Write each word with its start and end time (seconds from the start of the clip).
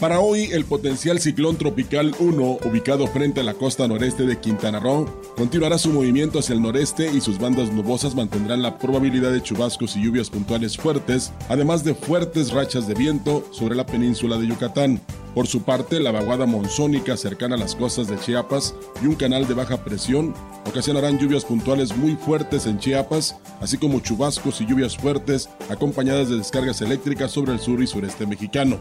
Para 0.00 0.20
hoy, 0.20 0.44
el 0.52 0.64
potencial 0.64 1.20
ciclón 1.20 1.56
tropical 1.56 2.14
1, 2.18 2.60
ubicado 2.64 3.06
frente 3.06 3.40
a 3.40 3.42
la 3.42 3.52
costa 3.52 3.86
noreste 3.86 4.24
de 4.24 4.40
Quintana 4.40 4.80
Roo, 4.80 5.04
continuará 5.36 5.76
su 5.76 5.90
movimiento 5.90 6.38
hacia 6.38 6.54
el 6.54 6.62
noreste 6.62 7.12
y 7.12 7.20
sus 7.20 7.38
bandas 7.38 7.70
nubosas 7.70 8.14
mantendrán 8.14 8.62
la 8.62 8.78
probabilidad 8.78 9.30
de 9.30 9.42
chubascos 9.42 9.96
y 9.96 10.02
lluvias 10.02 10.30
puntuales 10.30 10.78
fuertes, 10.78 11.34
además 11.50 11.84
de 11.84 11.94
fuertes 11.94 12.50
rachas 12.50 12.88
de 12.88 12.94
viento 12.94 13.46
sobre 13.50 13.74
la 13.74 13.84
península 13.84 14.38
de 14.38 14.46
Yucatán. 14.46 15.02
Por 15.34 15.46
su 15.46 15.64
parte, 15.64 16.00
la 16.00 16.12
vaguada 16.12 16.46
monzónica 16.46 17.18
cercana 17.18 17.56
a 17.56 17.58
las 17.58 17.74
costas 17.74 18.08
de 18.08 18.18
Chiapas 18.18 18.74
y 19.02 19.06
un 19.06 19.16
canal 19.16 19.46
de 19.46 19.52
baja 19.52 19.84
presión 19.84 20.32
ocasionarán 20.66 21.18
lluvias 21.18 21.44
puntuales 21.44 21.94
muy 21.94 22.16
fuertes 22.16 22.64
en 22.64 22.78
Chiapas, 22.78 23.36
así 23.60 23.76
como 23.76 24.00
chubascos 24.00 24.62
y 24.62 24.66
lluvias 24.66 24.96
fuertes 24.96 25.50
acompañadas 25.68 26.30
de 26.30 26.38
descargas 26.38 26.80
eléctricas 26.80 27.32
sobre 27.32 27.52
el 27.52 27.60
sur 27.60 27.82
y 27.82 27.86
sureste 27.86 28.26
mexicano. 28.26 28.78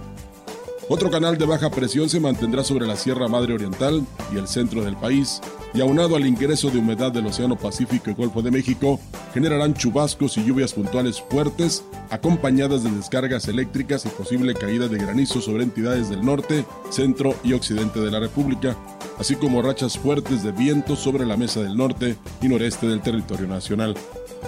Otro 0.92 1.12
canal 1.12 1.38
de 1.38 1.45
baja 1.45 1.70
presión 1.70 2.09
se 2.09 2.20
mantendrá 2.20 2.64
sobre 2.64 2.88
la 2.88 2.95
Sierra 2.95 3.28
Madre 3.28 3.54
Oriental 3.54 4.04
y 4.34 4.40
el 4.40 4.48
centro 4.48 4.84
del 4.84 4.98
país, 4.98 5.40
y 5.72 5.82
aunado 5.82 6.16
al 6.16 6.26
ingreso 6.26 6.72
de 6.72 6.80
humedad 6.80 7.12
del 7.12 7.28
Océano 7.28 7.56
Pacífico 7.56 8.09
y 8.09 8.16
Golfo 8.16 8.42
de 8.42 8.50
México, 8.50 9.00
generarán 9.32 9.76
chubascos 9.76 10.36
y 10.40 10.44
lluvias 10.44 10.73
puntuales 10.73 11.22
fuertes, 11.22 11.84
acompañadas 12.10 12.84
de 12.84 12.90
descargas 12.90 13.48
eléctricas 13.48 14.04
y 14.08 14.10
posible 14.10 14.56
caída 14.56 14.88
de 14.88 14.98
granizo 14.98 15.42
sobre 15.42 15.64
entidades 15.64 16.10
del 16.10 16.26
norte, 16.26 16.66
centro 16.90 17.36
y 17.44 17.54
occidente 17.54 18.00
de 18.00 18.10
la 18.10 18.20
República, 18.20 18.76
así 19.20 19.36
como 19.36 19.62
rachas 19.62 19.95
fuertes 19.95 20.42
de 20.42 20.54
viento 20.54 20.95
sobre 20.95 21.28
la 21.28 21.38
mesa 21.38 21.62
del 21.62 21.78
norte 21.78 22.16
y 22.42 22.48
noreste 22.48 22.88
del 22.88 23.02
territorio 23.02 23.45
nacional. 23.45 23.94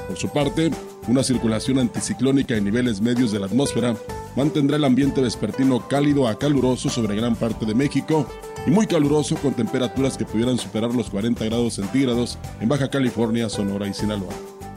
Por 0.08 0.18
su 0.18 0.30
parte, 0.30 0.72
una 1.08 1.22
circulación 1.22 1.78
anticiclónica 1.78 2.56
en 2.56 2.64
niveles 2.64 3.00
medios 3.00 3.32
de 3.32 3.40
la 3.40 3.46
atmósfera 3.46 3.96
mantendrá 4.36 4.78
el 4.78 4.84
ambiente 4.84 5.22
vespertino 5.22 5.88
cálido 5.88 6.28
a 6.28 6.38
caluroso 6.38 6.90
sobre 6.90 7.16
gran 7.16 7.36
parte 7.36 7.66
de 7.66 7.76
México 7.76 8.28
y 8.66 8.72
muy 8.72 8.88
caluroso 8.88 9.36
con 9.36 9.54
temperaturas 9.54 10.18
que 10.18 10.26
pudieran 10.26 10.58
superar 10.58 10.94
los 10.94 11.10
40 11.10 11.46
grados 11.46 11.76
centígrados 11.76 12.38
en 12.60 12.70
Baja 12.70 12.90
California, 12.90 13.50
Sonora 13.50 13.88
y 13.88 13.94
Sinaloa. 13.94 14.34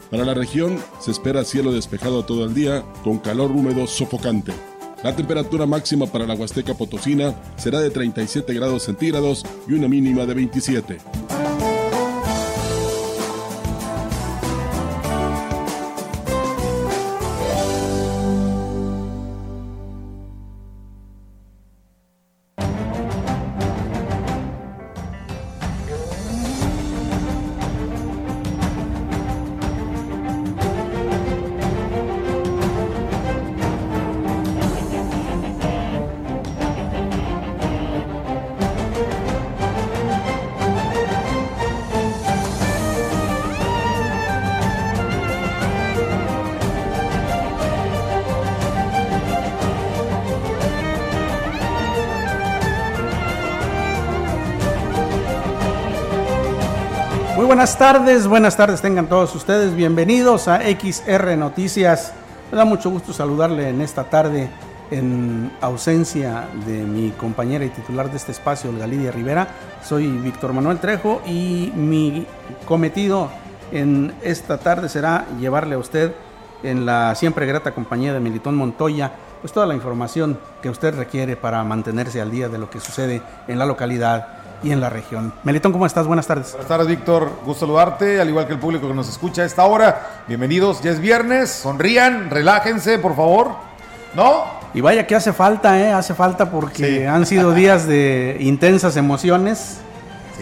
Para 0.09 0.25
la 0.25 0.33
región 0.33 0.79
se 0.99 1.11
espera 1.11 1.43
cielo 1.43 1.71
despejado 1.71 2.25
todo 2.25 2.45
el 2.45 2.53
día 2.53 2.83
con 3.03 3.17
calor 3.17 3.51
húmedo 3.51 3.87
sofocante. 3.87 4.53
La 5.03 5.15
temperatura 5.15 5.65
máxima 5.65 6.07
para 6.07 6.25
la 6.25 6.33
Huasteca 6.33 6.73
Potosina 6.73 7.35
será 7.57 7.79
de 7.79 7.91
37 7.91 8.53
grados 8.53 8.83
centígrados 8.83 9.45
y 9.67 9.73
una 9.73 9.87
mínima 9.87 10.25
de 10.25 10.33
27. 10.33 11.24
Buenas 57.65 57.79
tardes, 57.79 58.27
buenas 58.27 58.57
tardes 58.57 58.79
tengan 58.79 59.09
todos 59.09 59.33
ustedes, 59.33 59.75
bienvenidos 59.75 60.47
a 60.47 60.59
XR 60.59 61.35
Noticias. 61.35 62.13
Me 62.51 62.59
da 62.59 62.63
mucho 62.63 62.91
gusto 62.91 63.11
saludarle 63.11 63.69
en 63.69 63.81
esta 63.81 64.03
tarde 64.03 64.51
en 64.91 65.51
ausencia 65.61 66.47
de 66.67 66.83
mi 66.83 67.09
compañera 67.09 67.65
y 67.65 67.69
titular 67.69 68.11
de 68.11 68.17
este 68.17 68.33
espacio, 68.33 68.69
Olga 68.69 68.85
Lidia 68.85 69.11
Rivera. 69.11 69.47
Soy 69.83 70.05
Víctor 70.05 70.53
Manuel 70.53 70.77
Trejo 70.77 71.23
y 71.25 71.71
mi 71.75 72.27
cometido 72.67 73.31
en 73.71 74.13
esta 74.21 74.59
tarde 74.59 74.87
será 74.87 75.25
llevarle 75.39 75.73
a 75.73 75.79
usted 75.79 76.13
en 76.61 76.85
la 76.85 77.15
siempre 77.15 77.47
grata 77.47 77.71
compañía 77.71 78.13
de 78.13 78.19
Militón 78.19 78.53
Montoya, 78.53 79.11
pues 79.41 79.51
toda 79.51 79.65
la 79.65 79.73
información 79.73 80.37
que 80.61 80.69
usted 80.69 80.95
requiere 80.95 81.35
para 81.35 81.63
mantenerse 81.63 82.21
al 82.21 82.29
día 82.29 82.47
de 82.47 82.59
lo 82.59 82.69
que 82.69 82.79
sucede 82.79 83.23
en 83.47 83.57
la 83.57 83.65
localidad 83.65 84.34
y 84.63 84.71
en 84.71 84.81
la 84.81 84.89
región. 84.89 85.33
Melitón, 85.43 85.71
¿cómo 85.71 85.85
estás? 85.85 86.07
Buenas 86.07 86.27
tardes. 86.27 86.51
Buenas 86.51 86.67
tardes, 86.67 86.87
Víctor. 86.87 87.29
Gusto 87.45 87.65
saludarte, 87.65 88.19
al 88.19 88.29
igual 88.29 88.47
que 88.47 88.53
el 88.53 88.59
público 88.59 88.87
que 88.87 88.93
nos 88.93 89.09
escucha 89.09 89.43
a 89.43 89.45
esta 89.45 89.65
hora. 89.65 90.23
Bienvenidos, 90.27 90.81
ya 90.81 90.91
es 90.91 90.99
viernes, 90.99 91.51
sonrían, 91.51 92.29
relájense, 92.29 92.99
por 92.99 93.15
favor. 93.15 93.51
¿No? 94.15 94.45
Y 94.73 94.81
vaya 94.81 95.07
que 95.07 95.15
hace 95.15 95.33
falta, 95.33 95.79
¿eh? 95.79 95.91
Hace 95.91 96.13
falta 96.13 96.49
porque 96.49 97.07
han 97.07 97.25
sido 97.25 97.53
días 97.53 97.87
de 97.87 98.37
intensas 98.39 98.97
emociones. 98.97 99.79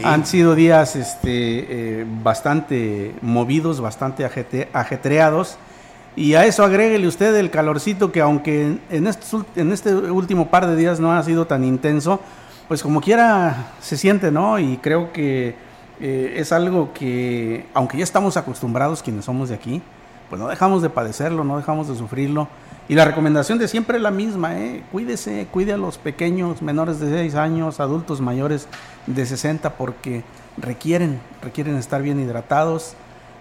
Han 0.04 0.26
sido 0.26 0.56
días 0.56 0.96
este, 0.96 2.00
eh, 2.02 2.06
bastante 2.24 3.14
movidos, 3.22 3.80
bastante 3.80 4.26
ajetreados. 4.74 5.58
Y 6.16 6.36
a 6.36 6.46
eso 6.46 6.64
agréguele 6.64 7.08
usted 7.08 7.36
el 7.36 7.52
calorcito 7.52 8.12
que 8.12 8.22
aunque 8.22 8.78
en, 8.90 9.10
en 9.56 9.72
este 9.72 9.94
último 9.94 10.50
par 10.50 10.68
de 10.68 10.76
días 10.76 11.00
no 11.00 11.12
ha 11.12 11.22
sido 11.24 11.46
tan 11.46 11.64
intenso, 11.64 12.20
pues 12.68 12.82
como 12.82 13.02
quiera 13.02 13.74
se 13.82 13.98
siente, 13.98 14.32
¿no? 14.32 14.60
Y 14.60 14.78
creo 14.78 15.12
que 15.12 15.56
eh, 16.00 16.34
es 16.38 16.52
algo 16.52 16.94
que, 16.94 17.66
aunque 17.74 17.98
ya 17.98 18.04
estamos 18.04 18.38
acostumbrados 18.38 19.04
quienes 19.04 19.26
somos 19.26 19.50
de 19.50 19.56
aquí, 19.56 19.82
pues 20.30 20.42
no 20.42 20.48
dejamos 20.48 20.82
de 20.82 20.90
padecerlo, 20.90 21.44
no 21.44 21.58
dejamos 21.58 21.88
de 21.88 21.96
sufrirlo. 21.96 22.48
Y 22.90 22.96
la 22.96 23.06
recomendación 23.06 23.60
de 23.60 23.68
siempre 23.68 23.98
es 23.98 24.04
la 24.04 24.12
misma, 24.12 24.60
¿eh? 24.60 24.84
Cuídese, 24.92 25.48
cuide 25.52 25.74
a 25.74 25.78
los 25.78 25.98
pequeños, 25.98 26.62
menores 26.62 27.00
de 27.00 27.10
6 27.10 27.36
años, 27.36 27.80
adultos 27.80 28.20
mayores 28.20 28.68
de 29.08 29.26
60, 29.26 29.78
porque 29.78 30.24
requieren, 30.58 31.22
requieren 31.42 31.78
estar 31.78 32.02
bien 32.02 32.20
hidratados. 32.20 32.96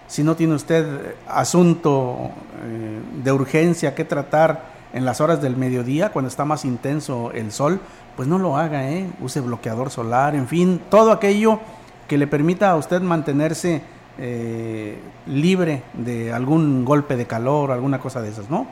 Si 0.07 0.23
no 0.23 0.35
tiene 0.35 0.53
usted 0.53 1.15
asunto 1.27 2.29
eh, 2.63 2.99
de 3.23 3.31
urgencia 3.31 3.95
que 3.95 4.05
tratar 4.05 4.71
en 4.93 5.05
las 5.05 5.19
horas 5.19 5.41
del 5.41 5.57
mediodía, 5.57 6.11
cuando 6.11 6.29
está 6.29 6.45
más 6.45 6.63
intenso 6.63 7.31
el 7.33 7.51
sol, 7.51 7.79
pues 8.15 8.27
no 8.27 8.37
lo 8.37 8.57
haga, 8.57 8.89
¿eh? 8.89 9.07
use 9.21 9.41
bloqueador 9.41 9.89
solar, 9.89 10.35
en 10.35 10.47
fin, 10.47 10.81
todo 10.89 11.11
aquello 11.11 11.59
que 12.07 12.17
le 12.17 12.27
permita 12.27 12.71
a 12.71 12.75
usted 12.75 13.01
mantenerse 13.01 13.81
eh, 14.17 14.99
libre 15.25 15.83
de 15.93 16.31
algún 16.31 16.85
golpe 16.85 17.15
de 17.15 17.25
calor, 17.25 17.71
alguna 17.71 17.99
cosa 17.99 18.21
de 18.21 18.29
esas, 18.29 18.49
¿no? 18.49 18.67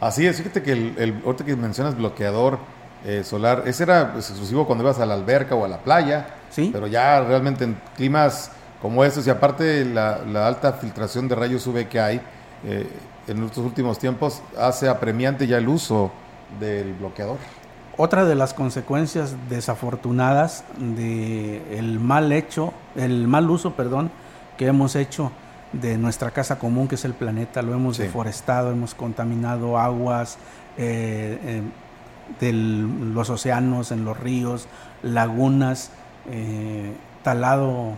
Así 0.00 0.26
es, 0.26 0.36
fíjate 0.36 0.62
que 0.62 0.72
el, 0.72 0.94
el 0.98 1.22
ahorita 1.24 1.44
que 1.44 1.56
mencionas 1.56 1.96
bloqueador 1.96 2.58
eh, 3.04 3.24
solar, 3.24 3.62
ese 3.66 3.84
era 3.84 4.12
pues, 4.12 4.30
exclusivo 4.30 4.66
cuando 4.66 4.84
ibas 4.84 4.98
a 5.00 5.06
la 5.06 5.14
alberca 5.14 5.54
o 5.54 5.64
a 5.64 5.68
la 5.68 5.78
playa, 5.78 6.26
¿Sí? 6.50 6.70
pero 6.72 6.86
ya 6.86 7.20
realmente 7.22 7.64
en 7.64 7.76
climas 7.96 8.50
como 8.80 9.04
estos 9.04 9.26
y 9.26 9.30
aparte 9.30 9.84
la, 9.84 10.18
la 10.26 10.46
alta 10.46 10.72
filtración 10.74 11.28
de 11.28 11.34
rayos 11.34 11.66
UV 11.66 11.88
que 11.88 12.00
hay 12.00 12.20
eh, 12.64 12.88
en 13.26 13.44
estos 13.44 13.64
últimos 13.64 13.98
tiempos 13.98 14.42
hace 14.58 14.88
apremiante 14.88 15.46
ya 15.46 15.58
el 15.58 15.68
uso 15.68 16.10
del 16.60 16.94
bloqueador. 16.94 17.38
Otra 17.98 18.26
de 18.26 18.34
las 18.34 18.52
consecuencias 18.52 19.34
desafortunadas 19.48 20.64
del 20.76 21.98
mal 21.98 22.30
hecho, 22.30 22.74
el 22.94 23.26
mal 23.26 23.48
uso, 23.48 23.72
perdón, 23.72 24.10
que 24.58 24.66
hemos 24.66 24.96
hecho 24.96 25.32
de 25.72 25.96
nuestra 25.96 26.30
casa 26.30 26.58
común, 26.58 26.88
que 26.88 26.96
es 26.96 27.06
el 27.06 27.14
planeta, 27.14 27.62
lo 27.62 27.72
hemos 27.72 27.96
deforestado, 27.96 28.70
hemos 28.70 28.94
contaminado 28.94 29.78
aguas, 29.78 30.36
eh, 30.76 31.38
eh, 31.42 31.62
de 32.38 32.52
los 32.52 33.30
océanos, 33.30 33.90
en 33.92 34.04
los 34.04 34.20
ríos, 34.20 34.68
lagunas, 35.02 35.90
eh, 36.30 36.92
talado 37.22 37.94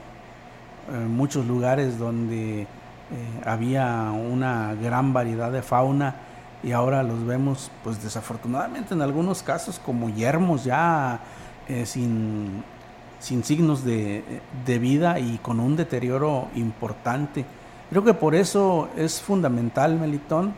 en 0.93 1.11
muchos 1.11 1.45
lugares 1.45 1.99
donde 1.99 2.69
había 3.45 4.13
una 4.13 4.75
gran 4.75 5.13
variedad 5.13 5.51
de 5.51 5.63
fauna 5.63 6.28
y 6.63 6.73
ahora 6.73 7.03
los 7.03 7.25
vemos 7.25 7.71
pues 7.85 8.03
desafortunadamente 8.03 8.95
en 8.95 9.03
algunos 9.03 9.43
casos 9.43 9.79
como 9.79 10.09
yermos 10.11 10.65
ya 10.65 11.21
sin 11.85 12.65
sin 13.21 13.43
signos 13.45 13.85
de, 13.85 14.41
vida 14.67 15.19
y 15.19 15.39
con 15.39 15.61
un 15.61 15.77
deterioro 15.77 16.49
importante. 16.55 17.45
Creo 17.91 18.05
que 18.05 18.15
por 18.15 18.35
eso 18.35 18.89
es 18.97 19.21
fundamental, 19.21 19.99
Melitón, 19.99 20.55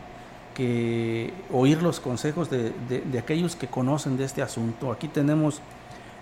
que 0.55 1.33
oír 1.53 1.83
los 1.83 2.01
consejos 2.01 2.51
de, 2.51 2.73
aquellos 3.19 3.57
que 3.57 3.69
conocen 3.69 4.17
de 4.17 4.25
este 4.25 4.43
asunto. 4.43 4.93
Aquí 4.93 5.09
tenemos 5.09 5.61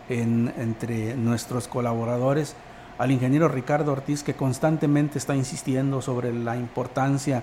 entre 0.08 1.16
nuestros 1.16 1.68
colaboradores 1.68 2.54
al 2.98 3.10
ingeniero 3.10 3.48
Ricardo 3.48 3.92
Ortiz, 3.92 4.22
que 4.22 4.34
constantemente 4.34 5.18
está 5.18 5.34
insistiendo 5.34 6.02
sobre 6.02 6.32
la 6.32 6.56
importancia 6.56 7.42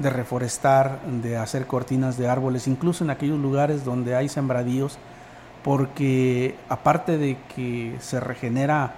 de 0.00 0.10
reforestar, 0.10 1.00
de 1.22 1.36
hacer 1.36 1.66
cortinas 1.66 2.16
de 2.16 2.28
árboles, 2.28 2.66
incluso 2.66 3.04
en 3.04 3.10
aquellos 3.10 3.38
lugares 3.38 3.84
donde 3.84 4.14
hay 4.14 4.28
sembradíos 4.28 4.98
porque 5.62 6.54
aparte 6.68 7.18
de 7.18 7.36
que 7.54 7.96
se 8.00 8.20
regenera 8.20 8.94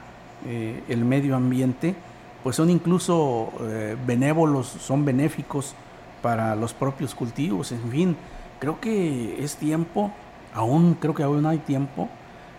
eh, 0.47 0.83
el 0.89 1.05
medio 1.05 1.37
ambiente, 1.37 1.95
pues 2.43 2.57
son 2.57 2.71
incluso 2.71 3.53
eh, 3.63 3.97
benévolos, 4.07 4.67
son 4.67 5.05
benéficos 5.05 5.75
para 6.23 6.55
los 6.55 6.73
propios 6.73 7.15
cultivos, 7.15 7.73
en 7.73 7.91
fin, 7.91 8.17
creo 8.61 8.81
que 8.81 9.43
es 9.43 9.57
tiempo, 9.57 10.13
aún 10.55 10.95
creo 10.95 11.15
que 11.15 11.25
aún 11.25 11.47
hay 11.47 11.59
tiempo 11.59 12.09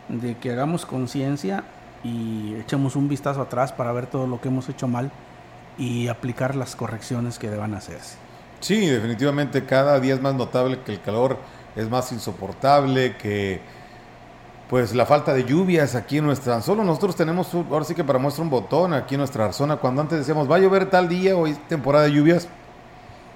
de 0.10 0.36
que 0.38 0.52
hagamos 0.52 0.86
conciencia 0.86 1.64
y 2.04 2.56
echemos 2.56 2.98
un 2.98 3.08
vistazo 3.08 3.42
atrás 3.42 3.72
para 3.72 3.94
ver 3.94 4.08
todo 4.08 4.28
lo 4.28 4.42
que 4.42 4.50
hemos 4.50 4.68
hecho 4.68 4.90
mal 4.90 5.12
y 5.78 6.10
aplicar 6.10 6.56
las 6.56 6.76
correcciones 6.76 7.40
que 7.40 7.50
deban 7.50 7.74
hacerse. 7.74 8.23
Sí, 8.64 8.88
definitivamente 8.88 9.66
cada 9.66 10.00
día 10.00 10.14
es 10.14 10.22
más 10.22 10.36
notable 10.36 10.80
que 10.86 10.94
el 10.94 11.02
calor 11.02 11.38
es 11.76 11.90
más 11.90 12.14
insoportable, 12.14 13.18
que 13.18 13.60
pues 14.70 14.96
la 14.96 15.06
falta 15.06 15.34
de 15.34 15.44
lluvias 15.44 15.96
aquí 15.96 16.20
en 16.20 16.26
nuestra 16.26 16.62
solo 16.62 16.86
nosotros 16.86 17.18
tenemos 17.18 17.54
ahora 17.54 17.84
sí 17.84 17.94
que 17.94 18.06
para 18.06 18.20
muestra 18.20 18.42
un 18.42 18.50
botón 18.50 18.94
aquí 18.94 19.16
en 19.16 19.20
nuestra 19.20 19.52
zona. 19.52 19.76
Cuando 19.76 20.02
antes 20.02 20.18
decíamos 20.18 20.50
va 20.50 20.56
a 20.56 20.60
llover 20.60 20.90
tal 20.90 21.10
día 21.10 21.36
hoy 21.36 21.58
temporada 21.68 22.06
de 22.06 22.14
lluvias 22.14 22.48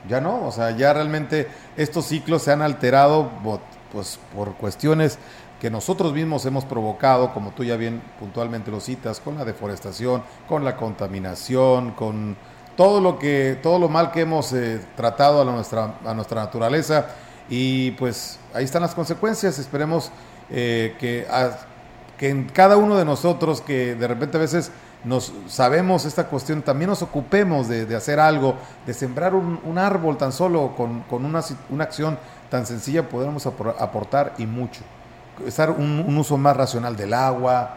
ya 0.07 0.21
no. 0.21 0.47
O 0.47 0.51
sea 0.53 0.71
ya 0.71 0.93
realmente 0.93 1.49
estos 1.75 2.05
ciclos 2.05 2.43
se 2.43 2.53
han 2.53 2.61
alterado 2.61 3.29
pues 3.91 4.21
por 4.33 4.53
cuestiones 4.53 5.19
que 5.59 5.69
nosotros 5.69 6.13
mismos 6.13 6.45
hemos 6.45 6.63
provocado 6.63 7.33
como 7.33 7.51
tú 7.51 7.65
ya 7.65 7.75
bien 7.75 8.01
puntualmente 8.17 8.71
lo 8.71 8.79
citas 8.79 9.19
con 9.19 9.37
la 9.37 9.43
deforestación 9.43 10.23
con 10.47 10.63
la 10.63 10.77
contaminación 10.77 11.91
con 11.91 12.37
todo 12.77 13.01
lo 13.01 13.19
que 13.19 13.59
todo 13.61 13.79
lo 13.79 13.89
mal 13.89 14.11
que 14.11 14.21
hemos 14.21 14.53
eh, 14.53 14.79
tratado 14.95 15.41
a 15.41 15.45
nuestra 15.45 15.95
a 16.05 16.13
nuestra 16.13 16.41
naturaleza 16.41 17.07
y 17.49 17.91
pues 17.91 18.39
ahí 18.53 18.63
están 18.63 18.81
las 18.83 18.95
consecuencias 18.95 19.59
esperemos 19.59 20.11
eh, 20.49 20.95
que, 20.99 21.27
que 22.17 22.29
en 22.29 22.45
cada 22.45 22.77
uno 22.77 22.95
de 22.95 23.03
nosotros 23.03 23.59
que 23.59 23.95
de 23.95 24.07
repente 24.07 24.37
a 24.37 24.39
veces 24.39 24.71
nos 25.03 25.31
sabemos 25.47 26.05
esta 26.05 26.27
cuestión, 26.27 26.61
también 26.61 26.89
nos 26.89 27.01
ocupemos 27.01 27.67
de, 27.67 27.95
hacer 27.95 28.19
algo, 28.19 28.55
de 28.85 28.93
sembrar 28.93 29.35
un, 29.35 29.77
árbol 29.77 30.17
tan 30.17 30.31
solo 30.31 30.73
con, 30.75 31.03
una, 31.23 31.41
una, 31.69 31.83
acción 31.83 32.17
tan 32.49 32.65
sencilla 32.65 33.07
podemos 33.07 33.45
aportar 33.45 34.33
y 34.37 34.45
mucho. 34.45 34.81
Estar 35.45 35.69
un, 35.69 36.17
uso 36.17 36.37
más 36.37 36.57
racional 36.57 36.97
del 36.97 37.13
agua, 37.13 37.75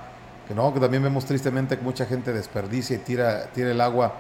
que 0.48 0.54
no, 0.54 0.72
que 0.72 0.80
también 0.80 1.02
vemos 1.02 1.24
tristemente 1.24 1.76
que 1.76 1.84
mucha 1.84 2.06
gente 2.06 2.32
desperdicia 2.32 2.96
y 2.96 3.00
tira, 3.00 3.46
tira 3.52 3.70
el 3.70 3.80
agua 3.80 4.14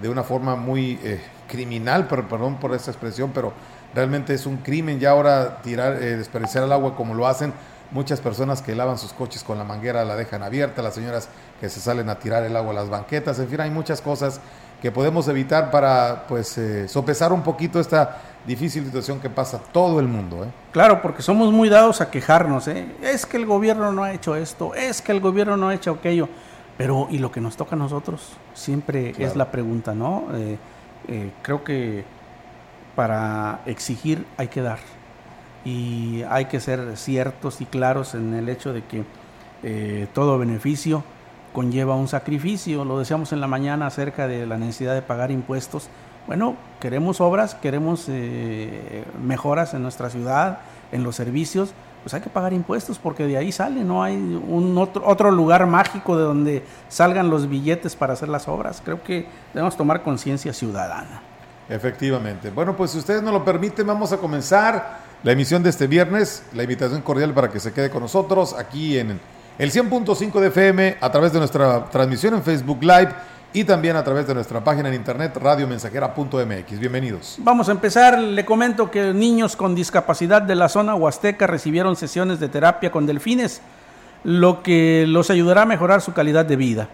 de 0.00 0.08
una 0.08 0.22
forma 0.22 0.56
muy 0.56 0.98
eh, 1.02 1.20
criminal, 1.48 2.06
pero, 2.08 2.28
perdón 2.28 2.56
por 2.56 2.74
esta 2.74 2.90
expresión, 2.90 3.30
pero 3.32 3.52
realmente 3.94 4.34
es 4.34 4.46
un 4.46 4.58
crimen 4.58 5.00
ya 5.00 5.10
ahora 5.10 5.62
tirar, 5.62 5.94
eh, 6.02 6.16
desperdiciar 6.16 6.64
el 6.64 6.72
agua 6.72 6.94
como 6.94 7.14
lo 7.14 7.26
hacen 7.26 7.52
muchas 7.90 8.20
personas 8.20 8.62
que 8.62 8.74
lavan 8.74 8.98
sus 8.98 9.12
coches 9.12 9.42
con 9.44 9.58
la 9.58 9.64
manguera 9.64 10.04
la 10.04 10.16
dejan 10.16 10.42
abierta, 10.42 10.82
las 10.82 10.94
señoras 10.94 11.28
que 11.60 11.68
se 11.68 11.80
salen 11.80 12.08
a 12.08 12.18
tirar 12.18 12.42
el 12.44 12.56
agua 12.56 12.72
a 12.72 12.74
las 12.74 12.88
banquetas, 12.88 13.38
en 13.38 13.48
fin, 13.48 13.60
hay 13.60 13.70
muchas 13.70 14.00
cosas 14.00 14.40
que 14.82 14.90
podemos 14.92 15.26
evitar 15.28 15.70
para 15.70 16.26
pues 16.28 16.58
eh, 16.58 16.86
sopesar 16.88 17.32
un 17.32 17.42
poquito 17.42 17.80
esta 17.80 18.18
difícil 18.46 18.84
situación 18.84 19.20
que 19.20 19.30
pasa 19.30 19.58
todo 19.72 19.98
el 19.98 20.06
mundo. 20.06 20.44
¿eh? 20.44 20.48
Claro, 20.70 21.00
porque 21.00 21.22
somos 21.22 21.52
muy 21.52 21.68
dados 21.68 22.00
a 22.00 22.10
quejarnos, 22.10 22.68
¿eh? 22.68 22.86
es 23.02 23.26
que 23.26 23.36
el 23.36 23.46
gobierno 23.46 23.90
no 23.92 24.04
ha 24.04 24.12
hecho 24.12 24.36
esto, 24.36 24.74
es 24.74 25.00
que 25.00 25.12
el 25.12 25.20
gobierno 25.20 25.56
no 25.56 25.68
ha 25.68 25.74
hecho 25.74 25.92
aquello, 25.92 26.28
pero 26.76 27.08
¿y 27.10 27.18
lo 27.18 27.30
que 27.30 27.40
nos 27.40 27.56
toca 27.56 27.74
a 27.76 27.78
nosotros? 27.78 28.32
Siempre 28.54 29.14
es 29.18 29.36
la 29.36 29.50
pregunta, 29.50 29.94
¿no? 29.94 30.24
creo 31.42 31.62
que 31.62 32.04
para 32.96 33.60
exigir 33.66 34.26
hay 34.36 34.48
que 34.48 34.62
dar 34.62 34.78
y 35.66 36.22
hay 36.28 36.46
que 36.46 36.60
ser 36.60 36.96
ciertos 36.96 37.60
y 37.60 37.66
claros 37.66 38.14
en 38.14 38.34
el 38.34 38.48
hecho 38.48 38.72
de 38.72 38.84
que 38.84 39.04
eh, 39.64 40.06
todo 40.14 40.38
beneficio 40.38 41.02
conlleva 41.52 41.96
un 41.96 42.06
sacrificio. 42.06 42.84
Lo 42.84 43.00
decíamos 43.00 43.32
en 43.32 43.40
la 43.40 43.48
mañana 43.48 43.88
acerca 43.88 44.28
de 44.28 44.46
la 44.46 44.58
necesidad 44.58 44.94
de 44.94 45.02
pagar 45.02 45.32
impuestos. 45.32 45.88
Bueno, 46.28 46.54
queremos 46.80 47.20
obras, 47.20 47.56
queremos 47.56 48.06
eh, 48.08 49.04
mejoras 49.20 49.74
en 49.74 49.82
nuestra 49.82 50.08
ciudad, 50.08 50.60
en 50.92 51.02
los 51.02 51.16
servicios, 51.16 51.72
pues 52.06 52.14
hay 52.14 52.20
que 52.20 52.30
pagar 52.30 52.52
impuestos 52.52 53.00
porque 53.00 53.26
de 53.26 53.36
ahí 53.36 53.50
sale, 53.50 53.82
no 53.82 54.00
hay 54.00 54.14
un 54.14 54.78
otro, 54.78 55.02
otro 55.04 55.32
lugar 55.32 55.66
mágico 55.66 56.16
de 56.16 56.22
donde 56.22 56.62
salgan 56.88 57.30
los 57.30 57.48
billetes 57.48 57.96
para 57.96 58.12
hacer 58.12 58.28
las 58.28 58.46
obras. 58.46 58.80
Creo 58.84 59.02
que 59.02 59.26
debemos 59.52 59.76
tomar 59.76 60.04
conciencia 60.04 60.52
ciudadana. 60.52 61.20
Efectivamente. 61.68 62.50
Bueno, 62.50 62.76
pues 62.76 62.92
si 62.92 62.98
ustedes 62.98 63.24
nos 63.24 63.32
lo 63.32 63.44
permiten, 63.44 63.88
vamos 63.88 64.12
a 64.12 64.18
comenzar 64.18 65.00
la 65.24 65.32
emisión 65.32 65.64
de 65.64 65.70
este 65.70 65.88
viernes. 65.88 66.44
La 66.52 66.62
invitación 66.62 67.02
cordial 67.02 67.34
para 67.34 67.50
que 67.50 67.58
se 67.58 67.72
quede 67.72 67.90
con 67.90 68.02
nosotros 68.02 68.54
aquí 68.56 68.96
en 68.96 69.18
el 69.58 69.72
100.5 69.72 70.38
de 70.38 70.46
FM 70.46 70.98
a 71.00 71.10
través 71.10 71.32
de 71.32 71.40
nuestra 71.40 71.86
transmisión 71.86 72.34
en 72.34 72.44
Facebook 72.44 72.84
Live 72.84 73.08
y 73.52 73.64
también 73.64 73.96
a 73.96 74.04
través 74.04 74.26
de 74.26 74.34
nuestra 74.34 74.62
página 74.62 74.88
en 74.88 74.94
internet 74.94 75.36
radiomensajera.mx. 75.36 76.78
Bienvenidos. 76.78 77.36
Vamos 77.38 77.68
a 77.68 77.72
empezar. 77.72 78.18
Le 78.18 78.44
comento 78.44 78.90
que 78.90 79.14
niños 79.14 79.56
con 79.56 79.74
discapacidad 79.74 80.42
de 80.42 80.54
la 80.54 80.68
zona 80.68 80.94
huasteca 80.94 81.46
recibieron 81.46 81.96
sesiones 81.96 82.38
de 82.40 82.48
terapia 82.48 82.90
con 82.90 83.06
delfines, 83.06 83.62
lo 84.24 84.62
que 84.62 85.06
los 85.08 85.30
ayudará 85.30 85.62
a 85.62 85.66
mejorar 85.66 86.02
su 86.02 86.12
calidad 86.12 86.44
de 86.44 86.56
vida. 86.56 86.88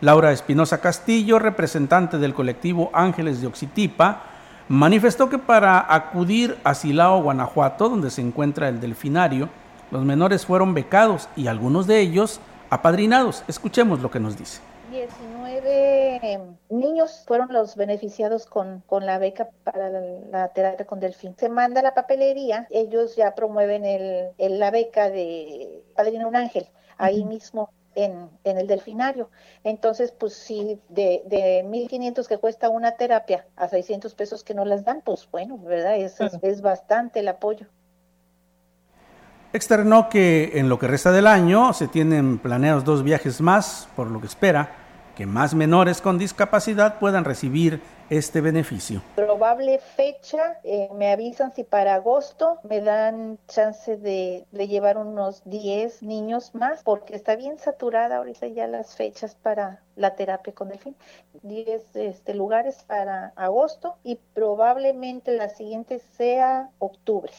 Laura 0.00 0.32
Espinosa 0.32 0.80
Castillo, 0.80 1.38
representante 1.38 2.18
del 2.18 2.34
colectivo 2.34 2.90
Ángeles 2.92 3.40
de 3.40 3.46
Oxitipa, 3.46 4.22
manifestó 4.68 5.28
que 5.28 5.38
para 5.38 5.92
acudir 5.94 6.58
a 6.64 6.74
Silao, 6.74 7.22
Guanajuato, 7.22 7.88
donde 7.88 8.10
se 8.10 8.20
encuentra 8.20 8.68
el 8.68 8.80
delfinario, 8.80 9.48
los 9.90 10.04
menores 10.04 10.46
fueron 10.46 10.74
becados 10.74 11.28
y 11.36 11.46
algunos 11.46 11.86
de 11.86 12.00
ellos 12.00 12.40
apadrinados. 12.70 13.44
Escuchemos 13.48 14.00
lo 14.00 14.10
que 14.10 14.20
nos 14.20 14.36
dice. 14.36 14.60
19 14.90 16.40
niños 16.70 17.24
fueron 17.26 17.52
los 17.52 17.76
beneficiados 17.76 18.46
con, 18.46 18.82
con 18.86 19.06
la 19.06 19.18
beca 19.18 19.48
para 19.64 19.88
la, 19.90 20.48
terapia 20.48 20.86
con 20.86 21.00
delfín. 21.00 21.34
Se 21.36 21.48
manda 21.48 21.82
la 21.82 21.94
papelería, 21.94 22.66
ellos 22.70 23.16
ya 23.16 23.34
promueven 23.34 23.84
el, 23.84 24.58
la 24.58 24.70
beca 24.70 25.10
de 25.10 25.82
Padrino 25.94 26.28
un 26.28 26.36
Ángel, 26.36 26.68
ahí 26.98 27.24
mismo 27.24 27.70
en, 27.94 28.30
el 28.44 28.66
delfinario. 28.66 29.30
Entonces, 29.62 30.12
pues 30.12 30.34
si 30.34 30.80
de, 30.88 31.22
de 31.26 31.64
1.500 31.64 32.26
que 32.26 32.38
cuesta 32.38 32.68
una 32.68 32.96
terapia 32.96 33.46
a 33.56 33.68
600 33.68 34.14
pesos 34.14 34.44
que 34.44 34.54
no 34.54 34.64
las 34.64 34.84
dan, 34.84 35.02
pues 35.02 35.28
bueno, 35.30 35.58
¿verdad? 35.58 35.96
Es, 35.96 36.20
es, 36.20 36.60
bastante 36.60 37.20
el 37.20 37.28
apoyo. 37.28 37.66
Externó 39.54 40.08
que 40.08 40.50
en 40.54 40.68
lo 40.68 40.80
que 40.80 40.88
resta 40.88 41.12
del 41.12 41.28
año 41.28 41.72
se 41.74 41.86
tienen 41.86 42.38
planeados 42.38 42.82
dos 42.82 43.04
viajes 43.04 43.40
más, 43.40 43.88
por 43.94 44.10
lo 44.10 44.20
que 44.20 44.26
espera 44.26 44.68
que 45.14 45.26
más 45.26 45.54
menores 45.54 46.00
con 46.00 46.18
discapacidad 46.18 46.98
puedan 46.98 47.24
recibir 47.24 47.80
este 48.10 48.40
beneficio. 48.40 49.00
Probable 49.14 49.78
fecha, 49.78 50.58
eh, 50.64 50.88
me 50.96 51.12
avisan 51.12 51.54
si 51.54 51.62
para 51.62 51.94
agosto 51.94 52.58
me 52.64 52.80
dan 52.80 53.38
chance 53.46 53.96
de, 53.96 54.44
llevar 54.50 54.98
unos 54.98 55.42
10 55.44 56.02
niños 56.02 56.52
más, 56.56 56.82
porque 56.82 57.14
está 57.14 57.36
bien 57.36 57.56
saturada 57.60 58.16
ahorita 58.16 58.48
ya 58.48 58.66
las 58.66 58.96
fechas 58.96 59.36
para 59.36 59.84
la 59.94 60.16
terapia 60.16 60.52
con 60.52 60.72
el 60.72 60.80
fin. 60.80 60.96
10 61.44 61.94
este, 61.94 62.34
lugares 62.34 62.82
para 62.88 63.32
agosto 63.36 63.98
y 64.02 64.18
probablemente 64.34 65.30
la 65.30 65.48
siguiente 65.48 66.00
sea 66.16 66.70
octubre. 66.80 67.32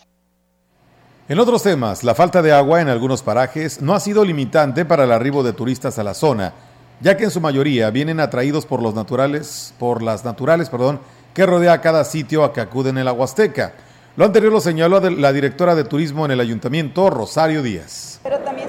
En 1.27 1.39
otros 1.39 1.63
temas, 1.63 2.03
la 2.03 2.13
falta 2.13 2.41
de 2.41 2.53
agua 2.53 2.81
en 2.81 2.87
algunos 2.87 3.23
parajes 3.23 3.81
no 3.81 3.95
ha 3.95 3.99
sido 3.99 4.23
limitante 4.23 4.85
para 4.85 5.05
el 5.05 5.11
arribo 5.11 5.41
de 5.41 5.53
turistas 5.53 5.97
a 5.97 6.03
la 6.03 6.13
zona 6.13 6.53
ya 7.01 7.17
que 7.17 7.25
en 7.25 7.31
su 7.31 7.41
mayoría 7.41 7.89
vienen 7.89 8.19
atraídos 8.19 8.65
por 8.65 8.81
los 8.81 8.93
naturales, 8.93 9.73
por 9.79 10.01
las 10.01 10.23
naturales, 10.23 10.69
perdón, 10.69 10.99
que 11.33 11.45
rodea 11.45 11.81
cada 11.81 12.03
sitio 12.05 12.43
a 12.43 12.53
que 12.53 12.61
acuden 12.61 12.97
en 12.97 13.05
la 13.05 13.11
Huasteca. 13.11 13.73
Lo 14.15 14.25
anterior 14.25 14.51
lo 14.51 14.61
señaló 14.61 15.01
la 15.01 15.33
directora 15.33 15.75
de 15.75 15.83
turismo 15.83 16.25
en 16.25 16.31
el 16.31 16.39
ayuntamiento, 16.39 17.09
Rosario 17.09 17.61
Díaz 17.61 18.15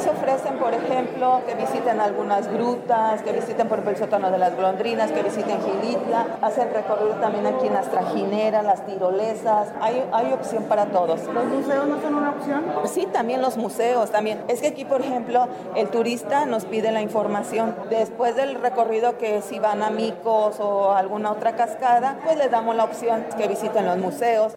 se 0.06 0.10
ofrecen, 0.10 0.58
por 0.58 0.72
ejemplo, 0.74 1.42
que 1.46 1.54
visiten 1.54 1.95
algunas 2.06 2.50
grutas, 2.52 3.22
que 3.22 3.32
visiten 3.32 3.68
por 3.68 3.86
el 3.86 3.96
sótano 3.96 4.30
de 4.30 4.38
las 4.38 4.54
golondrinas, 4.54 5.10
que 5.12 5.22
visiten 5.22 5.58
Gilitla, 5.60 6.38
hacen 6.40 6.72
recorrido 6.72 7.14
también 7.20 7.46
aquí 7.46 7.66
en 7.66 7.74
las 7.74 7.90
trajineras, 7.90 8.64
las 8.64 8.86
tirolesas, 8.86 9.68
hay, 9.80 10.04
hay 10.12 10.32
opción 10.32 10.64
para 10.64 10.86
todos. 10.86 11.22
¿Los 11.32 11.44
museos 11.44 11.86
no 11.86 12.00
son 12.00 12.14
una 12.14 12.30
opción? 12.30 12.64
Sí, 12.86 13.06
también 13.12 13.42
los 13.42 13.56
museos, 13.56 14.10
también. 14.10 14.42
Es 14.48 14.60
que 14.60 14.68
aquí, 14.68 14.84
por 14.84 15.00
ejemplo, 15.00 15.48
el 15.74 15.88
turista 15.88 16.46
nos 16.46 16.64
pide 16.64 16.92
la 16.92 17.02
información. 17.02 17.74
Después 17.90 18.36
del 18.36 18.60
recorrido 18.60 19.18
que 19.18 19.42
si 19.42 19.58
van 19.58 19.82
a 19.82 19.90
Micos 19.90 20.60
o 20.60 20.92
alguna 20.92 21.32
otra 21.32 21.56
cascada, 21.56 22.18
pues 22.24 22.36
les 22.36 22.50
damos 22.50 22.76
la 22.76 22.84
opción 22.84 23.26
que 23.36 23.48
visiten 23.48 23.86
los 23.86 23.98
museos. 23.98 24.54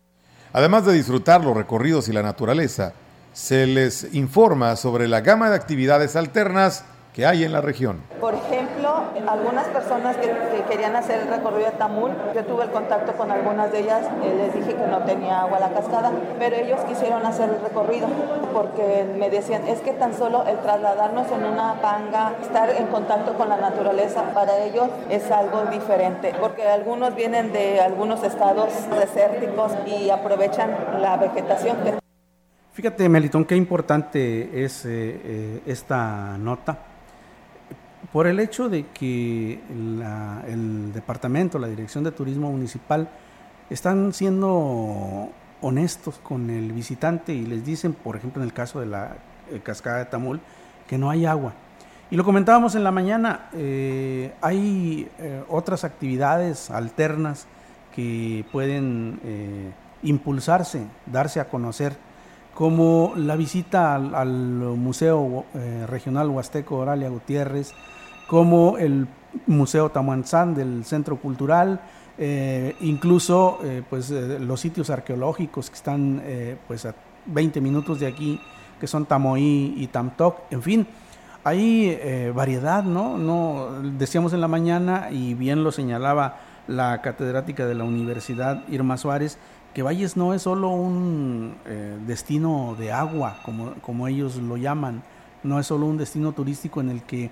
Además 0.53 0.85
de 0.85 0.93
disfrutar 0.93 1.43
los 1.43 1.55
recorridos 1.55 2.09
y 2.09 2.13
la 2.13 2.23
naturaleza, 2.23 2.93
se 3.33 3.67
les 3.67 4.13
informa 4.13 4.75
sobre 4.75 5.07
la 5.07 5.21
gama 5.21 5.49
de 5.49 5.55
actividades 5.55 6.15
alternas 6.15 6.83
que 7.19 7.25
hay 7.25 7.43
en 7.43 7.51
la 7.51 7.59
región. 7.59 8.01
Por 8.21 8.33
ejemplo, 8.33 9.03
algunas 9.27 9.67
personas 9.67 10.15
que, 10.15 10.31
querían 10.69 10.95
hacer 10.95 11.19
el 11.19 11.27
recorrido 11.27 11.69
de 11.69 11.77
Tamul, 11.77 12.11
yo 12.33 12.45
tuve 12.45 12.63
el 12.63 12.69
contacto 12.69 13.11
con 13.13 13.29
algunas 13.29 13.69
de 13.73 13.79
ellas, 13.81 14.05
eh, 14.23 14.35
les 14.37 14.53
dije 14.53 14.73
que 14.73 14.87
no 14.87 14.99
tenía 14.99 15.41
agua 15.41 15.59
la 15.59 15.69
cascada, 15.71 16.13
pero 16.37 16.55
ellos 16.55 16.79
quisieron 16.87 17.25
hacer 17.25 17.49
el 17.49 17.59
recorrido 17.61 18.07
porque 18.53 19.05
me 19.17 19.29
decían, 19.29 19.67
es 19.67 19.81
que 19.81 19.91
tan 19.91 20.13
solo 20.13 20.45
el 20.47 20.59
trasladarnos 20.59 21.29
en 21.31 21.43
una 21.43 21.81
panga, 21.81 22.35
estar 22.41 22.69
en 22.69 22.87
contacto 22.87 23.33
con 23.33 23.49
la 23.49 23.57
naturaleza, 23.57 24.23
para 24.33 24.57
ellos 24.63 24.87
es 25.09 25.29
algo 25.29 25.65
diferente, 25.65 26.33
porque 26.39 26.69
algunos 26.69 27.15
vienen 27.15 27.51
de 27.51 27.81
algunos 27.81 28.23
estados 28.23 28.71
desérticos 28.97 29.73
y 29.85 30.09
aprovechan 30.09 30.73
la 31.01 31.17
vegetación 31.17 31.99
Fíjate, 32.71 33.09
Melitón, 33.09 33.43
qué 33.43 33.57
importante 33.57 34.63
es 34.63 34.85
eh, 34.85 35.19
eh, 35.21 35.61
esta 35.65 36.37
nota 36.37 36.88
por 38.11 38.25
el 38.27 38.39
hecho 38.39 38.69
de 38.69 38.87
que 38.87 39.59
el 40.47 40.91
departamento, 40.93 41.59
la 41.59 41.67
Dirección 41.67 42.03
de 42.03 42.11
Turismo 42.11 42.51
Municipal, 42.51 43.09
están 43.69 44.13
siendo 44.13 45.29
honestos 45.61 46.19
con 46.23 46.49
el 46.49 46.71
visitante 46.71 47.33
y 47.33 47.45
les 47.45 47.65
dicen, 47.65 47.93
por 47.93 48.15
ejemplo, 48.15 48.41
en 48.41 48.47
el 48.47 48.53
caso 48.53 48.79
de 48.79 48.87
la 48.87 49.17
eh, 49.51 49.59
cascada 49.61 49.99
de 49.99 50.05
Tamul, 50.05 50.39
que 50.87 50.97
no 50.97 51.09
hay 51.09 51.25
agua. 51.25 51.53
Y 52.09 52.15
lo 52.15 52.23
comentábamos 52.23 52.73
en 52.73 52.83
la 52.83 52.91
mañana, 52.91 53.49
eh, 53.53 54.33
hay 54.41 55.07
eh, 55.19 55.43
otras 55.47 55.83
actividades 55.83 56.71
alternas 56.71 57.45
que 57.93 58.45
pueden 58.51 59.19
impulsarse, 60.03 60.85
darse 61.05 61.41
a 61.41 61.49
conocer, 61.49 61.97
como 62.55 63.13
la 63.17 63.35
visita 63.35 63.95
al, 63.95 64.15
al 64.15 64.29
Museo 64.29 65.43
Regional 65.85 66.29
Huasteco 66.29 66.77
Oralia 66.77 67.09
Gutiérrez, 67.09 67.73
como 68.29 68.77
el 68.77 69.07
Museo 69.47 69.89
Tamanzán 69.89 70.53
del 70.53 70.85
Centro 70.85 71.17
Cultural, 71.17 71.81
eh, 72.19 72.75
incluso 72.81 73.59
eh, 73.63 73.81
pues, 73.89 74.11
eh, 74.11 74.37
los 74.39 74.59
sitios 74.59 74.91
arqueológicos 74.91 75.69
que 75.69 75.75
están 75.75 76.21
pues, 76.67 76.85
a 76.85 76.93
20 77.25 77.59
minutos 77.59 77.99
de 77.99 78.05
aquí, 78.05 78.39
que 78.79 78.85
son 78.85 79.07
Tamoí 79.07 79.73
y 79.75 79.87
Tamtoc, 79.87 80.41
en 80.51 80.61
fin, 80.61 80.87
hay 81.43 82.31
variedad, 82.35 82.83
¿no? 82.83 83.17
¿no? 83.17 83.81
Decíamos 83.97 84.33
en 84.33 84.41
la 84.41 84.47
mañana, 84.47 85.07
y 85.09 85.33
bien 85.33 85.63
lo 85.63 85.71
señalaba 85.71 86.37
la 86.67 87.01
catedrática 87.01 87.65
de 87.65 87.73
la 87.73 87.83
Universidad 87.83 88.63
Irma 88.69 88.97
Suárez, 88.97 89.39
que 89.73 89.81
Valles 89.81 90.17
no 90.17 90.35
es 90.35 90.43
solo 90.43 90.69
un 90.69 91.55
destino 92.05 92.75
de 92.77 92.91
agua, 92.91 93.39
como, 93.43 93.73
como 93.81 94.07
ellos 94.07 94.35
lo 94.35 94.55
llaman, 94.55 95.01
no 95.41 95.59
es 95.59 95.67
solo 95.67 95.87
un 95.87 95.97
destino 95.97 96.33
turístico 96.33 96.81
en 96.81 96.89
el 96.89 97.03
que 97.03 97.31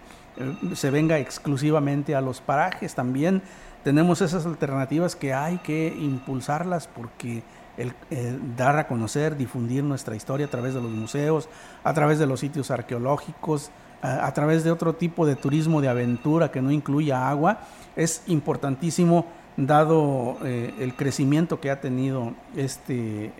se 0.73 0.91
venga 0.91 1.19
exclusivamente 1.19 2.15
a 2.15 2.21
los 2.21 2.41
parajes. 2.41 2.95
También 2.95 3.41
tenemos 3.83 4.21
esas 4.21 4.45
alternativas 4.45 5.15
que 5.15 5.33
hay 5.33 5.57
que 5.59 5.95
impulsarlas 5.99 6.87
porque 6.87 7.43
el, 7.77 7.93
eh, 8.09 8.37
dar 8.55 8.77
a 8.77 8.87
conocer, 8.87 9.37
difundir 9.37 9.83
nuestra 9.83 10.15
historia 10.15 10.47
a 10.47 10.49
través 10.49 10.73
de 10.73 10.81
los 10.81 10.91
museos, 10.91 11.49
a 11.83 11.93
través 11.93 12.19
de 12.19 12.27
los 12.27 12.39
sitios 12.39 12.71
arqueológicos, 12.71 13.71
a, 14.01 14.31
través 14.33 14.63
de 14.63 14.71
otro 14.71 14.93
tipo 14.93 15.25
de 15.25 15.35
turismo 15.35 15.81
de 15.81 15.89
aventura 15.89 16.51
que 16.51 16.61
no 16.61 16.71
incluya 16.71 17.29
agua, 17.29 17.61
es 17.95 18.21
importantísimo 18.27 19.25
dado 19.57 20.37
eh, 20.43 20.75
el 20.79 20.95
crecimiento 20.95 21.59
que 21.59 21.71
ha 21.71 21.81
tenido 21.81 22.33
este, 22.55 23.31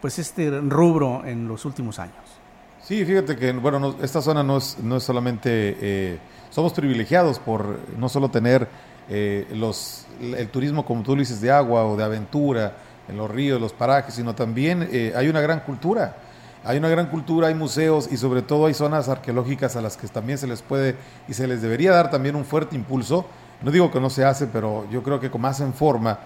pues 0.00 0.20
este 0.20 0.60
rubro 0.60 1.24
en 1.24 1.48
los 1.48 1.64
últimos 1.64 1.98
años. 1.98 2.43
Sí, 2.86 3.02
fíjate 3.06 3.34
que, 3.36 3.50
bueno, 3.52 3.96
esta 4.02 4.20
zona 4.20 4.42
no 4.42 4.58
es, 4.58 4.76
no 4.82 4.98
es 4.98 5.02
solamente, 5.02 5.74
eh, 5.80 6.18
somos 6.50 6.74
privilegiados 6.74 7.38
por 7.38 7.78
no 7.96 8.10
solo 8.10 8.30
tener 8.30 8.68
eh, 9.08 9.46
los, 9.54 10.04
el 10.20 10.48
turismo, 10.48 10.84
como 10.84 11.02
tú 11.02 11.16
dices, 11.16 11.40
de 11.40 11.50
agua 11.50 11.86
o 11.86 11.96
de 11.96 12.04
aventura, 12.04 12.76
en 13.08 13.16
los 13.16 13.30
ríos, 13.30 13.58
los 13.58 13.72
parajes, 13.72 14.12
sino 14.12 14.34
también 14.34 14.86
eh, 14.92 15.14
hay 15.16 15.28
una 15.28 15.40
gran 15.40 15.60
cultura. 15.60 16.18
Hay 16.62 16.76
una 16.76 16.90
gran 16.90 17.06
cultura, 17.06 17.48
hay 17.48 17.54
museos 17.54 18.06
y 18.12 18.18
sobre 18.18 18.42
todo 18.42 18.66
hay 18.66 18.74
zonas 18.74 19.08
arqueológicas 19.08 19.76
a 19.76 19.80
las 19.80 19.96
que 19.96 20.06
también 20.08 20.36
se 20.36 20.46
les 20.46 20.60
puede 20.60 20.96
y 21.26 21.32
se 21.32 21.46
les 21.46 21.62
debería 21.62 21.92
dar 21.92 22.10
también 22.10 22.36
un 22.36 22.44
fuerte 22.44 22.76
impulso. 22.76 23.24
No 23.62 23.70
digo 23.70 23.90
que 23.90 24.00
no 24.00 24.10
se 24.10 24.26
hace, 24.26 24.46
pero 24.46 24.86
yo 24.90 25.02
creo 25.02 25.20
que 25.20 25.30
con 25.30 25.40
más 25.40 25.60
en 25.60 25.72
forma 25.72 26.18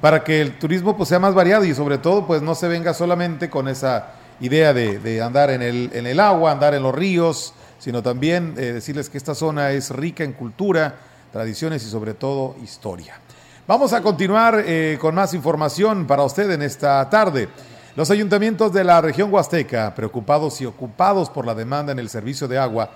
para 0.00 0.22
que 0.22 0.40
el 0.40 0.58
turismo 0.58 0.96
pues 0.96 1.08
sea 1.08 1.18
más 1.18 1.34
variado 1.34 1.64
y 1.64 1.74
sobre 1.74 1.98
todo 1.98 2.26
pues 2.26 2.42
no 2.42 2.54
se 2.54 2.68
venga 2.68 2.92
solamente 2.92 3.48
con 3.48 3.68
esa 3.68 4.12
idea 4.40 4.72
de, 4.74 5.22
andar 5.22 5.50
en 5.50 5.62
el, 5.62 5.90
en 5.92 6.06
el, 6.06 6.20
agua, 6.20 6.52
andar 6.52 6.74
en 6.74 6.82
los 6.82 6.94
ríos, 6.94 7.54
sino 7.78 8.02
también 8.02 8.54
eh, 8.56 8.72
decirles 8.72 9.08
que 9.08 9.18
esta 9.18 9.34
zona 9.34 9.72
es 9.72 9.90
rica 9.90 10.24
en 10.24 10.32
cultura, 10.32 10.96
tradiciones 11.32 11.84
y 11.84 11.90
sobre 11.90 12.14
todo 12.14 12.56
historia. 12.62 13.20
Vamos 13.66 13.92
a 13.92 14.00
continuar 14.00 14.62
eh, 14.64 14.96
con 15.00 15.14
más 15.14 15.34
información 15.34 16.06
para 16.06 16.22
usted 16.22 16.50
en 16.50 16.62
esta 16.62 17.08
tarde. 17.10 17.48
Los 17.96 18.10
ayuntamientos 18.10 18.72
de 18.72 18.84
la 18.84 19.00
región 19.00 19.32
huasteca, 19.32 19.94
preocupados 19.94 20.60
y 20.60 20.66
ocupados 20.66 21.30
por 21.30 21.46
la 21.46 21.54
demanda 21.54 21.92
en 21.92 21.98
el 21.98 22.08
servicio 22.08 22.46
de 22.46 22.58
agua, 22.58 22.90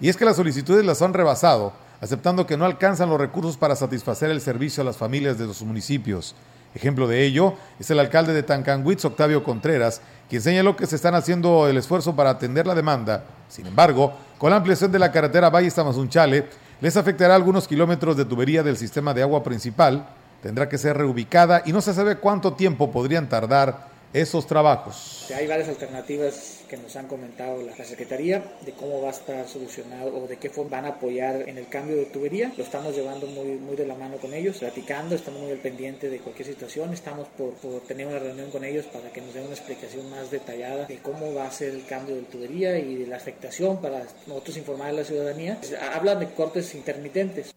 y 0.00 0.08
es 0.08 0.16
que 0.16 0.24
las 0.24 0.36
solicitudes 0.36 0.84
las 0.84 1.00
han 1.00 1.14
rebasado, 1.14 1.72
aceptando 2.00 2.44
que 2.44 2.56
no 2.56 2.64
alcanzan 2.64 3.08
los 3.08 3.20
recursos 3.20 3.56
para 3.56 3.76
satisfacer 3.76 4.30
el 4.30 4.40
servicio 4.40 4.82
a 4.82 4.84
las 4.84 4.96
familias 4.96 5.38
de 5.38 5.46
los 5.46 5.62
municipios. 5.62 6.34
Ejemplo 6.74 7.06
de 7.06 7.24
ello 7.24 7.54
es 7.78 7.90
el 7.90 7.98
alcalde 7.98 8.32
de 8.32 8.42
Tancanwitz, 8.42 9.04
Octavio 9.04 9.44
Contreras, 9.44 10.00
quien 10.28 10.40
señaló 10.40 10.76
que 10.76 10.86
se 10.86 10.96
están 10.96 11.14
haciendo 11.14 11.68
el 11.68 11.76
esfuerzo 11.76 12.16
para 12.16 12.30
atender 12.30 12.66
la 12.66 12.74
demanda. 12.74 13.24
Sin 13.48 13.66
embargo, 13.66 14.14
con 14.38 14.50
la 14.50 14.56
ampliación 14.56 14.90
de 14.90 14.98
la 14.98 15.12
carretera 15.12 15.50
Valle 15.50 15.70
Tamazunchale, 15.70 16.46
les 16.80 16.96
afectará 16.96 17.34
algunos 17.34 17.68
kilómetros 17.68 18.16
de 18.16 18.24
tubería 18.24 18.62
del 18.62 18.76
sistema 18.76 19.12
de 19.12 19.22
agua 19.22 19.44
principal, 19.44 20.08
tendrá 20.42 20.68
que 20.68 20.78
ser 20.78 20.96
reubicada 20.96 21.62
y 21.64 21.72
no 21.72 21.80
se 21.80 21.94
sabe 21.94 22.16
cuánto 22.16 22.54
tiempo 22.54 22.90
podrían 22.90 23.28
tardar 23.28 23.88
esos 24.12 24.46
trabajos. 24.46 25.26
Hay 25.36 25.46
varias 25.46 25.68
alternativas 25.68 26.61
que 26.72 26.78
nos 26.78 26.96
han 26.96 27.06
comentado 27.06 27.60
la, 27.60 27.84
Secretaría 27.84 28.42
de 28.64 28.72
cómo 28.72 29.02
va 29.02 29.08
a 29.08 29.10
estar 29.10 29.46
solucionado 29.46 30.16
o 30.16 30.26
de 30.26 30.38
qué 30.38 30.48
forma 30.48 30.78
van 30.78 30.86
a 30.86 30.88
apoyar 30.96 31.46
en 31.46 31.58
el 31.58 31.68
cambio 31.68 31.96
de 31.96 32.06
tubería. 32.06 32.50
Lo 32.56 32.64
estamos 32.64 32.96
llevando 32.96 33.26
muy, 33.26 33.58
muy 33.58 33.76
de 33.76 33.86
la 33.86 33.94
mano 33.94 34.16
con 34.16 34.32
ellos, 34.32 34.56
platicando, 34.56 35.14
estamos 35.14 35.42
muy 35.42 35.50
al 35.50 35.58
pendiente 35.58 36.08
de 36.08 36.20
cualquier 36.20 36.48
situación. 36.48 36.94
Estamos 36.94 37.28
por, 37.36 37.52
por 37.54 37.82
tener 37.82 38.06
una 38.06 38.20
reunión 38.20 38.50
con 38.50 38.64
ellos 38.64 38.86
para 38.86 39.12
que 39.12 39.20
nos 39.20 39.34
den 39.34 39.44
una 39.44 39.52
explicación 39.52 40.08
más 40.08 40.30
detallada 40.30 40.86
de 40.86 40.96
cómo 40.98 41.34
va 41.34 41.46
a 41.46 41.50
ser 41.50 41.74
el 41.74 41.84
cambio 41.84 42.14
de 42.14 42.22
tubería 42.22 42.78
y 42.78 42.94
de 42.94 43.06
la 43.06 43.16
afectación 43.16 43.82
para 43.82 44.04
nosotros 44.26 44.56
informar 44.56 44.88
a 44.88 44.92
la 44.92 45.04
ciudadanía. 45.04 45.58
Hablan 45.94 46.20
de 46.20 46.30
cortes 46.32 46.74
intermitentes. 46.74 47.52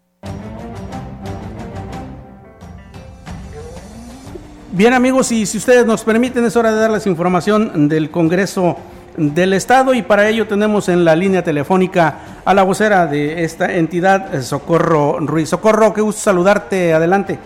Bien 4.73 4.91
amigos, 4.91 5.31
y 5.31 5.45
si 5.45 5.57
ustedes 5.57 5.85
nos 5.85 6.03
permiten, 6.03 6.43
es 6.43 6.57
hora 6.57 6.73
de 6.73 6.81
darles 6.81 7.07
información 7.07 7.87
del 7.87 8.11
Congreso 8.11 8.75
del 9.17 9.53
Estado 9.53 9.93
y 9.93 10.01
para 10.01 10.27
ello 10.27 10.47
tenemos 10.47 10.89
en 10.89 11.05
la 11.05 11.15
línea 11.15 11.43
telefónica 11.43 12.19
a 12.43 12.53
la 12.53 12.63
vocera 12.63 13.07
de 13.07 13.43
esta 13.43 13.73
entidad, 13.73 14.33
eh, 14.33 14.41
Socorro 14.41 15.19
Ruiz. 15.19 15.49
Socorro, 15.49 15.93
qué 15.93 16.01
gusto 16.01 16.21
saludarte, 16.21 16.93
adelante. 16.93 17.39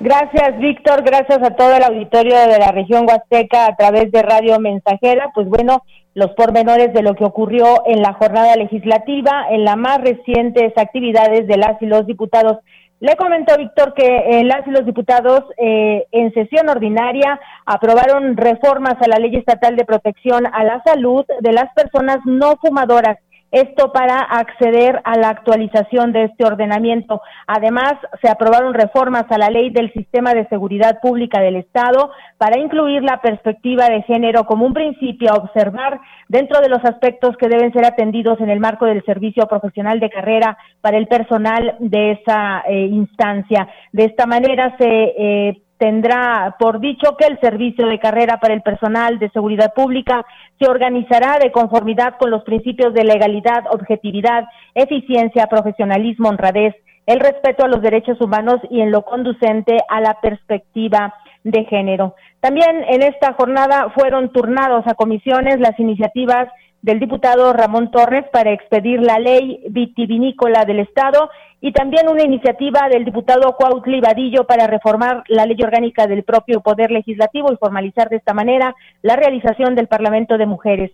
Gracias, 0.00 0.58
Víctor, 0.58 1.02
gracias 1.02 1.42
a 1.42 1.54
todo 1.56 1.74
el 1.74 1.82
auditorio 1.82 2.34
de 2.34 2.58
la 2.58 2.72
región 2.72 3.06
Huasteca 3.06 3.66
a 3.66 3.76
través 3.76 4.10
de 4.10 4.22
Radio 4.22 4.58
Mensajera. 4.58 5.30
Pues 5.34 5.46
bueno, 5.46 5.84
los 6.14 6.30
pormenores 6.30 6.94
de 6.94 7.02
lo 7.02 7.14
que 7.14 7.24
ocurrió 7.24 7.82
en 7.86 8.00
la 8.00 8.14
jornada 8.14 8.56
legislativa, 8.56 9.44
en 9.50 9.64
las 9.64 9.76
más 9.76 10.00
recientes 10.00 10.72
actividades 10.76 11.46
de 11.46 11.56
las 11.58 11.80
y 11.82 11.86
los 11.86 12.06
diputados 12.06 12.58
le 13.00 13.16
comentó 13.16 13.56
Víctor 13.56 13.94
que 13.94 14.04
eh, 14.04 14.44
las 14.44 14.66
y 14.66 14.70
los 14.70 14.84
diputados 14.84 15.44
eh, 15.56 16.06
en 16.12 16.32
sesión 16.34 16.68
ordinaria 16.68 17.40
aprobaron 17.64 18.36
reformas 18.36 18.96
a 19.00 19.08
la 19.08 19.16
Ley 19.16 19.34
Estatal 19.36 19.74
de 19.74 19.86
Protección 19.86 20.46
a 20.46 20.64
la 20.64 20.82
Salud 20.84 21.24
de 21.40 21.52
las 21.52 21.72
personas 21.72 22.18
no 22.26 22.56
fumadoras 22.56 23.18
esto 23.50 23.92
para 23.92 24.20
acceder 24.20 25.00
a 25.04 25.16
la 25.16 25.28
actualización 25.28 26.12
de 26.12 26.24
este 26.24 26.44
ordenamiento. 26.44 27.20
Además, 27.46 27.94
se 28.22 28.28
aprobaron 28.28 28.74
reformas 28.74 29.24
a 29.30 29.38
la 29.38 29.48
ley 29.48 29.70
del 29.70 29.92
sistema 29.92 30.34
de 30.34 30.46
seguridad 30.48 31.00
pública 31.00 31.40
del 31.40 31.56
Estado 31.56 32.10
para 32.38 32.58
incluir 32.60 33.02
la 33.02 33.20
perspectiva 33.20 33.88
de 33.88 34.02
género 34.02 34.44
como 34.44 34.66
un 34.66 34.74
principio 34.74 35.32
a 35.32 35.36
observar 35.36 36.00
dentro 36.28 36.60
de 36.60 36.68
los 36.68 36.84
aspectos 36.84 37.36
que 37.36 37.48
deben 37.48 37.72
ser 37.72 37.84
atendidos 37.84 38.40
en 38.40 38.50
el 38.50 38.60
marco 38.60 38.86
del 38.86 39.04
servicio 39.04 39.46
profesional 39.46 39.98
de 39.98 40.10
carrera 40.10 40.56
para 40.80 40.96
el 40.96 41.08
personal 41.08 41.76
de 41.80 42.12
esa 42.12 42.62
eh, 42.68 42.86
instancia. 42.86 43.68
De 43.92 44.04
esta 44.04 44.26
manera 44.26 44.76
se 44.78 44.86
eh, 44.86 45.62
tendrá 45.80 46.56
por 46.58 46.78
dicho 46.78 47.16
que 47.16 47.24
el 47.24 47.40
servicio 47.40 47.86
de 47.86 47.98
carrera 47.98 48.38
para 48.38 48.52
el 48.52 48.60
personal 48.60 49.18
de 49.18 49.30
seguridad 49.30 49.72
pública 49.72 50.26
se 50.58 50.68
organizará 50.68 51.38
de 51.38 51.50
conformidad 51.50 52.18
con 52.18 52.30
los 52.30 52.44
principios 52.44 52.92
de 52.92 53.02
legalidad, 53.02 53.64
objetividad, 53.70 54.44
eficiencia, 54.74 55.46
profesionalismo, 55.46 56.28
honradez, 56.28 56.74
el 57.06 57.18
respeto 57.18 57.64
a 57.64 57.68
los 57.68 57.80
derechos 57.80 58.20
humanos 58.20 58.60
y 58.68 58.82
en 58.82 58.90
lo 58.90 59.06
conducente 59.06 59.78
a 59.88 60.02
la 60.02 60.20
perspectiva 60.20 61.14
de 61.44 61.64
género. 61.64 62.14
También 62.40 62.84
en 62.86 63.02
esta 63.02 63.32
jornada 63.32 63.88
fueron 63.94 64.32
turnados 64.32 64.86
a 64.86 64.94
comisiones 64.94 65.60
las 65.60 65.80
iniciativas 65.80 66.48
del 66.82 66.98
diputado 66.98 67.52
Ramón 67.52 67.90
Torres 67.90 68.24
para 68.32 68.52
expedir 68.52 69.00
la 69.00 69.18
ley 69.18 69.62
vitivinícola 69.68 70.64
del 70.64 70.80
Estado 70.80 71.30
y 71.60 71.72
también 71.72 72.08
una 72.08 72.22
iniciativa 72.22 72.88
del 72.88 73.04
diputado 73.04 73.54
Cuautli 73.56 74.00
Vadillo 74.00 74.44
para 74.44 74.66
reformar 74.66 75.22
la 75.28 75.44
ley 75.44 75.58
orgánica 75.62 76.06
del 76.06 76.24
propio 76.24 76.60
Poder 76.60 76.90
Legislativo 76.90 77.52
y 77.52 77.56
formalizar 77.56 78.08
de 78.08 78.16
esta 78.16 78.32
manera 78.32 78.74
la 79.02 79.16
realización 79.16 79.74
del 79.74 79.88
Parlamento 79.88 80.38
de 80.38 80.46
Mujeres. 80.46 80.90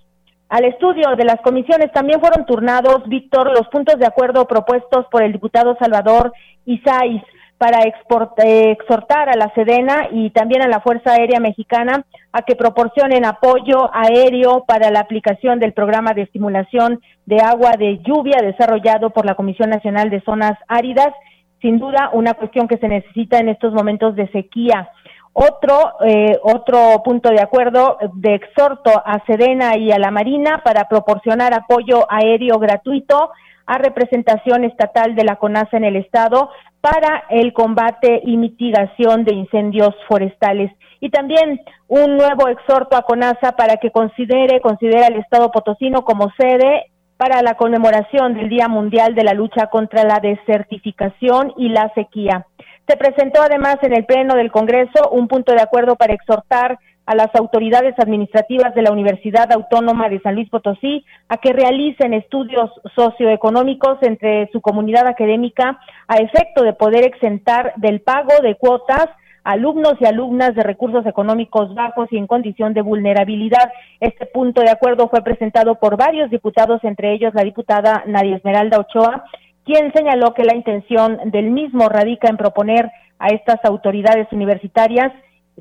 Al 0.49 0.65
estudio 0.65 1.17
de 1.17 1.25
las 1.25 1.41
comisiones 1.41 1.93
también 1.93 2.21
fueron 2.21 2.47
turnados, 2.47 3.09
Víctor, 3.09 3.51
los 3.51 3.69
puntos 3.69 3.99
de 3.99 4.07
acuerdo 4.07 4.47
propuestos 4.47 5.07
por 5.11 5.23
el 5.23 5.33
diputado 5.33 5.77
Salvador 5.79 6.33
Isais 6.65 7.23
para 7.59 7.81
exhortar 7.85 9.31
a 9.31 9.37
la 9.37 9.53
Sedena 9.55 10.09
y 10.13 10.31
también 10.31 10.63
a 10.63 10.69
la 10.69 10.81
Fuerza 10.81 11.13
Aérea 11.13 11.41
Mexicana 11.41 12.05
a 12.33 12.43
que 12.43 12.55
proporcionen 12.55 13.25
apoyo 13.25 13.91
aéreo 13.95 14.65
para 14.67 14.91
la 14.91 15.01
aplicación 15.01 15.59
del 15.59 15.73
programa 15.73 16.13
de 16.13 16.23
estimulación 16.23 17.01
de 17.25 17.41
agua 17.41 17.73
de 17.79 17.99
lluvia 18.05 18.43
desarrollado 18.43 19.11
por 19.11 19.25
la 19.25 19.37
Comisión 19.37 19.71
Nacional 19.71 20.11
de 20.11 20.21
Zonas 20.21 20.59
Áridas. 20.69 21.15
Sin 21.63 21.79
duda, 21.79 22.11
una 22.13 22.35
cuestión 22.35 22.69
que 22.69 22.77
se 22.77 22.89
necesita 22.89 23.39
en 23.39 23.49
estos 23.49 23.73
momentos 23.73 24.15
de 24.17 24.29
sequía. 24.33 24.91
Otro, 25.33 25.95
eh, 26.05 26.39
otro 26.43 27.03
punto 27.05 27.31
de 27.31 27.41
acuerdo 27.41 27.99
de 28.15 28.35
exhorto 28.35 28.91
a 28.91 29.25
Sedena 29.27 29.77
y 29.77 29.93
a 29.93 29.99
la 29.99 30.11
Marina 30.11 30.63
para 30.63 30.89
proporcionar 30.89 31.55
apoyo 31.55 32.07
aéreo 32.11 32.59
gratuito 32.59 33.31
a 33.67 33.79
representación 33.79 34.65
estatal 34.65 35.15
de 35.15 35.25
la 35.25 35.37
CONASA 35.37 35.77
en 35.77 35.85
el 35.85 35.97
Estado 35.97 36.51
para 36.81 37.25
el 37.31 37.53
combate 37.53 38.21
y 38.25 38.37
mitigación 38.37 39.25
de 39.25 39.35
incendios 39.35 39.95
forestales. 40.09 40.71
Y 41.01 41.11
también 41.11 41.61
un 41.89 42.17
nuevo 42.17 42.49
exhorto 42.49 42.97
a 42.97 43.03
CONASA 43.03 43.53
para 43.53 43.77
que 43.77 43.91
considere, 43.91 44.61
considere 44.61 45.05
al 45.05 45.17
Estado 45.17 45.51
potosino 45.51 46.05
como 46.05 46.31
sede 46.39 46.87
para 47.17 47.43
la 47.43 47.55
conmemoración 47.55 48.35
del 48.35 48.49
Día 48.49 48.69
Mundial 48.69 49.15
de 49.15 49.25
la 49.25 49.33
Lucha 49.33 49.67
contra 49.67 50.05
la 50.05 50.21
Desertificación 50.21 51.53
y 51.57 51.71
la 51.71 51.91
Sequía. 51.95 52.47
Se 52.87 52.97
presentó 52.97 53.43
además 53.43 53.79
en 53.83 53.95
el 53.95 54.05
Pleno 54.05 54.35
del 54.35 54.53
Congreso 54.53 55.11
un 55.11 55.27
punto 55.27 55.53
de 55.53 55.63
acuerdo 55.63 55.97
para 55.97 56.15
exhortar 56.15 56.79
a 57.07 57.15
las 57.15 57.35
autoridades 57.35 57.95
administrativas 57.99 58.75
de 58.75 58.83
la 58.83 58.91
Universidad 58.91 59.51
Autónoma 59.53 60.09
de 60.09 60.21
San 60.21 60.35
Luis 60.35 60.51
Potosí 60.51 61.05
a 61.29 61.39
que 61.39 61.53
realicen 61.53 62.13
estudios 62.13 62.71
socioeconómicos 62.95 63.99
entre 64.03 64.51
su 64.53 64.61
comunidad 64.61 65.07
académica 65.07 65.79
a 66.09 66.17
efecto 66.17 66.65
de 66.65 66.73
poder 66.73 67.05
exentar 67.05 67.73
del 67.77 68.01
pago 68.01 68.33
de 68.43 68.57
cuotas 68.57 69.07
alumnos 69.45 69.95
y 70.01 70.05
alumnas 70.05 70.57
de 70.57 70.65
recursos 70.65 71.07
económicos 71.07 71.73
bajos 71.73 72.09
y 72.11 72.19
en 72.19 72.27
condición 72.27 72.75
de 72.75 72.83
vulnerabilidad. 72.83 73.71
Este 74.01 74.27
punto 74.27 74.61
de 74.61 74.71
acuerdo 74.71 75.09
fue 75.09 75.23
presentado 75.23 75.77
por 75.77 75.97
varios 75.97 76.31
diputados, 76.31 76.83
entre 76.83 77.15
ellos 77.15 77.33
la 77.33 77.45
diputada 77.45 78.03
Nadia 78.07 78.37
Esmeralda 78.37 78.81
Ochoa, 78.81 79.25
quien 79.65 79.93
señaló 79.93 80.35
que 80.35 80.43
la 80.43 80.57
intención 80.57 81.19
del 81.27 81.51
mismo 81.51 81.89
radica 81.89 82.29
en 82.29 82.37
proponer 82.37 82.91
a 83.21 83.29
estas 83.29 83.65
autoridades 83.65 84.27
universitarias 84.33 85.13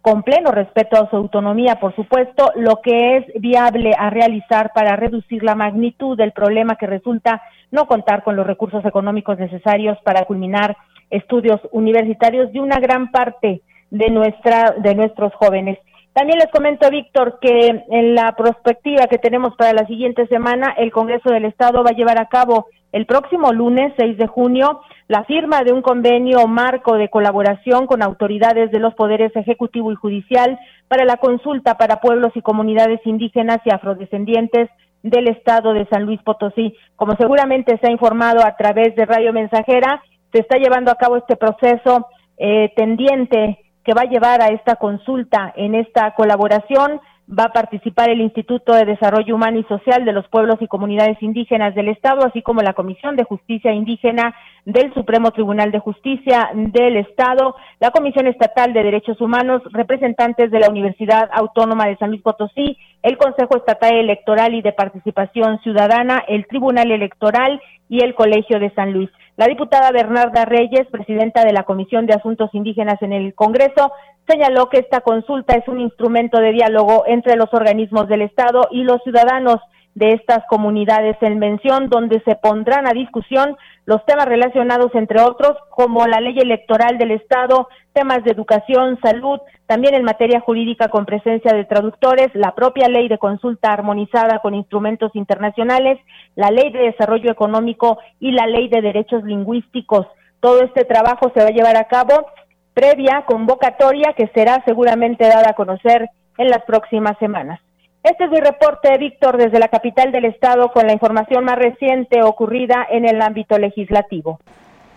con 0.02 0.24
pleno 0.24 0.52
respeto 0.52 0.98
a 0.98 1.10
su 1.10 1.16
autonomía, 1.16 1.80
por 1.80 1.96
supuesto, 1.96 2.52
lo 2.56 2.82
que 2.82 3.18
es 3.18 3.26
viable 3.42 3.92
a 3.98 4.10
realizar 4.10 4.72
para 4.74 4.96
reducir 4.96 5.44
la 5.44 5.56
magnitud 5.56 6.18
del 6.18 6.32
problema 6.32 6.76
que 6.76 6.88
resulta 6.88 7.42
no 7.72 7.88
contar 7.88 8.24
con 8.24 8.36
los 8.36 8.46
recursos 8.46 8.84
económicos 8.86 9.40
necesarios 9.40 9.98
para 10.04 10.26
culminar 10.26 10.76
estudios 11.10 11.60
universitarios 11.72 12.52
de 12.52 12.60
una 12.60 12.80
gran 12.80 13.12
parte 13.12 13.62
de 13.90 14.10
nuestra 14.10 14.76
de 14.78 14.96
nuestros 14.96 15.34
jóvenes. 15.36 15.80
También 16.16 16.40
les 16.40 16.50
comento, 16.50 16.90
Víctor, 16.90 17.40
que 17.42 17.84
en 17.90 18.16
la 18.16 18.32
perspectiva 18.38 19.08
que 19.08 19.18
tenemos 19.18 19.54
para 19.58 19.74
la 19.74 19.86
siguiente 19.86 20.26
semana, 20.28 20.74
el 20.78 20.90
Congreso 20.94 21.30
del 21.30 21.44
Estado 21.44 21.84
va 21.84 21.90
a 21.90 21.96
llevar 21.96 22.18
a 22.22 22.30
cabo 22.30 22.68
el 22.94 23.06
próximo 23.06 23.52
lunes 23.52 23.92
6 23.98 24.18
de 24.18 24.26
junio 24.26 24.80
la 25.10 25.26
firma 25.26 25.64
de 25.66 25.74
un 25.74 25.82
convenio 25.82 26.48
marco 26.48 26.96
de 26.96 27.10
colaboración 27.10 27.86
con 27.86 28.02
autoridades 28.02 28.72
de 28.72 28.80
los 28.80 28.94
poderes 28.94 29.36
ejecutivo 29.36 29.92
y 29.92 29.96
judicial 29.96 30.58
para 30.88 31.04
la 31.04 31.18
consulta 31.18 31.76
para 31.78 32.00
pueblos 32.00 32.32
y 32.36 32.42
comunidades 32.42 33.02
indígenas 33.04 33.58
y 33.66 33.72
afrodescendientes 33.72 34.70
del 35.04 35.28
estado 35.28 35.74
de 35.74 35.86
San 35.88 36.04
Luis 36.04 36.22
Potosí. 36.24 36.78
Como 36.96 37.18
seguramente 37.18 37.78
se 37.82 37.90
ha 37.90 37.92
informado 37.92 38.46
a 38.46 38.56
través 38.56 38.96
de 38.96 39.06
Radio 39.06 39.34
Mensajera, 39.34 40.02
se 40.32 40.40
está 40.40 40.58
llevando 40.60 40.92
a 40.92 40.96
cabo 40.96 41.18
este 41.18 41.36
proceso 41.36 42.08
eh, 42.38 42.72
tendiente 42.78 43.65
que 43.86 43.94
va 43.94 44.02
a 44.02 44.10
llevar 44.10 44.42
a 44.42 44.48
esta 44.48 44.76
consulta. 44.76 45.54
En 45.56 45.76
esta 45.76 46.12
colaboración 46.16 47.00
va 47.28 47.46
a 47.46 47.54
participar 47.54 48.10
el 48.10 48.22
Instituto 48.22 48.74
de 48.74 48.86
Desarrollo 48.86 49.36
Humano 49.36 49.60
y 49.60 49.64
Social 49.64 50.06
de 50.06 50.12
los 50.12 50.28
Pueblos 50.28 50.58
y 50.60 50.68
Comunidades 50.68 51.22
Indígenas 51.22 51.74
del 51.76 51.90
Estado, 51.90 52.26
así 52.26 52.42
como 52.42 52.62
la 52.62 52.74
Comisión 52.74 53.16
de 53.16 53.24
Justicia 53.24 53.72
Indígena 53.72 54.36
del 54.66 54.92
Supremo 54.96 55.32
Tribunal 55.32 55.72
de 55.72 55.80
Justicia 55.80 56.50
del 56.54 56.98
Estado, 56.98 57.56
la 57.80 57.92
Comisión 57.92 58.26
Estatal 58.26 58.74
de 58.74 58.84
Derechos 58.84 59.22
Humanos, 59.22 59.62
representantes 59.72 60.50
de 60.50 60.60
la 60.60 60.70
Universidad 60.70 61.30
Autónoma 61.32 61.86
de 61.88 61.98
San 61.98 62.10
Luis 62.10 62.24
Potosí, 62.24 62.78
el 63.04 63.18
Consejo 63.18 63.58
Estatal 63.58 63.96
Electoral 63.96 64.56
y 64.56 64.64
de 64.64 64.74
Participación 64.74 65.60
Ciudadana, 65.62 66.24
el 66.28 66.48
Tribunal 66.48 66.92
Electoral 66.92 67.62
y 67.90 68.04
el 68.04 68.16
Colegio 68.16 68.60
de 68.60 68.72
San 68.72 68.92
Luis. 68.92 69.10
La 69.38 69.48
diputada 69.48 69.92
Bernarda 69.92 70.46
Reyes, 70.46 70.88
presidenta 70.90 71.44
de 71.44 71.54
la 71.54 71.64
Comisión 71.64 72.08
de 72.08 72.16
Asuntos 72.16 72.50
Indígenas 72.54 73.00
en 73.02 73.14
el 73.14 73.36
Congreso, 73.36 73.92
señaló 74.28 74.70
que 74.70 74.80
esta 74.80 75.02
consulta 75.02 75.56
es 75.56 75.68
un 75.68 75.80
instrumento 75.80 76.40
de 76.40 76.54
diálogo 76.54 77.04
entre 77.06 77.36
los 77.36 77.54
organismos 77.54 78.08
del 78.08 78.24
Estado 78.24 78.68
y 78.72 78.84
los 78.84 79.04
ciudadanos 79.04 79.58
de 79.96 80.12
estas 80.12 80.44
comunidades 80.50 81.16
en 81.22 81.40
mención, 81.40 81.90
donde 81.90 82.22
se 82.26 82.36
pondrán 82.36 82.86
a 82.86 82.94
discusión 82.94 83.58
los 83.86 84.06
temas 84.06 84.26
relacionados, 84.26 84.94
entre 84.94 85.22
otros, 85.22 85.58
como 85.70 86.06
la 86.06 86.20
ley 86.20 86.38
electoral 86.38 86.98
del 86.98 87.12
Estado, 87.12 87.70
temas 87.94 88.24
de 88.26 88.32
educación, 88.32 89.00
salud, 89.02 89.40
también 89.68 89.96
en 89.96 90.04
materia 90.04 90.42
jurídica 90.42 90.90
con 90.90 91.06
presencia 91.06 91.54
de 91.54 91.64
traductores, 91.64 92.30
la 92.34 92.54
propia 92.54 92.90
ley 92.90 93.08
de 93.08 93.18
consulta 93.18 93.72
armonizada 93.72 94.40
con 94.40 94.54
instrumentos 94.54 95.16
internacionales, 95.16 95.98
la 96.36 96.52
ley 96.52 96.72
de 96.72 96.92
desarrollo 96.92 97.32
económico 97.32 97.98
y 98.20 98.32
la 98.32 98.48
ley 98.48 98.68
de 98.68 98.82
derechos 98.82 99.24
lingüísticos. 99.24 100.08
Todo 100.42 100.62
este 100.62 100.84
trabajo 100.84 101.32
se 101.34 101.42
va 101.42 101.48
a 101.48 101.54
llevar 101.54 101.78
a 101.78 101.88
cabo 101.88 102.28
previa 102.74 103.24
convocatoria 103.26 104.14
que 104.18 104.28
será 104.36 104.62
seguramente 104.66 105.26
dada 105.26 105.52
a 105.52 105.56
conocer 105.56 106.10
en 106.38 106.50
las 106.50 106.64
próximas 106.66 107.18
semanas. 107.20 107.62
Este 108.06 108.26
es 108.26 108.30
mi 108.30 108.40
reporte, 108.40 108.96
Víctor, 109.00 109.36
desde 109.36 109.58
la 109.58 109.68
capital 109.68 110.12
del 110.12 110.26
estado 110.26 110.70
con 110.72 110.86
la 110.86 110.94
información 110.94 111.44
más 111.44 111.58
reciente 111.58 112.22
ocurrida 112.22 112.86
en 112.88 113.04
el 113.04 113.20
ámbito 113.20 113.58
legislativo. 113.58 114.40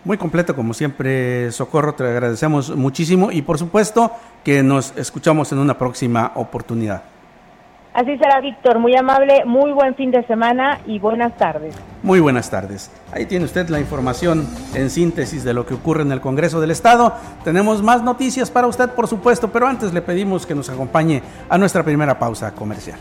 Muy 0.04 0.18
completo, 0.18 0.54
como 0.54 0.74
siempre, 0.74 1.50
Socorro, 1.50 1.94
te 1.94 2.04
agradecemos 2.04 2.76
muchísimo 2.76 3.32
y 3.32 3.40
por 3.40 3.58
supuesto 3.58 4.12
que 4.44 4.62
nos 4.62 4.94
escuchamos 4.98 5.50
en 5.52 5.58
una 5.58 5.78
próxima 5.78 6.32
oportunidad. 6.34 7.02
Así 7.98 8.16
será, 8.16 8.40
Víctor. 8.40 8.78
Muy 8.78 8.94
amable, 8.94 9.44
muy 9.44 9.72
buen 9.72 9.96
fin 9.96 10.12
de 10.12 10.24
semana 10.28 10.78
y 10.86 11.00
buenas 11.00 11.36
tardes. 11.36 11.74
Muy 12.04 12.20
buenas 12.20 12.48
tardes. 12.48 12.92
Ahí 13.10 13.26
tiene 13.26 13.44
usted 13.44 13.68
la 13.70 13.80
información 13.80 14.46
en 14.72 14.88
síntesis 14.88 15.42
de 15.42 15.52
lo 15.52 15.66
que 15.66 15.74
ocurre 15.74 16.02
en 16.02 16.12
el 16.12 16.20
Congreso 16.20 16.60
del 16.60 16.70
Estado. 16.70 17.12
Tenemos 17.42 17.82
más 17.82 18.04
noticias 18.04 18.52
para 18.52 18.68
usted, 18.68 18.90
por 18.90 19.08
supuesto, 19.08 19.50
pero 19.50 19.66
antes 19.66 19.92
le 19.92 20.00
pedimos 20.00 20.46
que 20.46 20.54
nos 20.54 20.70
acompañe 20.70 21.24
a 21.48 21.58
nuestra 21.58 21.82
primera 21.82 22.20
pausa 22.20 22.54
comercial. 22.54 23.00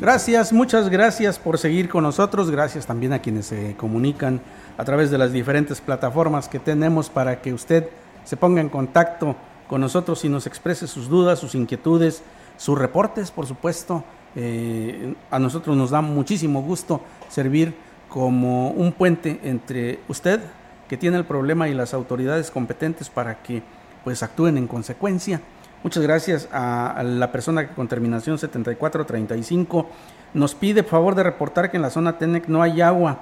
Gracias, 0.00 0.50
muchas 0.54 0.88
gracias 0.88 1.38
por 1.38 1.58
seguir 1.58 1.90
con 1.90 2.04
nosotros. 2.04 2.50
Gracias 2.50 2.86
también 2.86 3.12
a 3.12 3.18
quienes 3.18 3.44
se 3.44 3.76
comunican 3.76 4.40
a 4.78 4.84
través 4.86 5.10
de 5.10 5.18
las 5.18 5.30
diferentes 5.30 5.82
plataformas 5.82 6.48
que 6.48 6.58
tenemos 6.58 7.10
para 7.10 7.42
que 7.42 7.52
usted 7.52 7.86
se 8.24 8.38
ponga 8.38 8.62
en 8.62 8.70
contacto 8.70 9.36
con 9.68 9.82
nosotros 9.82 10.24
y 10.24 10.30
nos 10.30 10.46
exprese 10.46 10.86
sus 10.86 11.10
dudas, 11.10 11.38
sus 11.38 11.54
inquietudes, 11.54 12.22
sus 12.56 12.78
reportes, 12.78 13.30
por 13.30 13.46
supuesto. 13.46 14.02
Eh, 14.36 15.12
a 15.30 15.38
nosotros 15.38 15.76
nos 15.76 15.90
da 15.90 16.00
muchísimo 16.00 16.62
gusto 16.62 17.02
servir 17.28 17.74
como 18.08 18.70
un 18.70 18.92
puente 18.92 19.38
entre 19.42 20.00
usted 20.08 20.40
que 20.88 20.96
tiene 20.96 21.18
el 21.18 21.26
problema 21.26 21.68
y 21.68 21.74
las 21.74 21.92
autoridades 21.92 22.50
competentes 22.50 23.10
para 23.10 23.42
que 23.42 23.62
pues 24.02 24.22
actúen 24.22 24.56
en 24.56 24.66
consecuencia. 24.66 25.42
Muchas 25.82 26.02
gracias 26.02 26.48
a, 26.52 27.02
la 27.02 27.32
persona 27.32 27.66
que 27.66 27.74
con 27.74 27.88
terminación 27.88 28.38
7435 28.38 29.88
nos 30.34 30.54
pide 30.54 30.82
favor 30.82 31.14
de 31.14 31.22
reportar 31.22 31.70
que 31.70 31.78
en 31.78 31.82
la 31.82 31.90
zona 31.90 32.18
TENEC 32.18 32.48
no 32.48 32.62
hay 32.62 32.82
agua 32.82 33.18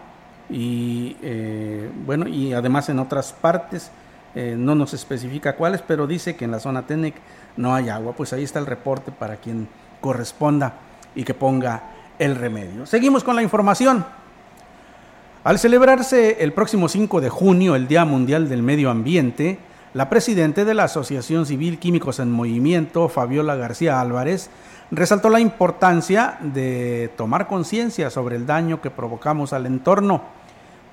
y 0.51 1.17
eh, 1.23 1.89
bueno 2.05 2.27
y 2.27 2.53
además 2.53 2.89
en 2.89 2.99
otras 2.99 3.33
partes 3.33 3.93
eh, 4.35 4.55
no 4.59 4.75
nos 4.75 4.93
especifica 4.93 5.57
cuáles, 5.57 5.83
pero 5.83 6.07
dice 6.07 6.37
que 6.37 6.45
en 6.45 6.51
la 6.51 6.61
zona 6.61 6.87
TENEC 6.87 7.15
no 7.57 7.75
hay 7.75 7.89
agua. 7.89 8.13
Pues 8.13 8.33
ahí 8.33 8.45
está 8.45 8.59
el 8.59 8.67
reporte 8.67 9.11
para 9.11 9.37
quien 9.37 9.69
corresponda 10.01 10.75
y 11.15 11.25
que 11.25 11.35
ponga 11.35 11.83
el 12.19 12.37
remedio. 12.37 12.87
Seguimos 12.87 13.25
con 13.25 13.37
la 13.37 13.43
información. 13.43 14.05
Al 15.45 15.59
celebrarse 15.59 16.43
el 16.43 16.53
próximo 16.53 16.89
5 16.89 17.21
de 17.21 17.31
junio 17.31 17.75
el 17.75 17.89
Día 17.89 18.05
Mundial 18.05 18.49
del 18.49 18.63
Medio 18.63 18.91
Ambiente, 18.91 19.59
la 19.95 20.11
presidenta 20.11 20.65
de 20.65 20.75
la 20.75 20.85
Asociación 20.85 21.47
Civil 21.47 21.79
Químicos 21.79 22.19
en 22.19 22.31
Movimiento, 22.31 23.09
Fabiola 23.09 23.57
García 23.57 24.01
Álvarez, 24.01 24.51
resaltó 24.91 25.31
la 25.31 25.41
importancia 25.41 26.39
de 26.41 27.11
tomar 27.17 27.47
conciencia 27.47 28.11
sobre 28.11 28.37
el 28.37 28.47
daño 28.47 28.83
que 28.83 28.91
provocamos 28.91 29.53
al 29.53 29.67
entorno. 29.67 30.23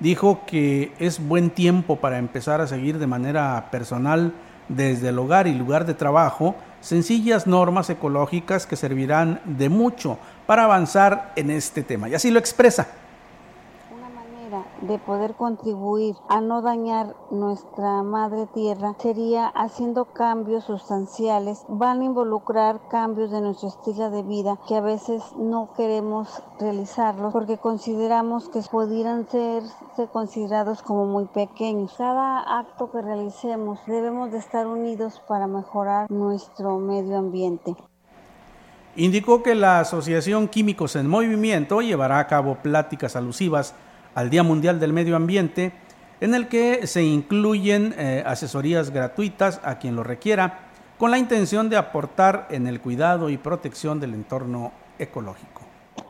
Dijo 0.00 0.42
que 0.46 0.92
es 0.98 1.26
buen 1.26 1.50
tiempo 1.50 1.96
para 1.96 2.18
empezar 2.18 2.60
a 2.60 2.66
seguir 2.66 2.98
de 2.98 3.06
manera 3.06 3.68
personal 3.70 4.32
desde 4.68 5.10
el 5.10 5.18
hogar 5.18 5.46
y 5.46 5.54
lugar 5.54 5.86
de 5.86 5.94
trabajo 5.94 6.56
sencillas 6.80 7.46
normas 7.46 7.90
ecológicas 7.90 8.66
que 8.66 8.76
servirán 8.76 9.40
de 9.44 9.68
mucho 9.68 10.18
para 10.46 10.64
avanzar 10.64 11.32
en 11.36 11.50
este 11.50 11.82
tema. 11.82 12.08
Y 12.08 12.14
así 12.14 12.30
lo 12.30 12.38
expresa 12.38 12.86
de 14.82 14.98
poder 14.98 15.34
contribuir 15.34 16.16
a 16.28 16.40
no 16.40 16.62
dañar 16.62 17.14
nuestra 17.30 18.02
madre 18.02 18.46
tierra 18.46 18.94
sería 18.98 19.46
haciendo 19.48 20.06
cambios 20.06 20.64
sustanciales. 20.64 21.64
Van 21.68 22.00
a 22.00 22.04
involucrar 22.04 22.80
cambios 22.88 23.30
de 23.30 23.40
nuestro 23.40 23.68
estilo 23.68 24.10
de 24.10 24.22
vida 24.22 24.58
que 24.68 24.76
a 24.76 24.80
veces 24.80 25.22
no 25.36 25.70
queremos 25.76 26.42
realizarlos 26.58 27.32
porque 27.32 27.58
consideramos 27.58 28.48
que 28.48 28.60
pudieran 28.70 29.28
ser, 29.28 29.62
considerados 30.12 30.82
como 30.82 31.06
muy 31.06 31.26
pequeños. 31.26 31.94
Cada 31.96 32.58
acto 32.58 32.90
que 32.90 33.02
realicemos 33.02 33.78
debemos 33.86 34.32
de 34.32 34.38
estar 34.38 34.66
unidos 34.66 35.20
para 35.28 35.46
mejorar 35.46 36.10
nuestro 36.10 36.78
medio 36.78 37.18
ambiente. 37.18 37.76
Indicó 38.98 39.42
que 39.42 39.54
la 39.54 39.80
Asociación 39.80 40.48
Químicos 40.48 40.96
en 40.96 41.06
Movimiento 41.06 41.82
llevará 41.82 42.18
a 42.18 42.26
cabo 42.26 42.56
pláticas 42.62 43.14
alusivas 43.14 43.74
al 44.16 44.30
Día 44.30 44.42
Mundial 44.42 44.80
del 44.80 44.94
Medio 44.94 45.14
Ambiente, 45.14 45.72
en 46.20 46.34
el 46.34 46.48
que 46.48 46.86
se 46.86 47.04
incluyen 47.04 47.94
eh, 47.98 48.24
asesorías 48.26 48.90
gratuitas 48.90 49.60
a 49.62 49.78
quien 49.78 49.94
lo 49.94 50.02
requiera, 50.02 50.70
con 50.98 51.10
la 51.10 51.18
intención 51.18 51.68
de 51.68 51.76
aportar 51.76 52.46
en 52.50 52.66
el 52.66 52.80
cuidado 52.80 53.28
y 53.28 53.36
protección 53.36 54.00
del 54.00 54.14
entorno 54.14 54.72
ecológico. 54.98 55.60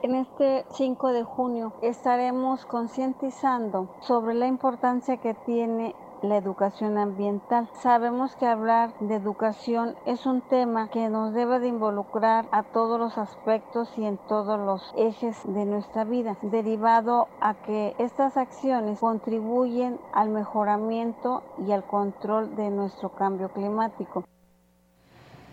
En 0.03 0.15
este 0.15 0.65
5 0.77 1.13
de 1.13 1.25
junio 1.25 1.73
estaremos 1.83 2.65
concientizando 2.67 3.97
sobre 4.03 4.35
la 4.35 4.47
importancia 4.47 5.17
que 5.17 5.35
tiene 5.45 5.97
la 6.23 6.37
educación 6.37 6.99
ambiental. 6.99 7.69
Sabemos 7.83 8.35
que 8.37 8.47
hablar 8.47 8.93
de 9.01 9.15
educación 9.15 9.95
es 10.07 10.27
un 10.27 10.41
tema 10.41 10.89
que 10.91 11.09
nos 11.09 11.33
debe 11.35 11.59
de 11.59 11.69
involucrar 11.69 12.47
a 12.53 12.63
todos 12.63 12.99
los 12.99 13.19
aspectos 13.19 13.89
y 13.97 14.05
en 14.05 14.19
todos 14.29 14.59
los 14.59 14.83
ejes 14.97 15.37
de 15.45 15.65
nuestra 15.65 16.05
vida, 16.05 16.37
derivado 16.43 17.29
a 17.41 17.55
que 17.55 17.95
estas 17.99 18.37
acciones 18.37 18.99
contribuyen 19.01 19.99
al 20.13 20.31
mejoramiento 20.31 21.43
y 21.67 21.73
al 21.73 21.85
control 21.85 22.57
de 22.57 22.71
nuestro 22.71 23.11
cambio 23.11 23.49
climático. 23.51 24.25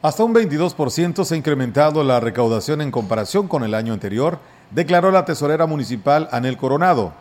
Hasta 0.04 0.26
un 0.26 0.36
22% 0.36 1.24
se 1.24 1.34
ha 1.34 1.38
incrementado 1.38 2.04
la 2.04 2.20
recaudación 2.20 2.82
en 2.82 2.92
comparación 2.92 3.48
con 3.48 3.64
el 3.64 3.74
año 3.74 3.94
anterior, 3.94 4.38
declaró 4.72 5.12
la 5.12 5.24
tesorera 5.24 5.66
municipal 5.66 6.28
Anel 6.32 6.58
Coronado. 6.58 7.14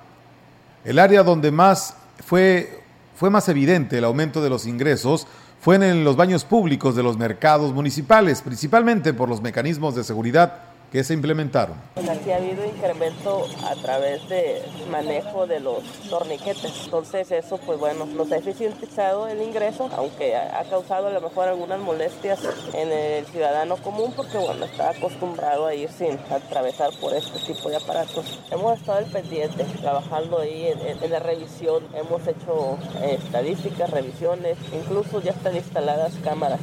El 0.85 0.99
área 0.99 1.23
donde 1.23 1.53
más 1.53 1.97
fue, 2.25 2.82
fue 3.23 3.31
más 3.31 3.49
evidente 3.49 3.99
el 3.99 4.05
aumento 4.05 4.43
de 4.43 4.51
los 4.51 4.67
ingresos 4.67 5.29
fue 5.61 5.77
en 5.77 6.03
los 6.03 6.17
baños 6.17 6.45
públicos 6.45 6.97
de 6.97 7.05
los 7.05 7.17
mercados 7.19 7.73
municipales, 7.73 8.43
principalmente 8.43 9.15
por 9.15 9.29
los 9.29 9.41
mecanismos 9.41 9.95
de 9.95 10.03
seguridad 10.03 10.72
que 10.93 11.03
se 11.03 11.15
implementaron. 11.15 11.75
Aquí 11.97 12.31
ha 12.31 12.37
habido 12.37 12.67
incremento 12.67 13.47
a 13.65 13.75
través 13.77 14.29
de 14.29 14.63
manejo 14.91 15.47
de 15.47 15.59
los 15.59 15.83
torniquetes. 16.11 16.71
Entonces 16.85 17.33
eso, 17.33 17.57
pues 17.57 17.79
bueno, 17.79 18.05
nos 18.05 18.31
ha 18.31 18.37
eficientizado 18.37 19.27
el 19.27 19.41
ingreso, 19.41 19.89
aunque 19.97 20.37
ha 20.37 20.63
causado 20.69 21.07
a 21.07 21.11
lo 21.11 21.21
mejor 21.23 21.49
algunas 21.49 21.81
molestias 21.81 22.41
en 22.75 22.93
el 22.93 23.25
ciudadano 23.27 23.79
común, 23.79 24.13
porque 24.15 24.37
bueno, 24.37 24.67
está 24.67 24.91
acostumbrado 24.91 25.67
a 25.67 25.75
ir 25.75 25.91
sin 25.91 26.19
atravesar 26.31 26.91
por 27.01 27.15
este 27.15 27.39
tipo 27.39 27.71
de 27.71 27.77
aparatos. 27.77 28.39
Hemos 28.51 28.79
estado 28.79 28.99
al 28.99 29.07
pendiente, 29.07 29.65
trabajando 29.81 30.41
ahí 30.41 30.67
en, 30.67 31.03
en 31.03 31.11
la 31.11 31.21
revisión, 31.21 31.85
hemos 31.95 32.27
hecho 32.27 32.77
eh, 33.01 33.19
estadísticas, 33.25 33.89
revisiones, 33.89 34.59
incluso 34.75 35.23
ya 35.23 35.31
están 35.31 35.57
instaladas 35.57 36.13
cámaras. 36.23 36.61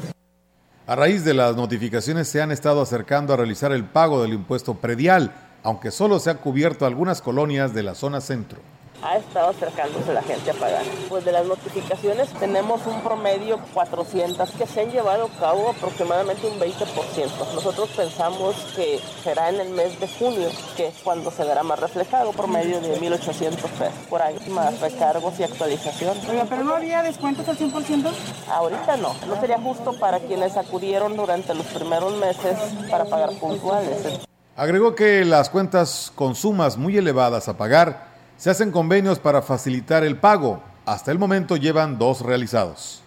A 0.89 0.95
raíz 0.95 1.23
de 1.23 1.35
las 1.35 1.55
notificaciones 1.55 2.27
se 2.29 2.41
han 2.41 2.51
estado 2.51 2.81
acercando 2.81 3.31
a 3.31 3.37
realizar 3.37 3.71
el 3.71 3.85
pago 3.85 4.23
del 4.23 4.33
impuesto 4.33 4.73
predial, 4.73 5.31
aunque 5.61 5.91
solo 5.91 6.17
se 6.17 6.31
han 6.31 6.37
cubierto 6.37 6.87
algunas 6.87 7.21
colonias 7.21 7.75
de 7.75 7.83
la 7.83 7.93
zona 7.93 8.21
centro 8.21 8.57
ha 9.01 9.17
estado 9.17 9.49
acercándose 9.49 10.13
la 10.13 10.21
gente 10.21 10.51
a 10.51 10.53
pagar. 10.53 10.83
Pues 11.07 11.25
de 11.25 11.31
las 11.31 11.45
notificaciones 11.45 12.29
tenemos 12.39 12.85
un 12.85 13.01
promedio 13.01 13.59
400 13.73 14.51
que 14.51 14.67
se 14.67 14.81
han 14.81 14.91
llevado 14.91 15.25
a 15.25 15.39
cabo 15.39 15.69
aproximadamente 15.69 16.47
un 16.47 16.59
20%. 16.59 17.53
Nosotros 17.53 17.89
pensamos 17.95 18.55
que 18.75 18.99
será 19.23 19.49
en 19.49 19.59
el 19.59 19.69
mes 19.69 19.99
de 19.99 20.07
junio, 20.07 20.49
que 20.75 20.87
es 20.87 20.95
cuando 21.03 21.31
se 21.31 21.43
verá 21.43 21.63
más 21.63 21.79
reflejado, 21.79 22.31
promedio 22.31 22.81
de 22.81 22.99
1.800 22.99 23.55
pesos. 23.55 23.93
Por 24.09 24.21
ahí 24.21 24.37
más 24.49 24.79
recargos 24.79 25.39
y 25.39 25.43
actualización. 25.43 26.17
Oiga, 26.29 26.45
pero 26.49 26.63
no 26.63 26.75
había 26.75 27.03
descuentos 27.03 27.47
al 27.47 27.57
100%? 27.57 28.11
Ahorita 28.49 28.97
no. 28.97 29.15
No 29.27 29.39
sería 29.39 29.59
justo 29.59 29.97
para 29.99 30.19
quienes 30.19 30.57
acudieron 30.57 31.15
durante 31.15 31.53
los 31.53 31.65
primeros 31.67 32.13
meses 32.17 32.57
para 32.89 33.05
pagar 33.05 33.31
puntuales. 33.39 34.19
Agregó 34.55 34.93
que 34.93 35.23
las 35.23 35.49
cuentas 35.49 36.11
con 36.15 36.35
sumas 36.35 36.75
muy 36.75 36.97
elevadas 36.97 37.47
a 37.47 37.55
pagar 37.55 38.08
se 38.39 38.49
hacen 38.49 38.71
convenios 38.71 39.19
para 39.19 39.41
facilitar 39.41 40.05
el 40.05 40.15
pago. 40.15 40.63
Hasta 40.85 41.11
el 41.11 41.19
momento 41.19 41.57
llevan 41.57 41.99
dos 41.99 42.21
realizados. 42.21 43.03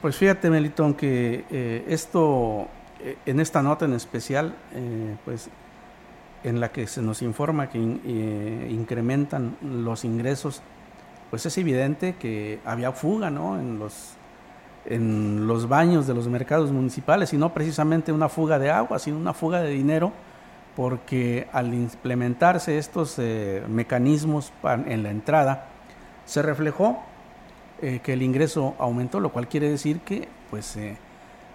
Pues 0.00 0.16
fíjate, 0.16 0.48
Melitón, 0.48 0.94
que 0.94 1.44
eh, 1.50 1.84
esto, 1.88 2.68
eh, 3.00 3.18
en 3.26 3.40
esta 3.40 3.62
nota 3.62 3.84
en 3.84 3.94
especial, 3.94 4.54
eh, 4.74 5.16
pues 5.24 5.50
en 6.44 6.60
la 6.60 6.70
que 6.70 6.86
se 6.86 7.02
nos 7.02 7.20
informa 7.20 7.68
que 7.68 7.78
incrementan 7.78 9.56
los 9.60 10.04
ingresos, 10.04 10.62
pues 11.30 11.44
es 11.44 11.58
evidente 11.58 12.14
que 12.14 12.60
había 12.64 12.92
fuga, 12.92 13.30
¿no? 13.30 13.58
En 13.58 13.80
los, 13.80 14.12
en 14.86 15.48
los 15.48 15.68
baños 15.68 16.06
de 16.06 16.14
los 16.14 16.28
mercados 16.28 16.70
municipales, 16.70 17.32
y 17.32 17.38
no 17.38 17.52
precisamente 17.52 18.12
una 18.12 18.28
fuga 18.28 18.60
de 18.60 18.70
agua, 18.70 19.00
sino 19.00 19.16
una 19.18 19.34
fuga 19.34 19.60
de 19.62 19.70
dinero 19.70 20.12
porque 20.78 21.48
al 21.52 21.74
implementarse 21.74 22.78
estos 22.78 23.18
eh, 23.18 23.64
mecanismos 23.66 24.52
en 24.86 25.02
la 25.02 25.10
entrada, 25.10 25.66
se 26.24 26.40
reflejó 26.40 27.02
eh, 27.82 27.98
que 28.00 28.12
el 28.12 28.22
ingreso 28.22 28.76
aumentó, 28.78 29.18
lo 29.18 29.32
cual 29.32 29.48
quiere 29.48 29.68
decir 29.68 29.98
que 30.02 30.28
pues, 30.50 30.76
eh, 30.76 30.96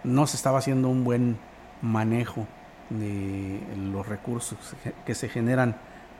no 0.03 0.27
se 0.27 0.35
estaba 0.35 0.57
haciendo 0.57 0.89
un 0.89 1.05
buen 1.05 1.37
manejo 1.81 2.45
de 2.89 3.61
los 3.93 4.05
recursos 4.05 4.57
que 5.05 5.15
se 5.15 5.29
generan 5.29 5.77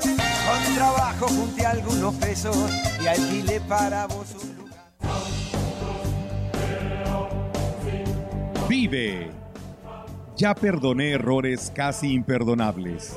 Con 0.09 0.75
trabajo 0.75 1.29
junté 1.29 1.65
algunos 1.65 2.15
pesos 2.17 2.57
y 3.03 3.07
alquilé 3.07 3.61
para 3.61 4.07
vos 4.07 4.35
un 4.35 4.55
Vive. 8.69 9.31
Ya 10.37 10.55
perdoné 10.55 11.13
errores 11.13 11.73
casi 11.75 12.13
imperdonables. 12.13 13.17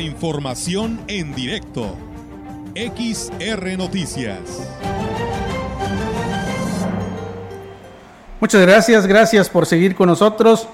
Información 0.00 0.98
en 1.08 1.34
directo. 1.34 1.94
XR 2.74 3.76
Noticias. 3.76 4.40
Muchas 8.40 8.62
gracias, 8.62 9.06
gracias 9.06 9.50
por 9.50 9.66
seguir 9.66 9.94
con 9.94 10.08
nosotros. 10.08 10.68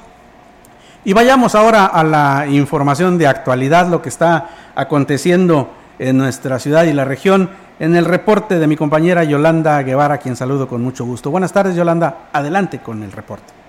Y 1.04 1.12
vayamos 1.12 1.56
ahora 1.56 1.86
a 1.86 2.04
la 2.04 2.46
información 2.48 3.18
de 3.18 3.26
actualidad, 3.26 3.88
lo 3.88 4.00
que 4.00 4.10
está 4.10 4.50
aconteciendo 4.76 5.72
en 5.98 6.18
nuestra 6.18 6.60
ciudad 6.60 6.84
y 6.84 6.92
la 6.92 7.04
región, 7.04 7.50
en 7.80 7.96
el 7.96 8.04
reporte 8.04 8.60
de 8.60 8.66
mi 8.68 8.76
compañera 8.76 9.24
Yolanda 9.24 9.82
Guevara, 9.82 10.18
quien 10.18 10.36
saludo 10.36 10.68
con 10.68 10.82
mucho 10.82 11.04
gusto. 11.04 11.32
Buenas 11.32 11.52
tardes, 11.52 11.74
Yolanda. 11.74 12.28
Adelante 12.32 12.78
con 12.78 13.02
el 13.02 13.10
reporte. 13.10 13.65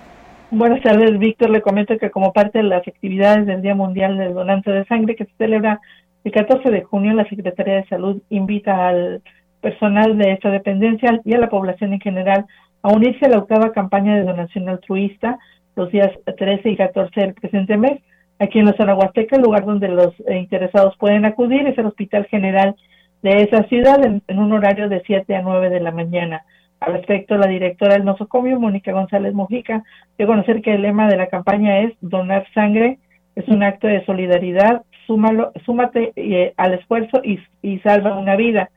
Buenas 0.50 0.82
tardes, 0.82 1.20
Víctor. 1.20 1.50
Le 1.50 1.62
comento 1.62 1.98
que 1.98 2.10
como 2.10 2.32
parte 2.32 2.60
de 2.60 2.64
las 2.64 2.88
actividades 2.88 3.46
del 3.46 3.62
Día 3.62 3.76
Mundial 3.76 4.18
del 4.18 4.34
Donante 4.34 4.72
de 4.72 4.86
Sangre 4.86 5.18
que 5.18 5.26
se 5.26 5.36
celebra 5.38 5.82
el 6.24 6.32
14 6.32 6.72
de 6.72 6.84
junio, 6.84 7.14
la 7.14 7.28
Secretaría 7.28 7.76
de 7.76 7.88
Salud 7.88 8.22
invita 8.30 8.88
al 8.88 9.22
personal 9.60 10.18
de 10.18 10.32
esta 10.32 10.50
dependencia 10.50 11.20
y 11.26 11.34
a 11.34 11.38
la 11.38 11.50
población 11.50 11.92
en 11.92 12.00
general 12.00 12.46
a 12.82 12.94
unirse 12.94 13.26
a 13.26 13.30
la 13.30 13.40
octava 13.40 13.74
campaña 13.74 14.16
de 14.16 14.24
donación 14.24 14.70
altruista 14.70 15.38
los 15.76 15.92
días 15.92 16.12
13 16.38 16.70
y 16.70 16.78
14 16.78 17.20
del 17.20 17.34
presente 17.34 17.76
mes. 17.76 18.00
Aquí 18.40 18.60
en 18.60 18.68
la 18.68 18.78
zona 18.78 18.96
Huasteca, 18.96 19.36
el 19.36 19.42
lugar 19.42 19.66
donde 19.66 19.90
los 19.90 20.14
eh, 20.28 20.38
interesados 20.38 20.96
pueden 20.98 21.26
acudir 21.26 21.68
es 21.68 21.78
el 21.78 21.88
Hospital 21.88 22.26
General 22.28 22.74
de 23.22 23.42
esa 23.44 23.64
ciudad 23.64 24.02
en, 24.06 24.22
en, 24.28 24.40
un 24.40 24.54
horario 24.54 24.88
de 24.88 25.04
7 25.06 25.36
a 25.36 25.42
9 25.42 25.70
de 25.70 25.82
la 25.82 25.92
mañana. 25.92 26.46
Al 26.80 26.94
respecto, 26.94 27.38
la 27.38 27.48
directora 27.48 27.94
del 27.94 28.06
nosocomio, 28.06 28.60
Mónica 28.60 28.92
González 28.92 29.34
Mojica, 29.34 29.84
dio 30.18 30.28
a 30.28 30.30
conocer 30.30 30.62
que 30.62 30.76
el 30.76 30.84
lema 30.84 31.08
de 31.08 31.18
la 31.18 31.28
campaña 31.28 31.80
es 31.80 31.94
donar 32.02 32.46
sangre, 32.54 33.00
es 33.36 33.48
un 33.48 33.63
acto 33.63 33.88
de 33.88 34.06
solidaridad, 34.06 34.84
súmalo, 35.08 35.52
súmate 35.66 36.13
eh, 36.16 36.54
al 36.58 36.76
esfuerzo 36.76 37.22
y, 37.24 37.39
y 37.62 37.80
salva 37.80 38.18
una 38.18 38.36
vida. 38.36 38.70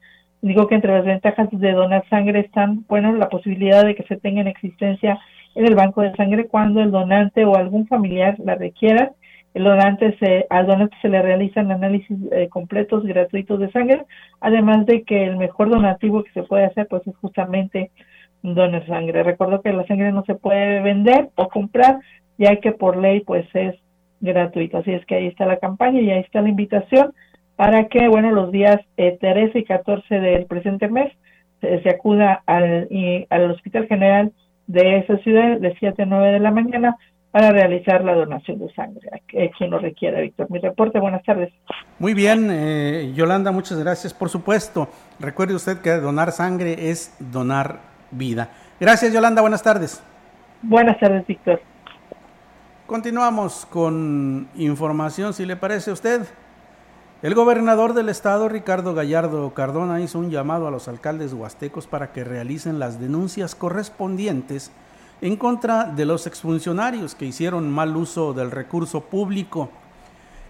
Digo 0.43 0.67
que 0.67 0.75
entre 0.75 0.93
las 0.93 1.05
ventajas 1.05 1.49
de 1.51 1.73
donar 1.73 2.05
sangre 2.09 2.41
están, 2.41 2.85
bueno, 2.89 3.13
la 3.13 3.29
posibilidad 3.29 3.85
de 3.85 3.95
que 3.95 4.05
se 4.05 4.17
tenga 4.17 4.41
en 4.41 4.49
existencia 4.49 5.19
en 5.55 5.67
el 5.67 5.75
banco 5.75 6.03
de 6.03 6.15
sangre 6.15 6.47
cuando 6.47 6.81
el 6.81 6.91
donante 6.91 7.45
o 7.45 7.57
algún 7.57 7.87
familiar 7.87 8.37
la 8.39 8.55
requiera. 8.55 9.13
El 9.55 9.65
donante 9.65 10.17
se, 10.19 10.47
al 10.49 10.67
donante 10.67 10.97
se 11.03 11.09
le 11.09 11.21
realizan 11.23 11.73
análisis 11.73 12.17
eh, 12.31 12.49
completos 12.49 13.05
gratuitos 13.05 13.59
de 13.59 13.71
sangre, 13.73 14.05
además 14.41 14.87
de 14.87 15.03
que 15.03 15.25
el 15.25 15.37
mejor 15.37 15.71
donativo 15.71 16.23
que 16.23 16.33
se 16.33 16.45
puede 16.45 16.67
hacer 16.67 16.87
pues 16.89 17.07
es 17.07 17.17
justamente 17.17 17.91
donen 18.43 18.87
sangre. 18.87 19.23
Recuerdo 19.23 19.61
que 19.61 19.73
la 19.73 19.87
sangre 19.87 20.13
no 20.13 20.25
se 20.25 20.35
puede 20.35 20.81
vender 20.81 21.31
o 21.35 21.49
comprar, 21.49 21.99
ya 22.39 22.57
que 22.57 22.73
por 22.73 22.97
ley 22.97 23.21
pues 23.21 23.47
es 23.55 23.75
gratuito. 24.21 24.79
Así 24.79 24.93
es 24.93 25.05
que 25.07 25.17
ahí 25.17 25.27
está 25.27 25.47
la 25.47 25.59
campaña 25.59 26.01
y 26.01 26.11
ahí 26.11 26.21
está 26.21 26.43
la 26.43 26.49
invitación 26.49 27.13
para 27.57 27.89
que, 27.89 28.09
bueno, 28.09 28.31
los 28.31 28.53
días 28.53 28.81
13 28.97 29.59
y 29.59 29.65
14 29.65 30.21
del 30.21 30.47
presente 30.47 30.89
mes 30.89 31.13
se, 31.61 31.91
acuda 31.91 32.43
al, 32.47 32.89
al 33.29 33.51
Hospital 33.51 33.87
General 33.87 34.33
de 34.67 34.99
esa 34.99 35.19
ciudad 35.19 35.59
de 35.59 35.75
7 35.79 36.03
a 36.03 36.07
9 36.07 36.33
de 36.33 36.41
la 36.41 36.53
mañana 36.53 36.97
para 37.31 37.53
realizar 37.53 38.03
la 38.05 38.15
donación 38.15 38.59
de 38.59 38.73
sangre, 38.75 39.09
a 39.13 39.57
quien 39.57 39.71
lo 39.71 39.79
requiera, 39.79 40.21
Víctor. 40.21 40.51
Mi 40.51 40.59
reporte, 40.59 40.99
buenas 40.99 41.23
tardes. 41.23 41.53
Muy 41.99 42.13
bien, 42.13 42.49
eh, 42.51 43.13
Yolanda, 43.15 43.53
muchas 43.53 43.79
gracias. 43.79 44.13
Por 44.13 44.29
supuesto, 44.29 44.89
recuerde 45.21 45.55
usted 45.55 45.79
que 45.81 45.91
donar 45.91 46.33
sangre 46.33 46.91
es 46.91 47.17
donar 47.21 47.81
vida. 48.11 48.51
Gracias, 48.81 49.13
Yolanda, 49.13 49.43
buenas 49.43 49.63
tardes. 49.63 50.03
Buenas 50.63 50.99
tardes, 50.99 51.25
Víctor. 51.27 51.61
Continuamos 52.87 53.65
con 53.67 54.49
información, 54.57 55.33
si 55.33 55.47
le 55.47 55.55
parece 55.55 55.91
a 55.91 55.93
usted. 55.93 56.23
El 57.23 57.35
gobernador 57.35 57.95
del 57.95 58.09
estado, 58.09 58.49
Ricardo 58.49 58.95
Gallardo 58.95 59.55
Cardona, 59.55 60.01
hizo 60.01 60.19
un 60.19 60.31
llamado 60.31 60.67
a 60.67 60.71
los 60.71 60.89
alcaldes 60.89 61.33
huastecos 61.33 61.87
para 61.87 62.13
que 62.13 62.25
realicen 62.25 62.79
las 62.79 62.99
denuncias 62.99 63.55
correspondientes 63.55 64.73
en 65.21 65.37
contra 65.37 65.85
de 65.85 66.07
los 66.07 66.27
exfuncionarios 66.27 67.15
que 67.15 67.27
hicieron 67.27 67.71
mal 67.71 67.97
uso 67.97 68.33
del 68.33 68.51
recurso 68.51 69.03
público. 69.03 69.71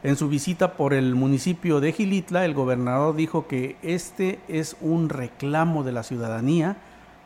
En 0.02 0.16
su 0.16 0.28
visita 0.28 0.74
por 0.74 0.94
el 0.94 1.14
municipio 1.14 1.80
de 1.80 1.92
Gilitla, 1.92 2.44
el 2.44 2.54
gobernador 2.54 3.16
dijo 3.16 3.46
que 3.46 3.76
este 3.82 4.38
es 4.48 4.76
un 4.80 5.08
reclamo 5.08 5.82
de 5.82 5.92
la 5.92 6.02
ciudadanía 6.02 6.76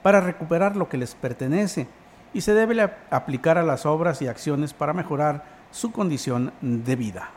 para 0.03 0.21
recuperar 0.21 0.75
lo 0.75 0.89
que 0.89 0.99
les 0.99 1.15
pertenece 1.15 1.87
y 2.33 2.41
se 2.41 2.55
debe 2.55 2.91
aplicar 3.11 3.59
a 3.59 3.63
las 3.63 3.87
obras 3.87 4.21
y 4.23 4.27
acciones 4.27 4.75
para 4.75 4.93
mejorar 4.93 5.45
su 5.71 5.93
condición 5.93 6.53
de 6.61 6.97
vida. 6.97 7.31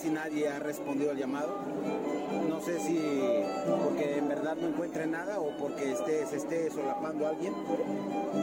Casi 0.00 0.14
nadie 0.14 0.48
ha 0.48 0.58
respondido 0.58 1.10
al 1.10 1.18
llamado 1.18 1.58
no 2.48 2.58
sé 2.62 2.80
si 2.80 2.98
porque 3.82 4.16
en 4.16 4.28
verdad 4.28 4.56
no 4.56 4.68
encuentre 4.68 5.06
nada 5.06 5.38
o 5.40 5.54
porque 5.58 5.92
esté, 5.92 6.26
se 6.26 6.36
esté 6.36 6.70
solapando 6.70 7.26
a 7.26 7.30
alguien. 7.30 7.52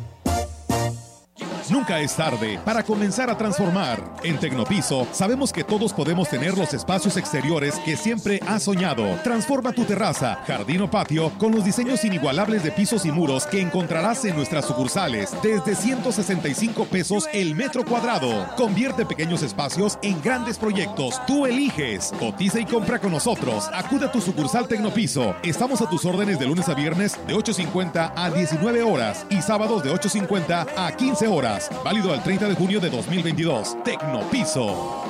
Nunca 1.71 2.01
es 2.01 2.17
tarde 2.17 2.59
para 2.65 2.83
comenzar 2.83 3.29
a 3.29 3.37
transformar. 3.37 4.03
En 4.23 4.37
Tecnopiso 4.37 5.07
sabemos 5.13 5.53
que 5.53 5.63
todos 5.63 5.93
podemos 5.93 6.27
tener 6.27 6.57
los 6.57 6.73
espacios 6.73 7.15
exteriores 7.15 7.75
que 7.85 7.95
siempre 7.95 8.41
has 8.45 8.63
soñado. 8.63 9.05
Transforma 9.23 9.71
tu 9.71 9.85
terraza, 9.85 10.35
jardín 10.45 10.81
o 10.81 10.91
patio 10.91 11.31
con 11.37 11.53
los 11.53 11.63
diseños 11.63 12.03
inigualables 12.03 12.63
de 12.63 12.71
pisos 12.71 13.05
y 13.05 13.11
muros 13.13 13.45
que 13.45 13.61
encontrarás 13.61 14.25
en 14.25 14.35
nuestras 14.35 14.65
sucursales 14.65 15.33
desde 15.41 15.75
165 15.75 16.85
pesos 16.87 17.29
el 17.31 17.55
metro 17.55 17.85
cuadrado. 17.85 18.49
Convierte 18.57 19.05
pequeños 19.05 19.41
espacios 19.41 19.97
en 20.01 20.21
grandes 20.21 20.57
proyectos. 20.57 21.25
Tú 21.25 21.45
eliges. 21.45 22.11
Cotiza 22.19 22.59
y 22.59 22.65
compra 22.65 22.99
con 22.99 23.11
nosotros. 23.11 23.69
Acude 23.73 24.07
a 24.07 24.11
tu 24.11 24.19
sucursal 24.19 24.67
Tecnopiso. 24.67 25.35
Estamos 25.41 25.81
a 25.81 25.89
tus 25.89 26.03
órdenes 26.03 26.37
de 26.37 26.47
lunes 26.47 26.67
a 26.67 26.73
viernes 26.73 27.17
de 27.27 27.33
8.50 27.33 28.11
a 28.13 28.29
19 28.29 28.83
horas 28.83 29.25
y 29.29 29.41
sábados 29.41 29.83
de 29.83 29.93
8.50 29.93 30.67
a 30.75 30.91
15 30.91 31.27
horas. 31.29 31.60
Válido 31.83 32.11
al 32.13 32.23
30 32.23 32.49
de 32.49 32.55
junio 32.55 32.79
de 32.79 32.89
2022. 32.89 33.83
Tecnopiso. 33.83 35.03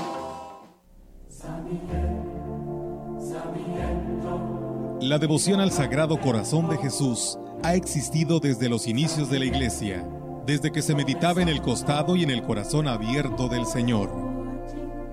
La 5.02 5.18
devoción 5.18 5.60
al 5.62 5.72
Sagrado 5.72 6.20
Corazón 6.20 6.70
de 6.70 6.78
Jesús 6.78 7.38
ha 7.64 7.76
existido 7.76 8.40
desde 8.40 8.70
los 8.70 8.88
inicios 8.88 9.30
de 9.30 9.40
la 9.40 9.46
Iglesia, 9.46 10.08
desde 10.46 10.72
que 10.72 10.82
se 10.82 10.96
meditaba 10.96 11.42
en 11.42 11.50
el 11.50 11.62
costado 11.62 12.16
y 12.16 12.24
en 12.24 12.30
el 12.30 12.44
corazón 12.44 12.88
abierto 12.88 13.48
del 13.48 13.66
Señor. 13.66 14.12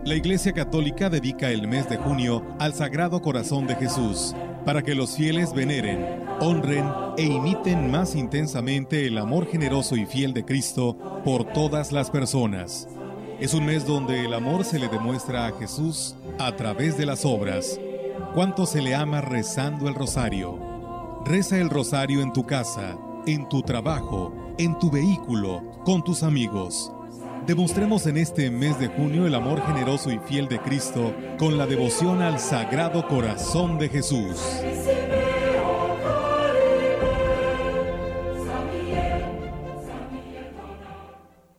La 0.04 0.14
Iglesia 0.14 0.52
Católica 0.52 1.10
dedica 1.10 1.50
el 1.50 1.66
mes 1.68 1.88
de 1.88 1.96
junio 1.96 2.44
al 2.58 2.74
Sagrado 2.74 3.20
Corazón 3.20 3.66
de 3.66 3.76
Jesús, 3.76 4.34
para 4.64 4.82
que 4.82 4.94
los 4.94 5.16
fieles 5.16 5.52
veneren, 5.52 6.27
honren 6.40 6.86
e 7.16 7.24
imiten 7.24 7.90
más 7.90 8.14
intensamente 8.14 9.06
el 9.06 9.18
amor 9.18 9.46
generoso 9.46 9.96
y 9.96 10.06
fiel 10.06 10.32
de 10.32 10.44
Cristo 10.44 10.96
por 11.24 11.44
todas 11.44 11.92
las 11.92 12.10
personas. 12.10 12.88
Es 13.40 13.54
un 13.54 13.66
mes 13.66 13.86
donde 13.86 14.24
el 14.24 14.34
amor 14.34 14.64
se 14.64 14.78
le 14.78 14.88
demuestra 14.88 15.46
a 15.46 15.52
Jesús 15.52 16.16
a 16.38 16.56
través 16.56 16.96
de 16.96 17.06
las 17.06 17.24
obras. 17.24 17.78
¿Cuánto 18.34 18.66
se 18.66 18.82
le 18.82 18.94
ama 18.94 19.20
rezando 19.20 19.88
el 19.88 19.94
rosario? 19.94 20.58
Reza 21.24 21.58
el 21.58 21.70
rosario 21.70 22.20
en 22.20 22.32
tu 22.32 22.44
casa, 22.46 22.96
en 23.26 23.48
tu 23.48 23.62
trabajo, 23.62 24.32
en 24.58 24.78
tu 24.78 24.90
vehículo, 24.90 25.62
con 25.84 26.02
tus 26.02 26.22
amigos. 26.22 26.92
Demostremos 27.46 28.06
en 28.06 28.18
este 28.18 28.50
mes 28.50 28.78
de 28.78 28.88
junio 28.88 29.26
el 29.26 29.34
amor 29.34 29.64
generoso 29.64 30.10
y 30.10 30.18
fiel 30.18 30.48
de 30.48 30.60
Cristo 30.60 31.14
con 31.38 31.56
la 31.56 31.66
devoción 31.66 32.20
al 32.20 32.38
Sagrado 32.38 33.06
Corazón 33.08 33.78
de 33.78 33.88
Jesús. 33.88 34.36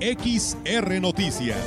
XR 0.00 0.98
Noticias. 0.98 1.58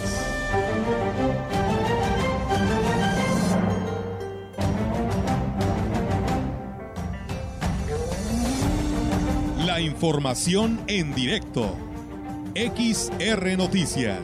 La 9.63 9.79
información 9.79 10.79
en 10.87 11.13
directo. 11.13 11.75
XR 12.55 13.55
Noticias. 13.55 14.19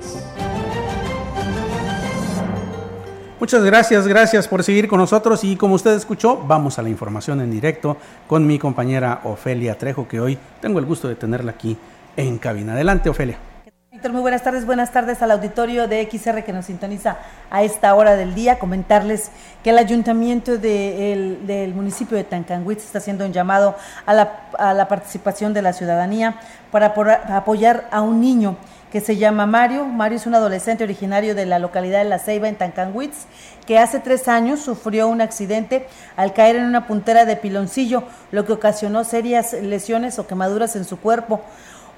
Muchas 3.40 3.64
gracias, 3.64 4.08
gracias 4.08 4.48
por 4.48 4.64
seguir 4.64 4.88
con 4.88 4.98
nosotros 4.98 5.44
y 5.44 5.56
como 5.56 5.76
usted 5.76 5.94
escuchó, 5.94 6.36
vamos 6.48 6.80
a 6.80 6.82
la 6.82 6.90
información 6.90 7.42
en 7.42 7.52
directo 7.52 7.96
con 8.26 8.48
mi 8.48 8.58
compañera 8.58 9.22
Ofelia 9.24 9.78
Trejo, 9.78 10.08
que 10.08 10.20
hoy 10.20 10.40
tengo 10.62 10.80
el 10.80 10.86
gusto 10.86 11.08
de 11.08 11.14
tenerla 11.16 11.52
aquí 11.52 11.78
en 12.18 12.40
cabina. 12.40 12.74
Adelante, 12.74 13.08
Ofelia. 13.12 13.49
Muy 14.08 14.22
buenas 14.22 14.44
tardes, 14.44 14.66
buenas 14.66 14.92
tardes 14.94 15.22
al 15.22 15.30
auditorio 15.32 15.88
de 15.88 16.08
XR 16.10 16.44
que 16.44 16.54
nos 16.54 16.68
sintoniza 16.68 17.18
a 17.52 17.64
esta 17.64 17.94
hora 17.94 18.16
del 18.16 18.34
día. 18.34 18.58
Comentarles 18.58 19.30
que 19.62 19.72
el 19.72 19.78
ayuntamiento 19.78 20.58
del 20.58 21.74
municipio 21.76 22.16
de 22.16 22.24
Tancanwitz 22.24 22.86
está 22.86 23.00
haciendo 23.00 23.26
un 23.26 23.34
llamado 23.34 23.76
a 24.06 24.14
la, 24.14 24.88
participación 24.88 25.54
de 25.54 25.62
la 25.62 25.74
ciudadanía 25.74 26.36
para 26.72 26.94
apoyar 27.36 27.90
a 27.92 28.02
un 28.02 28.22
niño 28.22 28.56
que 28.90 29.02
se 29.02 29.18
llama 29.18 29.46
Mario. 29.46 29.86
Mario 29.86 30.18
es 30.18 30.26
un 30.26 30.34
adolescente 30.34 30.84
originario 30.84 31.36
de 31.36 31.46
la 31.46 31.60
localidad 31.60 32.00
de 32.00 32.10
La 32.10 32.20
Ceiba, 32.20 32.48
en 32.48 32.56
Tancanwitz, 32.56 33.26
que 33.68 33.78
hace 33.78 34.00
tres 34.00 34.28
años 34.28 34.62
sufrió 34.62 35.08
un 35.08 35.22
accidente 35.22 35.88
al 36.16 36.34
caer 36.34 36.56
en 36.56 36.66
una 36.66 36.88
puntera 36.88 37.26
de 37.26 37.36
piloncillo, 37.36 38.04
lo 38.32 38.46
que 38.46 38.54
ocasionó 38.54 39.04
serias 39.04 39.54
lesiones 39.54 40.18
o 40.20 40.26
quemaduras 40.26 40.76
en 40.76 40.86
su 40.86 41.00
cuerpo. 41.00 41.42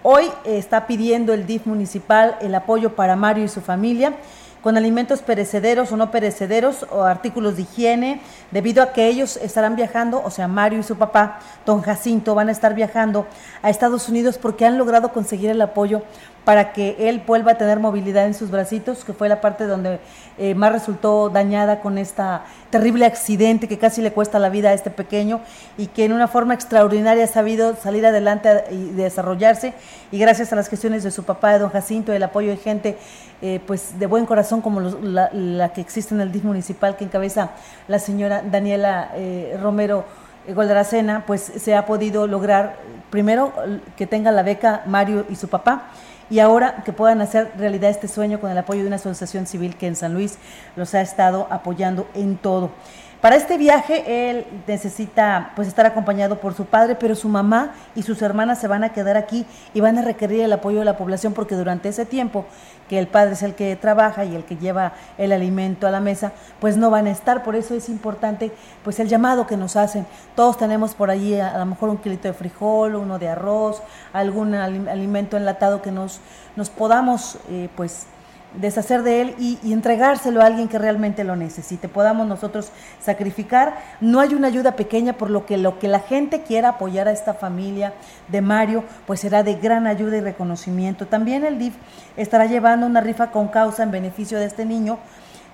Hoy 0.04 0.32
está 0.46 0.88
pidiendo 0.88 1.32
el 1.32 1.46
DIF 1.46 1.68
municipal 1.68 2.36
el 2.42 2.56
apoyo 2.56 2.96
para 2.96 3.16
Mario 3.16 3.44
y 3.44 3.48
su 3.48 3.62
familia 3.62 4.16
con 4.64 4.78
alimentos 4.78 5.22
perecederos 5.22 5.92
o 5.92 5.98
no 5.98 6.12
perecederos 6.12 6.86
o 6.92 7.04
artículos 7.04 7.56
de 7.56 7.64
higiene, 7.64 8.22
debido 8.52 8.84
a 8.84 8.94
que 8.94 9.08
ellos 9.08 9.38
estarán 9.38 9.76
viajando, 9.76 10.22
o 10.24 10.30
sea, 10.30 10.48
Mario 10.48 10.80
y 10.80 10.84
su 10.84 10.98
papá, 10.98 11.40
don 11.66 11.82
Jacinto, 11.82 12.36
van 12.36 12.50
a 12.50 12.52
estar 12.52 12.76
viajando 12.76 13.26
a 13.62 13.70
Estados 13.70 14.08
Unidos 14.08 14.38
porque 14.38 14.66
han 14.66 14.78
logrado 14.78 15.12
conseguir 15.12 15.50
el 15.50 15.62
apoyo 15.62 16.04
para 16.46 16.74
que 16.74 16.96
él 17.10 17.22
vuelva 17.26 17.52
a 17.52 17.56
tener 17.56 17.80
movilidad 17.80 18.26
en 18.26 18.34
sus 18.34 18.50
bracitos, 18.50 19.04
que 19.04 19.14
fue 19.14 19.30
la 19.30 19.42
parte 19.42 19.66
donde 19.66 20.00
eh, 20.40 20.56
más 20.56 20.72
resultó 20.72 21.30
dañada 21.30 21.82
con 21.82 21.98
este 21.98 22.24
terrible 22.72 23.06
accidente 23.06 23.68
que 23.68 23.78
casi 23.78 24.02
le 24.02 24.12
cuesta 24.12 24.40
la 24.40 24.50
vida 24.50 24.70
a 24.70 24.74
este 24.74 24.90
pequeño 24.90 25.42
y 25.78 25.88
que 25.88 26.06
en 26.06 26.14
una 26.14 26.28
forma 26.28 26.54
extraordinaria 26.54 27.26
ha 27.26 27.28
sabido 27.28 27.76
salir 27.76 28.06
adelante 28.06 28.64
y 28.72 28.90
desarrollarse. 28.90 29.74
Y 30.12 30.18
gracias 30.18 30.52
a 30.52 30.56
las 30.56 30.68
gestiones 30.68 31.04
de 31.04 31.12
su 31.12 31.24
papá, 31.24 31.54
de 31.54 31.60
don 31.60 31.70
Jacinto, 31.70 32.12
el 32.12 32.24
apoyo 32.24 32.50
de 32.50 32.58
gente 32.58 32.98
eh, 33.42 33.60
pues 33.66 34.00
de 34.00 34.08
buen 34.08 34.26
corazón 34.26 34.62
como 34.62 34.82
la, 34.82 35.74
que 35.74 35.82
existe 35.82 36.16
en 36.16 36.22
el 36.22 36.32
DIF 36.32 36.44
municipal 36.44 36.98
que 36.98 37.04
encabeza 37.04 37.52
la 37.88 38.00
señora 38.00 38.42
Daniela 38.42 39.12
eh, 39.16 39.58
Romero 39.62 40.06
Goldaracena, 40.48 41.24
pues 41.28 41.42
se 41.42 41.76
ha 41.76 41.86
podido 41.86 42.26
lograr 42.26 42.78
primero 43.12 43.54
que 43.96 44.08
tenga 44.08 44.32
la 44.32 44.42
beca 44.42 44.82
Mario 44.88 45.26
y 45.30 45.36
su 45.36 45.48
papá 45.48 45.90
y 46.32 46.40
ahora 46.40 46.82
que 46.86 46.94
puedan 46.94 47.20
hacer 47.20 47.52
realidad 47.58 47.90
este 47.90 48.08
sueño 48.08 48.40
con 48.40 48.50
el 48.50 48.58
apoyo 48.58 48.82
de 48.82 48.88
una 48.88 48.96
asociación 48.96 49.46
civil 49.46 49.76
que 49.76 49.86
en 49.86 49.98
San 49.98 50.14
Luis 50.14 50.38
los 50.78 50.96
ha 50.96 51.02
estado 51.02 51.46
apoyando 51.52 52.08
en 52.16 52.38
todo. 52.38 52.72
Para 53.22 53.36
este 53.36 53.60
viaje 53.60 54.32
él 54.32 54.48
necesita 54.66 55.52
pues 55.56 55.68
estar 55.68 55.86
acompañado 55.86 56.40
por 56.40 56.56
su 56.56 56.66
padre, 56.66 56.96
pero 56.96 57.16
su 57.16 57.30
mamá 57.30 57.74
y 57.94 58.02
sus 58.02 58.20
hermanas 58.24 58.60
se 58.60 58.68
van 58.68 58.84
a 58.84 58.94
quedar 58.94 59.16
aquí 59.16 59.46
y 59.76 59.80
van 59.80 60.00
a 60.00 60.02
requerir 60.02 60.42
el 60.42 60.52
apoyo 60.52 60.80
de 60.80 60.86
la 60.86 60.98
población 60.98 61.34
porque 61.34 61.54
durante 61.54 61.90
ese 61.90 62.08
tiempo 62.08 62.46
que 62.90 62.98
el 62.98 63.06
padre 63.06 63.34
es 63.34 63.44
el 63.44 63.54
que 63.54 63.76
trabaja 63.76 64.26
y 64.26 64.36
el 64.36 64.44
que 64.44 64.58
lleva 64.58 64.94
el 65.20 65.32
alimento 65.34 65.86
a 65.86 65.92
la 65.92 66.00
mesa, 66.00 66.32
pues 66.60 66.78
no 66.78 66.90
van 66.90 67.06
a 67.06 67.12
estar, 67.12 67.44
por 67.44 67.56
eso 67.56 67.76
es 67.76 67.90
importante 67.90 68.52
pues 68.84 69.00
el 69.00 69.08
llamado 69.08 69.46
que 69.46 69.56
nos 69.56 69.76
hacen. 69.76 70.08
Todos 70.36 70.58
tenemos 70.58 70.96
por 70.96 71.12
allí 71.12 71.40
a, 71.40 71.60
lo 71.60 71.68
mejor 71.68 71.90
un 71.90 71.98
kilito 71.98 72.28
de 72.28 72.34
frijol, 72.34 72.96
uno 72.96 73.20
de 73.20 73.30
arroz, 73.30 73.84
algún 74.14 74.56
alimento 74.56 75.38
enlatado 75.38 75.84
que 75.84 75.92
nos, 75.92 76.22
nos 76.56 76.72
podamos 76.72 77.38
eh, 77.50 77.70
pues 77.76 78.08
deshacer 78.56 79.04
de 79.04 79.22
él 79.22 79.36
y, 79.40 79.58
entregárselo 79.72 80.42
a 80.42 80.46
alguien 80.46 80.68
que 80.68 80.78
realmente 80.78 81.24
lo 81.24 81.36
necesite, 81.36 81.88
podamos 81.88 82.28
nosotros 82.28 82.72
sacrificar. 83.02 83.76
No 84.02 84.20
hay 84.20 84.34
una 84.34 84.48
ayuda 84.48 84.76
pequeña, 84.76 85.14
por 85.14 85.30
lo 85.30 85.46
que 85.46 85.58
lo 85.58 85.80
que 85.80 85.88
la 85.88 86.00
gente 86.00 86.42
quiera 86.42 86.70
apoyar 86.70 87.08
a 87.08 87.12
esta 87.12 87.34
familia 87.34 87.94
de 88.28 88.42
Mario, 88.42 88.84
pues 89.08 89.22
será 89.22 89.44
de 89.44 89.56
gran 89.56 89.88
ayuda 89.88 90.18
y 90.18 90.22
reconocimiento. 90.22 91.08
También 91.08 91.46
el 91.46 91.60
DIF 91.60 91.76
estará 92.18 92.46
llevando 92.46 92.86
una 92.86 93.02
rifa 93.02 93.32
con 93.32 93.48
causa 93.48 93.84
en 93.84 93.92
beneficio 93.92 94.40
de 94.40 94.46
este 94.46 94.66
niño, 94.66 95.00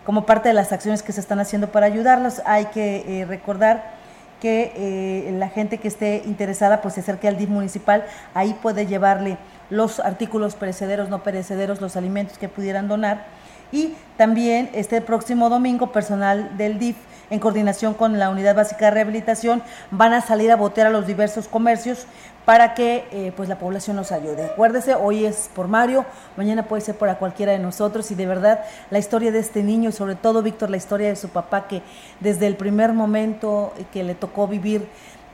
como 0.06 0.26
parte 0.26 0.50
de 0.50 0.54
las 0.54 0.72
acciones 0.72 1.04
que 1.04 1.12
se 1.12 1.20
están 1.20 1.40
haciendo 1.40 1.72
para 1.72 1.86
ayudarlos. 1.86 2.42
Hay 2.46 2.66
que 2.66 3.22
eh, 3.22 3.26
recordar 3.26 3.97
que 4.42 4.72
eh, 4.76 5.32
la 5.34 5.50
gente 5.50 5.78
que 5.78 5.88
esté 5.88 6.24
interesada 6.26 6.82
pues 6.82 6.94
se 6.96 7.02
acerque 7.02 7.28
al 7.28 7.38
DIF 7.38 7.50
municipal, 7.50 8.06
ahí 8.34 8.56
puede 8.62 8.86
llevarle 8.86 9.38
los 9.70 10.00
artículos 10.00 10.56
perecederos, 10.56 11.10
no 11.10 11.24
perecederos, 11.24 11.82
los 11.82 11.96
alimentos 11.96 12.38
que 12.38 12.50
pudieran 12.50 12.88
donar. 12.88 13.26
Y 13.72 13.96
también 14.16 14.70
este 14.74 15.02
próximo 15.02 15.50
domingo, 15.50 15.92
personal 15.92 16.56
del 16.58 16.80
DIF, 16.80 16.96
en 17.30 17.40
coordinación 17.40 17.94
con 17.94 18.18
la 18.18 18.30
Unidad 18.30 18.56
Básica 18.56 18.86
de 18.86 18.92
Rehabilitación, 18.92 19.62
van 19.92 20.14
a 20.14 20.22
salir 20.22 20.52
a 20.52 20.56
botear 20.56 20.88
a 20.88 20.92
los 20.92 21.06
diversos 21.06 21.48
comercios 21.50 22.06
para 22.48 22.76
que 22.76 23.04
eh, 23.12 23.34
pues 23.36 23.50
la 23.50 23.60
población 23.60 23.98
nos 23.98 24.14
ayude. 24.14 24.46
Acuérdese, 24.46 24.96
hoy 24.96 25.26
es 25.26 25.50
por 25.54 25.68
Mario, 25.68 26.06
mañana 26.38 26.64
puede 26.64 26.82
ser 26.82 26.96
para 26.96 27.18
cualquiera 27.18 27.52
de 27.52 27.60
nosotros 27.60 28.10
y 28.12 28.16
de 28.16 28.26
verdad 28.26 28.64
la 28.90 29.00
historia 29.00 29.34
de 29.34 29.40
este 29.40 29.64
niño 29.64 29.90
y 29.90 29.92
sobre 29.92 30.16
todo 30.16 30.42
Víctor, 30.42 30.70
la 30.70 30.78
historia 30.78 31.10
de 31.10 31.18
su 31.18 31.28
papá 31.28 31.68
que 31.68 31.82
desde 32.22 32.48
el 32.48 32.56
primer 32.56 32.94
momento 32.94 33.74
que 33.92 34.02
le 34.06 34.16
tocó 34.16 34.48
vivir, 34.48 34.88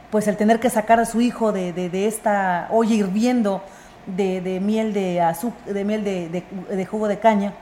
pues 0.09 0.28
el 0.28 0.38
tener 0.38 0.59
que 0.59 0.72
sacar 0.72 0.99
a 0.99 1.05
su 1.05 1.22
hijo 1.22 1.51
de, 1.51 1.72
de 1.72 2.07
esta 2.07 2.68
olla 2.72 2.95
hirviendo, 2.95 3.61
de, 4.07 4.59
miel 4.59 4.91
de 4.91 5.22
azúcar, 5.22 5.72
de 5.72 5.86
miel 5.86 6.03
de, 6.03 6.86
jugo 6.86 7.07
de 7.07 7.20
caña 7.20 7.53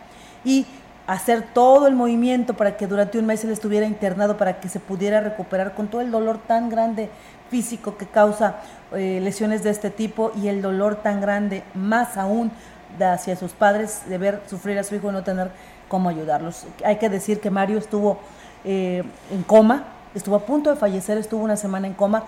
y 0.46 0.66
hacer 1.08 1.44
todo 1.54 1.88
el 1.88 1.96
movimiento 1.96 2.54
para 2.56 2.78
que 2.78 2.88
durante 2.88 3.18
un 3.20 3.26
mes 3.26 3.44
él 3.44 3.52
estuviera 3.52 3.86
internado 3.86 4.38
para 4.38 4.60
que 4.60 4.70
se 4.70 4.80
pudiera 4.80 5.20
recuperar 5.20 5.74
con 5.74 5.88
todo 5.88 6.02
el 6.02 6.12
dolor 6.12 6.40
tan 6.48 6.70
grande 6.70 7.10
físico 7.50 7.98
que 7.98 8.06
causa 8.06 8.58
eh, 8.94 9.20
lesiones 9.22 9.64
de 9.64 9.72
este 9.72 9.90
tipo 9.90 10.32
y 10.36 10.48
el 10.48 10.62
dolor 10.62 10.96
tan 10.96 11.20
grande 11.20 11.64
más 11.74 12.18
aún 12.18 12.52
hacia 13.00 13.36
sus 13.36 13.52
padres 13.52 14.04
de 14.08 14.18
ver 14.18 14.42
sufrir 14.48 14.78
a 14.78 14.84
su 14.84 14.96
hijo 14.96 15.10
y 15.10 15.14
no 15.14 15.24
tener 15.24 15.50
cómo 15.88 16.10
ayudarlos. 16.10 16.66
Hay 16.84 16.98
que 16.98 17.10
decir 17.10 17.40
que 17.40 17.50
Mario 17.50 17.78
estuvo 17.78 18.20
eh, 18.64 19.04
en 19.32 19.44
coma, 19.44 19.86
estuvo 20.14 20.36
a 20.36 20.46
punto 20.46 20.70
de 20.70 20.76
fallecer, 20.76 21.18
estuvo 21.18 21.44
una 21.44 21.58
semana 21.58 21.88
en 21.88 21.94
coma, 21.94 22.24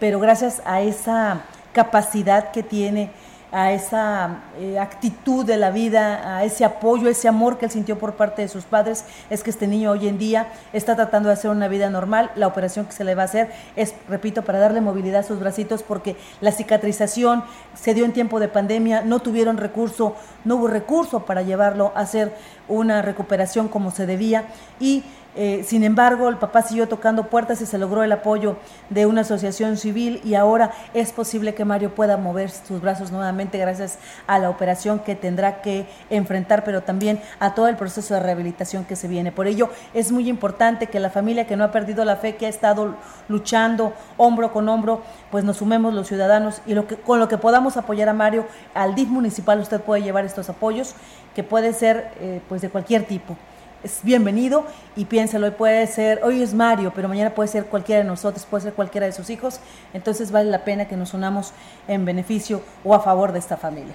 pero 0.00 0.18
gracias 0.18 0.62
a 0.64 0.80
esa 0.80 1.42
capacidad 1.72 2.50
que 2.50 2.62
tiene 2.62 3.10
a 3.54 3.70
esa 3.70 4.40
eh, 4.58 4.80
actitud 4.80 5.46
de 5.46 5.56
la 5.56 5.70
vida, 5.70 6.36
a 6.36 6.42
ese 6.42 6.64
apoyo, 6.64 7.08
ese 7.08 7.28
amor 7.28 7.56
que 7.56 7.66
él 7.66 7.70
sintió 7.70 7.96
por 7.96 8.14
parte 8.14 8.42
de 8.42 8.48
sus 8.48 8.64
padres, 8.64 9.04
es 9.30 9.44
que 9.44 9.50
este 9.50 9.68
niño 9.68 9.92
hoy 9.92 10.08
en 10.08 10.18
día 10.18 10.48
está 10.72 10.96
tratando 10.96 11.28
de 11.28 11.34
hacer 11.34 11.52
una 11.52 11.68
vida 11.68 11.88
normal. 11.88 12.32
La 12.34 12.48
operación 12.48 12.84
que 12.86 12.92
se 12.92 13.04
le 13.04 13.14
va 13.14 13.22
a 13.22 13.26
hacer 13.26 13.52
es, 13.76 13.94
repito, 14.08 14.42
para 14.42 14.58
darle 14.58 14.80
movilidad 14.80 15.20
a 15.20 15.22
sus 15.22 15.38
bracitos 15.38 15.84
porque 15.84 16.16
la 16.40 16.50
cicatrización 16.50 17.44
se 17.74 17.94
dio 17.94 18.04
en 18.04 18.12
tiempo 18.12 18.40
de 18.40 18.48
pandemia, 18.48 19.02
no 19.02 19.20
tuvieron 19.20 19.56
recurso, 19.56 20.16
no 20.44 20.56
hubo 20.56 20.66
recurso 20.66 21.24
para 21.24 21.42
llevarlo 21.42 21.92
a 21.94 22.00
hacer 22.00 22.34
una 22.66 23.02
recuperación 23.02 23.68
como 23.68 23.92
se 23.92 24.06
debía 24.06 24.46
y 24.80 25.04
Eh, 25.36 25.64
sin 25.66 25.82
embargo, 25.82 26.28
el 26.28 26.36
papá 26.36 26.62
siguió 26.62 26.86
tocando 26.88 27.24
puertas 27.24 27.60
y 27.60 27.66
se 27.66 27.76
logró 27.78 28.04
el 28.04 28.12
apoyo 28.12 28.56
de 28.90 29.06
una 29.06 29.22
asociación 29.22 29.76
civil 29.76 30.20
y 30.24 30.34
ahora 30.34 30.70
es 30.94 31.12
posible 31.12 31.54
que 31.54 31.64
Mario 31.64 31.94
pueda 31.94 32.16
mover 32.16 32.50
sus 32.50 32.80
brazos 32.80 33.10
nuevamente 33.10 33.58
gracias 33.58 33.98
a 34.28 34.38
la 34.38 34.48
operación 34.48 35.00
que 35.00 35.16
tendrá 35.16 35.60
que 35.60 35.86
enfrentar, 36.08 36.62
pero 36.62 36.82
también 36.82 37.20
a 37.40 37.54
todo 37.54 37.66
el 37.66 37.76
proceso 37.76 38.14
de 38.14 38.20
rehabilitación 38.20 38.84
que 38.84 38.94
se 38.94 39.08
viene. 39.08 39.32
Por 39.32 39.48
ello, 39.48 39.70
es 39.92 40.12
muy 40.12 40.28
importante 40.28 40.86
que 40.86 41.00
la 41.00 41.10
familia 41.10 41.46
que 41.46 41.56
no 41.56 41.64
ha 41.64 41.72
perdido 41.72 42.04
la 42.04 42.16
fe, 42.16 42.36
que 42.36 42.46
ha 42.46 42.50
estado 42.50 42.94
luchando 43.28 43.92
hombro 44.16 44.52
con 44.52 44.68
hombro, 44.68 45.02
pues 45.32 45.42
nos 45.42 45.56
sumemos 45.56 45.94
los 45.94 46.06
ciudadanos 46.06 46.62
y 46.64 46.74
lo 46.74 46.86
que, 46.86 46.96
con 46.96 47.18
lo 47.18 47.26
que 47.28 47.38
podamos 47.38 47.76
apoyar 47.76 48.08
a 48.08 48.12
Mario, 48.12 48.46
al 48.72 48.94
DIF 48.94 49.08
municipal 49.08 49.58
usted 49.58 49.80
puede 49.80 50.02
llevar 50.02 50.24
estos 50.24 50.48
apoyos, 50.48 50.94
que 51.34 51.42
puede 51.42 51.72
ser 51.72 52.12
eh, 52.20 52.40
pues 52.48 52.62
de 52.62 52.70
cualquier 52.70 53.04
tipo 53.04 53.36
es 53.84 54.00
bienvenido 54.02 54.64
y 54.96 55.04
piénselo, 55.04 55.46
hoy 55.46 55.52
puede 55.52 55.86
ser, 55.86 56.20
hoy 56.24 56.40
es 56.40 56.54
Mario, 56.54 56.92
pero 56.94 57.06
mañana 57.06 57.34
puede 57.34 57.48
ser 57.48 57.66
cualquiera 57.66 58.02
de 58.02 58.08
nosotros, 58.08 58.46
puede 58.46 58.62
ser 58.64 58.72
cualquiera 58.72 59.06
de 59.06 59.12
sus 59.12 59.28
hijos, 59.28 59.60
entonces 59.92 60.32
vale 60.32 60.50
la 60.50 60.64
pena 60.64 60.86
que 60.86 60.96
nos 60.96 61.12
unamos 61.12 61.52
en 61.86 62.06
beneficio 62.06 62.62
o 62.82 62.94
a 62.94 63.00
favor 63.00 63.32
de 63.32 63.38
esta 63.38 63.58
familia. 63.58 63.94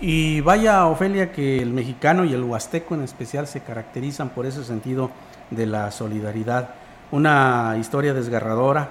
Y 0.00 0.40
vaya, 0.40 0.86
Ofelia, 0.86 1.32
que 1.32 1.58
el 1.60 1.72
mexicano 1.72 2.24
y 2.24 2.32
el 2.32 2.44
huasteco 2.44 2.94
en 2.94 3.02
especial 3.02 3.46
se 3.48 3.60
caracterizan 3.60 4.30
por 4.30 4.46
ese 4.46 4.64
sentido 4.64 5.10
de 5.50 5.66
la 5.66 5.90
solidaridad. 5.90 6.70
Una 7.10 7.76
historia 7.78 8.14
desgarradora, 8.14 8.90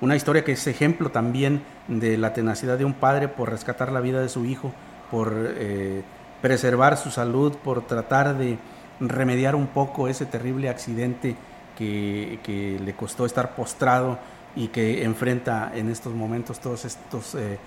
una 0.00 0.14
historia 0.14 0.44
que 0.44 0.52
es 0.52 0.66
ejemplo 0.66 1.10
también 1.10 1.62
de 1.88 2.16
la 2.16 2.32
tenacidad 2.32 2.78
de 2.78 2.84
un 2.84 2.94
padre 2.94 3.28
por 3.28 3.50
rescatar 3.50 3.90
la 3.90 4.00
vida 4.00 4.20
de 4.20 4.28
su 4.28 4.46
hijo, 4.46 4.72
por 5.10 5.34
eh, 5.36 6.02
preservar 6.40 6.96
su 6.96 7.10
salud, 7.10 7.54
por 7.62 7.86
tratar 7.86 8.38
de 8.38 8.58
remediar 9.00 9.54
un 9.54 9.66
poco 9.66 10.08
ese 10.08 10.26
terrible 10.26 10.68
accidente 10.68 11.36
que, 11.76 12.78
le 12.82 12.94
costó 12.94 13.26
estar 13.26 13.54
postrado 13.54 14.18
y 14.54 14.68
que 14.68 15.04
enfrenta 15.04 15.72
en 15.74 15.90
estos 15.90 16.14
momentos 16.14 16.60
todos 16.60 16.84
estos 16.84 17.34
eh, 17.34 17.58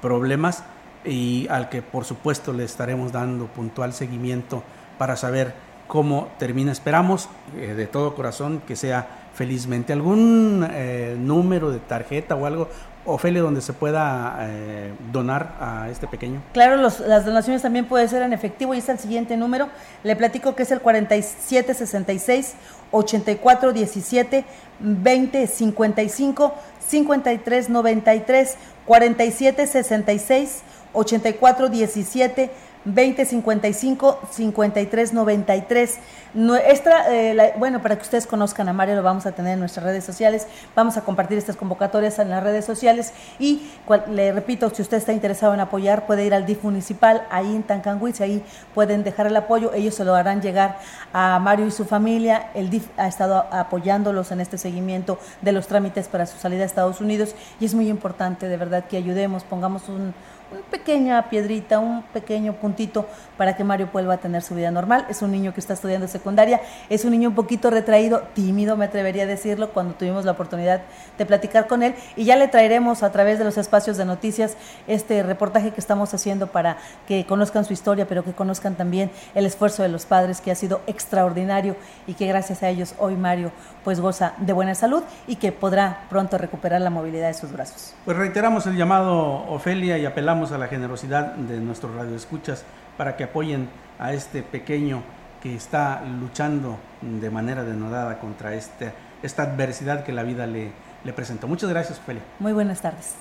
problemas 0.00 0.64
y 1.04 1.46
al 1.48 1.68
que 1.68 1.82
por 1.82 2.04
supuesto 2.04 2.52
le 2.52 2.64
estaremos 2.64 3.12
dando 3.12 3.46
puntual 3.46 3.92
seguimiento 3.92 4.62
para 4.96 5.16
saber 5.16 5.54
cómo 5.86 6.28
termina. 6.38 6.72
Esperamos 6.72 7.28
eh, 7.56 7.74
de 7.74 7.86
todo 7.86 8.14
corazón 8.14 8.62
que 8.66 8.76
sea 8.76 9.27
felizmente. 9.38 9.92
¿Algún 9.92 10.66
eh, 10.68 11.16
número 11.16 11.70
de 11.70 11.78
tarjeta 11.78 12.34
o 12.34 12.44
algo 12.44 12.68
Ofelia, 13.06 13.40
donde 13.40 13.60
se 13.62 13.72
pueda 13.72 14.36
eh, 14.40 14.92
donar 15.12 15.54
a 15.60 15.88
este 15.88 16.08
pequeño? 16.08 16.42
Claro, 16.52 16.76
las 16.76 17.24
donaciones 17.24 17.62
también 17.62 17.86
pueden 17.86 18.08
ser 18.08 18.22
en 18.22 18.32
efectivo 18.32 18.74
y 18.74 18.78
es 18.78 18.88
el 18.88 18.98
siguiente 18.98 19.36
número. 19.36 19.68
Le 20.02 20.16
platico 20.16 20.56
que 20.56 20.64
es 20.64 20.72
el 20.72 20.80
4766 20.80 22.54
8417 22.90 24.44
2055 24.80 26.54
5393 26.80 28.56
4766 28.84 30.62
8417 30.92 32.50
2055 32.94 34.20
5393. 34.30 35.98
Nuestra, 36.34 37.12
eh, 37.12 37.54
bueno, 37.58 37.80
para 37.80 37.96
que 37.96 38.02
ustedes 38.02 38.26
conozcan 38.26 38.68
a 38.68 38.72
Mario, 38.72 38.96
lo 38.96 39.02
vamos 39.02 39.26
a 39.26 39.32
tener 39.32 39.54
en 39.54 39.60
nuestras 39.60 39.84
redes 39.84 40.04
sociales. 40.04 40.46
Vamos 40.74 40.96
a 40.96 41.02
compartir 41.02 41.38
estas 41.38 41.56
convocatorias 41.56 42.18
en 42.18 42.30
las 42.30 42.42
redes 42.42 42.64
sociales. 42.64 43.12
Y 43.38 43.70
le 44.10 44.32
repito, 44.32 44.70
si 44.70 44.82
usted 44.82 44.96
está 44.98 45.12
interesado 45.12 45.54
en 45.54 45.60
apoyar, 45.60 46.06
puede 46.06 46.24
ir 46.24 46.34
al 46.34 46.46
DIF 46.46 46.64
municipal 46.64 47.26
ahí 47.30 47.54
en 47.54 47.62
Tancanguis, 47.62 48.20
ahí 48.20 48.44
pueden 48.74 49.04
dejar 49.04 49.26
el 49.26 49.36
apoyo. 49.36 49.72
Ellos 49.72 49.94
se 49.94 50.04
lo 50.04 50.14
harán 50.14 50.42
llegar 50.42 50.78
a 51.12 51.38
Mario 51.38 51.66
y 51.66 51.70
su 51.70 51.84
familia. 51.84 52.50
El 52.54 52.70
DIF 52.70 52.86
ha 52.96 53.08
estado 53.08 53.46
apoyándolos 53.50 54.32
en 54.32 54.40
este 54.40 54.58
seguimiento 54.58 55.18
de 55.42 55.52
los 55.52 55.66
trámites 55.66 56.08
para 56.08 56.26
su 56.26 56.38
salida 56.38 56.62
a 56.62 56.66
Estados 56.66 57.00
Unidos. 57.00 57.34
Y 57.60 57.66
es 57.66 57.74
muy 57.74 57.88
importante, 57.88 58.48
de 58.48 58.56
verdad, 58.56 58.84
que 58.84 58.96
ayudemos, 58.96 59.44
pongamos 59.44 59.88
un 59.88 60.14
una 60.50 60.62
pequeña 60.62 61.28
piedrita, 61.28 61.78
un 61.78 62.02
pequeño 62.02 62.54
puntito 62.54 63.06
para 63.36 63.56
que 63.56 63.64
Mario 63.64 63.88
vuelva 63.92 64.14
a 64.14 64.16
tener 64.18 64.42
su 64.42 64.54
vida 64.54 64.70
normal. 64.70 65.06
Es 65.08 65.22
un 65.22 65.30
niño 65.30 65.52
que 65.52 65.60
está 65.60 65.74
estudiando 65.74 66.08
secundaria, 66.08 66.60
es 66.88 67.04
un 67.04 67.10
niño 67.10 67.28
un 67.30 67.34
poquito 67.34 67.70
retraído, 67.70 68.22
tímido, 68.34 68.76
me 68.76 68.86
atrevería 68.86 69.24
a 69.24 69.26
decirlo, 69.26 69.70
cuando 69.70 69.94
tuvimos 69.94 70.24
la 70.24 70.32
oportunidad 70.32 70.82
de 71.16 71.26
platicar 71.26 71.66
con 71.66 71.82
él. 71.82 71.94
Y 72.16 72.24
ya 72.24 72.36
le 72.36 72.48
traeremos 72.48 73.02
a 73.02 73.12
través 73.12 73.38
de 73.38 73.44
los 73.44 73.58
espacios 73.58 73.96
de 73.96 74.04
noticias 74.04 74.56
este 74.86 75.22
reportaje 75.22 75.72
que 75.72 75.80
estamos 75.80 76.14
haciendo 76.14 76.46
para 76.46 76.78
que 77.06 77.26
conozcan 77.26 77.64
su 77.64 77.72
historia, 77.72 78.06
pero 78.06 78.24
que 78.24 78.32
conozcan 78.32 78.74
también 78.74 79.10
el 79.34 79.46
esfuerzo 79.46 79.82
de 79.82 79.88
los 79.88 80.06
padres, 80.06 80.40
que 80.40 80.50
ha 80.50 80.54
sido 80.54 80.80
extraordinario 80.86 81.76
y 82.06 82.14
que 82.14 82.26
gracias 82.26 82.62
a 82.62 82.68
ellos 82.68 82.94
hoy 82.98 83.16
Mario 83.16 83.52
pues 83.88 84.00
goza 84.00 84.34
de 84.36 84.52
buena 84.52 84.74
salud 84.74 85.02
y 85.26 85.36
que 85.36 85.50
podrá 85.50 86.04
pronto 86.10 86.36
recuperar 86.36 86.78
la 86.82 86.90
movilidad 86.90 87.28
de 87.28 87.32
sus 87.32 87.50
brazos. 87.50 87.94
Pues 88.04 88.18
reiteramos 88.18 88.66
el 88.66 88.76
llamado 88.76 89.46
Ofelia 89.48 89.96
y 89.96 90.04
apelamos 90.04 90.52
a 90.52 90.58
la 90.58 90.66
generosidad 90.66 91.36
de 91.36 91.58
nuestros 91.58 91.94
radioescuchas 91.94 92.64
para 92.98 93.16
que 93.16 93.24
apoyen 93.24 93.70
a 93.98 94.12
este 94.12 94.42
pequeño 94.42 95.02
que 95.42 95.54
está 95.54 96.04
luchando 96.20 96.76
de 97.00 97.30
manera 97.30 97.64
denodada 97.64 98.18
contra 98.18 98.52
este, 98.54 98.92
esta 99.22 99.44
adversidad 99.44 100.04
que 100.04 100.12
la 100.12 100.22
vida 100.22 100.46
le, 100.46 100.70
le 101.02 101.12
presentó. 101.14 101.48
Muchas 101.48 101.70
gracias, 101.70 101.98
Ophelia. 101.98 102.22
Muy 102.40 102.52
buenas 102.52 102.82
tardes. 102.82 103.14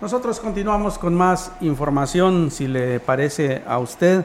Nosotros 0.00 0.40
continuamos 0.40 0.96
con 0.96 1.14
más 1.14 1.52
información, 1.60 2.50
si 2.50 2.66
le 2.66 2.98
parece 2.98 3.62
a 3.66 3.78
usted. 3.78 4.24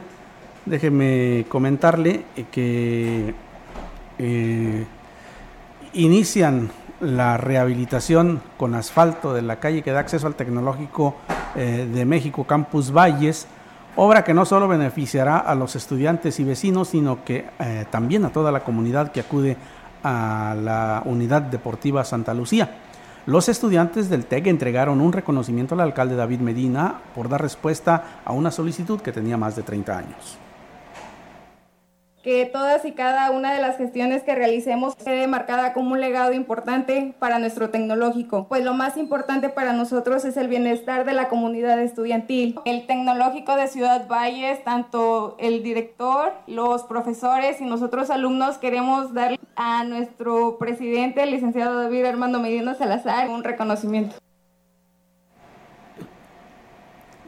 Déjeme 0.64 1.44
comentarle 1.50 2.24
que 2.50 3.34
eh, 4.18 4.86
inician 5.94 6.70
la 7.00 7.36
rehabilitación 7.36 8.40
con 8.56 8.74
asfalto 8.74 9.34
de 9.34 9.42
la 9.42 9.60
calle 9.60 9.82
que 9.82 9.92
da 9.92 10.00
acceso 10.00 10.26
al 10.26 10.34
tecnológico 10.34 11.16
eh, 11.54 11.88
de 11.92 12.04
México 12.04 12.44
Campus 12.44 12.92
Valles, 12.92 13.46
obra 13.96 14.24
que 14.24 14.34
no 14.34 14.44
solo 14.44 14.68
beneficiará 14.68 15.38
a 15.38 15.54
los 15.54 15.76
estudiantes 15.76 16.40
y 16.40 16.44
vecinos, 16.44 16.88
sino 16.88 17.24
que 17.24 17.46
eh, 17.58 17.86
también 17.90 18.24
a 18.24 18.30
toda 18.30 18.50
la 18.50 18.60
comunidad 18.60 19.12
que 19.12 19.20
acude 19.20 19.56
a 20.02 20.54
la 20.60 21.02
unidad 21.04 21.42
deportiva 21.42 22.04
Santa 22.04 22.34
Lucía. 22.34 22.76
Los 23.26 23.48
estudiantes 23.48 24.10
del 24.10 24.26
TEC 24.26 24.48
entregaron 24.48 25.00
un 25.00 25.12
reconocimiento 25.12 25.74
al 25.74 25.80
alcalde 25.80 26.14
David 26.14 26.40
Medina 26.40 27.00
por 27.14 27.28
dar 27.28 27.40
respuesta 27.40 28.20
a 28.24 28.32
una 28.32 28.50
solicitud 28.50 29.00
que 29.00 29.12
tenía 29.12 29.38
más 29.38 29.56
de 29.56 29.62
30 29.62 29.96
años 29.96 30.38
que 32.24 32.46
todas 32.46 32.86
y 32.86 32.92
cada 32.92 33.30
una 33.30 33.52
de 33.52 33.60
las 33.60 33.76
gestiones 33.76 34.22
que 34.22 34.34
realicemos 34.34 34.96
quede 34.96 35.26
marcada 35.26 35.74
como 35.74 35.92
un 35.92 36.00
legado 36.00 36.32
importante 36.32 37.14
para 37.18 37.38
nuestro 37.38 37.68
tecnológico, 37.68 38.48
pues 38.48 38.64
lo 38.64 38.72
más 38.72 38.96
importante 38.96 39.50
para 39.50 39.74
nosotros 39.74 40.24
es 40.24 40.38
el 40.38 40.48
bienestar 40.48 41.04
de 41.04 41.12
la 41.12 41.28
comunidad 41.28 41.78
estudiantil. 41.82 42.58
El 42.64 42.86
tecnológico 42.86 43.54
de 43.56 43.68
Ciudad 43.68 44.08
Valles, 44.08 44.64
tanto 44.64 45.36
el 45.38 45.62
director, 45.62 46.32
los 46.46 46.84
profesores 46.84 47.60
y 47.60 47.66
nosotros 47.66 48.08
alumnos 48.08 48.56
queremos 48.56 49.12
dar 49.12 49.38
a 49.54 49.84
nuestro 49.84 50.56
presidente, 50.56 51.22
el 51.22 51.30
licenciado 51.30 51.82
David 51.82 52.06
Armando 52.06 52.40
Medina 52.40 52.74
Salazar, 52.74 53.28
un 53.28 53.44
reconocimiento. 53.44 54.16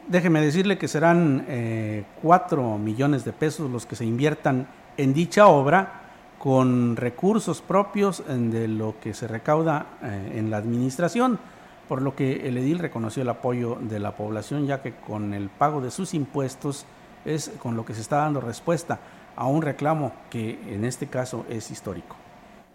Déjeme 0.07 0.41
decirle 0.41 0.79
que 0.79 0.87
serán 0.87 1.45
eh, 1.49 2.05
4 2.23 2.79
millones 2.79 3.25
de 3.25 3.33
pesos 3.33 3.69
los 3.69 3.85
que 3.85 3.95
se 3.95 4.05
inviertan 4.05 4.67
en 4.97 5.13
dicha 5.13 5.47
obra 5.47 6.01
con 6.39 6.95
recursos 6.95 7.61
propios 7.61 8.23
de 8.27 8.67
lo 8.67 8.95
que 9.01 9.13
se 9.13 9.27
recauda 9.27 9.97
eh, 10.03 10.33
en 10.35 10.51
la 10.51 10.57
administración, 10.57 11.39
por 11.87 12.01
lo 12.01 12.15
que 12.15 12.47
el 12.47 12.57
edil 12.57 12.79
reconoció 12.79 13.23
el 13.23 13.29
apoyo 13.29 13.77
de 13.81 13.99
la 13.99 14.15
población, 14.15 14.67
ya 14.67 14.81
que 14.81 14.93
con 14.93 15.33
el 15.33 15.49
pago 15.49 15.81
de 15.81 15.91
sus 15.91 16.13
impuestos 16.13 16.85
es 17.25 17.51
con 17.59 17.75
lo 17.75 17.85
que 17.85 17.93
se 17.93 18.01
está 18.01 18.17
dando 18.17 18.41
respuesta 18.41 18.99
a 19.35 19.47
un 19.47 19.61
reclamo 19.61 20.13
que 20.29 20.59
en 20.73 20.85
este 20.85 21.07
caso 21.07 21.45
es 21.49 21.71
histórico 21.71 22.15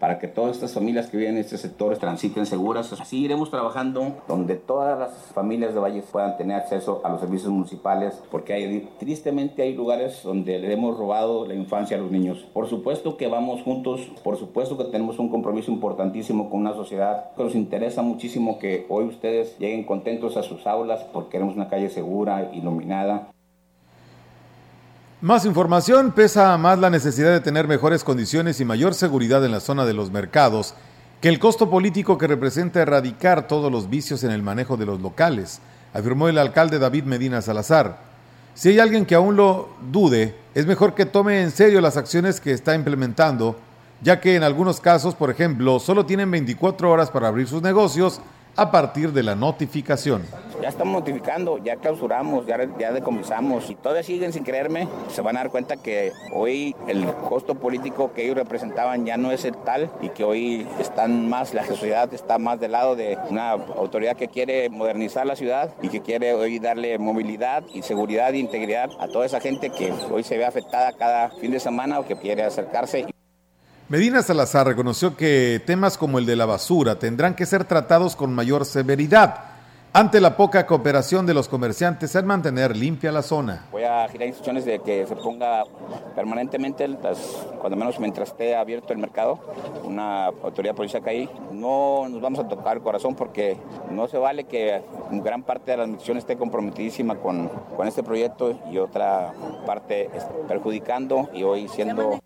para 0.03 0.19
que 0.19 0.27
todas 0.27 0.57
estas 0.57 0.73
familias 0.73 1.07
que 1.07 1.15
viven 1.15 1.35
en 1.35 1.39
este 1.39 1.57
sector 1.57 1.97
transiten 1.97 2.45
seguras. 2.45 2.91
Así 2.91 3.23
iremos 3.23 3.49
trabajando 3.49 4.17
donde 4.27 4.55
todas 4.55 4.99
las 4.99 5.13
familias 5.33 5.73
de 5.73 5.79
Valles 5.79 6.03
puedan 6.11 6.35
tener 6.35 6.57
acceso 6.57 6.99
a 7.05 7.09
los 7.09 7.21
servicios 7.21 7.53
municipales, 7.53 8.21
porque 8.29 8.51
hay, 8.51 8.89
tristemente 8.99 9.61
hay 9.61 9.73
lugares 9.73 10.21
donde 10.21 10.59
le 10.59 10.73
hemos 10.73 10.97
robado 10.97 11.47
la 11.47 11.53
infancia 11.53 11.95
a 11.95 12.01
los 12.01 12.11
niños. 12.11 12.45
Por 12.51 12.67
supuesto 12.67 13.15
que 13.15 13.27
vamos 13.27 13.61
juntos, 13.61 14.01
por 14.25 14.35
supuesto 14.35 14.77
que 14.77 14.83
tenemos 14.83 15.19
un 15.19 15.29
compromiso 15.29 15.71
importantísimo 15.71 16.49
con 16.49 16.59
una 16.59 16.73
sociedad 16.73 17.33
que 17.37 17.43
nos 17.45 17.55
interesa 17.55 18.01
muchísimo 18.01 18.59
que 18.59 18.85
hoy 18.89 19.05
ustedes 19.05 19.57
lleguen 19.57 19.85
contentos 19.85 20.35
a 20.35 20.43
sus 20.43 20.67
aulas 20.67 21.01
porque 21.13 21.29
queremos 21.29 21.55
una 21.55 21.69
calle 21.69 21.89
segura, 21.89 22.51
iluminada, 22.51 23.32
más 25.23 25.45
información, 25.45 26.11
pesa 26.11 26.57
más 26.57 26.79
la 26.79 26.89
necesidad 26.89 27.31
de 27.31 27.39
tener 27.39 27.65
mejores 27.65 28.03
condiciones 28.03 28.59
y 28.59 28.65
mayor 28.65 28.93
seguridad 28.93 29.45
en 29.45 29.53
la 29.53 29.61
zona 29.61 29.85
de 29.85 29.93
los 29.93 30.11
mercados 30.11 30.75
que 31.21 31.29
el 31.29 31.39
costo 31.39 31.69
político 31.69 32.17
que 32.17 32.27
representa 32.27 32.81
erradicar 32.81 33.47
todos 33.47 33.71
los 33.71 33.89
vicios 33.89 34.25
en 34.25 34.31
el 34.31 34.43
manejo 34.43 34.75
de 34.75 34.85
los 34.85 34.99
locales, 34.99 35.61
afirmó 35.93 36.27
el 36.27 36.37
alcalde 36.37 36.77
David 36.77 37.05
Medina 37.05 37.41
Salazar. 37.41 37.99
Si 38.53 38.67
hay 38.67 38.79
alguien 38.79 39.05
que 39.05 39.15
aún 39.15 39.37
lo 39.37 39.69
dude, 39.93 40.35
es 40.55 40.65
mejor 40.65 40.93
que 40.93 41.05
tome 41.05 41.41
en 41.41 41.51
serio 41.51 41.79
las 41.79 41.95
acciones 41.95 42.41
que 42.41 42.51
está 42.51 42.75
implementando, 42.75 43.55
ya 44.01 44.19
que 44.19 44.35
en 44.35 44.43
algunos 44.43 44.81
casos, 44.81 45.15
por 45.15 45.31
ejemplo, 45.31 45.79
solo 45.79 46.05
tienen 46.05 46.31
24 46.31 46.91
horas 46.91 47.09
para 47.09 47.29
abrir 47.29 47.47
sus 47.47 47.61
negocios 47.61 48.19
a 48.55 48.71
partir 48.71 49.11
de 49.11 49.23
la 49.23 49.35
notificación. 49.35 50.23
Ya 50.61 50.69
estamos 50.69 50.93
notificando, 50.93 51.57
ya 51.57 51.75
clausuramos, 51.75 52.45
ya, 52.45 52.57
decomisamos 52.93 53.69
y 53.69 53.75
todavía 53.75 54.03
siguen 54.03 54.31
sin 54.31 54.43
creerme. 54.43 54.87
Se 55.09 55.21
van 55.21 55.35
a 55.35 55.41
dar 55.41 55.51
cuenta 55.51 55.75
que 55.75 56.13
hoy 56.33 56.73
el 56.87 57.05
costo 57.27 57.55
político 57.55 58.13
que 58.13 58.23
ellos 58.23 58.37
representaban 58.37 59.05
ya 59.05 59.17
no 59.17 59.31
es 59.31 59.43
el 59.43 59.57
tal 59.57 59.91
y 60.01 60.09
que 60.09 60.23
hoy 60.23 60.65
están 60.79 61.27
más, 61.27 61.53
la 61.53 61.65
sociedad 61.65 62.13
está 62.13 62.37
más 62.37 62.61
del 62.61 62.71
lado 62.71 62.95
de 62.95 63.17
una 63.29 63.51
autoridad 63.51 64.15
que 64.15 64.29
quiere 64.29 64.69
modernizar 64.69 65.25
la 65.25 65.35
ciudad 65.35 65.73
y 65.81 65.89
que 65.89 66.01
quiere 66.01 66.33
hoy 66.33 66.59
darle 66.59 66.97
movilidad 66.97 67.63
y 67.73 67.81
seguridad 67.81 68.33
e 68.33 68.37
integridad 68.37 68.89
a 68.99 69.07
toda 69.07 69.25
esa 69.25 69.41
gente 69.41 69.69
que 69.69 69.91
hoy 70.11 70.23
se 70.23 70.37
ve 70.37 70.45
afectada 70.45 70.93
cada 70.93 71.29
fin 71.29 71.51
de 71.51 71.59
semana 71.59 71.99
o 71.99 72.05
que 72.05 72.15
quiere 72.15 72.43
acercarse. 72.43 73.12
Medina 73.89 74.23
Salazar 74.23 74.65
reconoció 74.65 75.17
que 75.17 75.61
temas 75.65 75.97
como 75.97 76.17
el 76.17 76.25
de 76.25 76.37
la 76.37 76.45
basura 76.45 76.97
tendrán 76.97 77.35
que 77.35 77.45
ser 77.45 77.65
tratados 77.65 78.15
con 78.15 78.33
mayor 78.33 78.65
severidad 78.65 79.53
ante 79.91 80.21
la 80.21 80.37
poca 80.37 80.65
cooperación 80.65 81.25
de 81.25 81.33
los 81.33 81.49
comerciantes 81.49 82.15
en 82.15 82.25
mantener 82.25 82.75
limpia 82.75 83.11
la 83.11 83.21
zona. 83.21 83.65
Voy 83.71 83.83
a 83.83 84.07
girar 84.07 84.27
instrucciones 84.27 84.63
de 84.65 84.79
que 84.79 85.05
se 85.05 85.15
ponga 85.17 85.65
permanentemente, 86.15 86.87
cuando 87.59 87.75
menos 87.77 87.99
mientras 87.99 88.29
esté 88.29 88.55
abierto 88.55 88.93
el 88.93 88.99
mercado, 88.99 89.39
una 89.83 90.25
autoridad 90.27 90.73
policial 90.73 91.03
ahí. 91.05 91.29
No 91.51 92.07
nos 92.09 92.21
vamos 92.21 92.39
a 92.39 92.47
tocar 92.47 92.77
el 92.77 92.83
corazón 92.83 93.15
porque 93.15 93.57
no 93.91 94.07
se 94.07 94.17
vale 94.17 94.45
que 94.45 94.81
gran 95.11 95.43
parte 95.43 95.71
de 95.71 95.77
la 95.77 95.83
administración 95.83 96.17
esté 96.17 96.37
comprometidísima 96.37 97.17
con, 97.17 97.49
con 97.75 97.87
este 97.87 98.01
proyecto 98.01 98.57
y 98.71 98.79
otra 98.79 99.33
parte 99.67 100.09
perjudicando 100.47 101.29
y 101.33 101.43
hoy 101.43 101.67
siendo... 101.67 102.19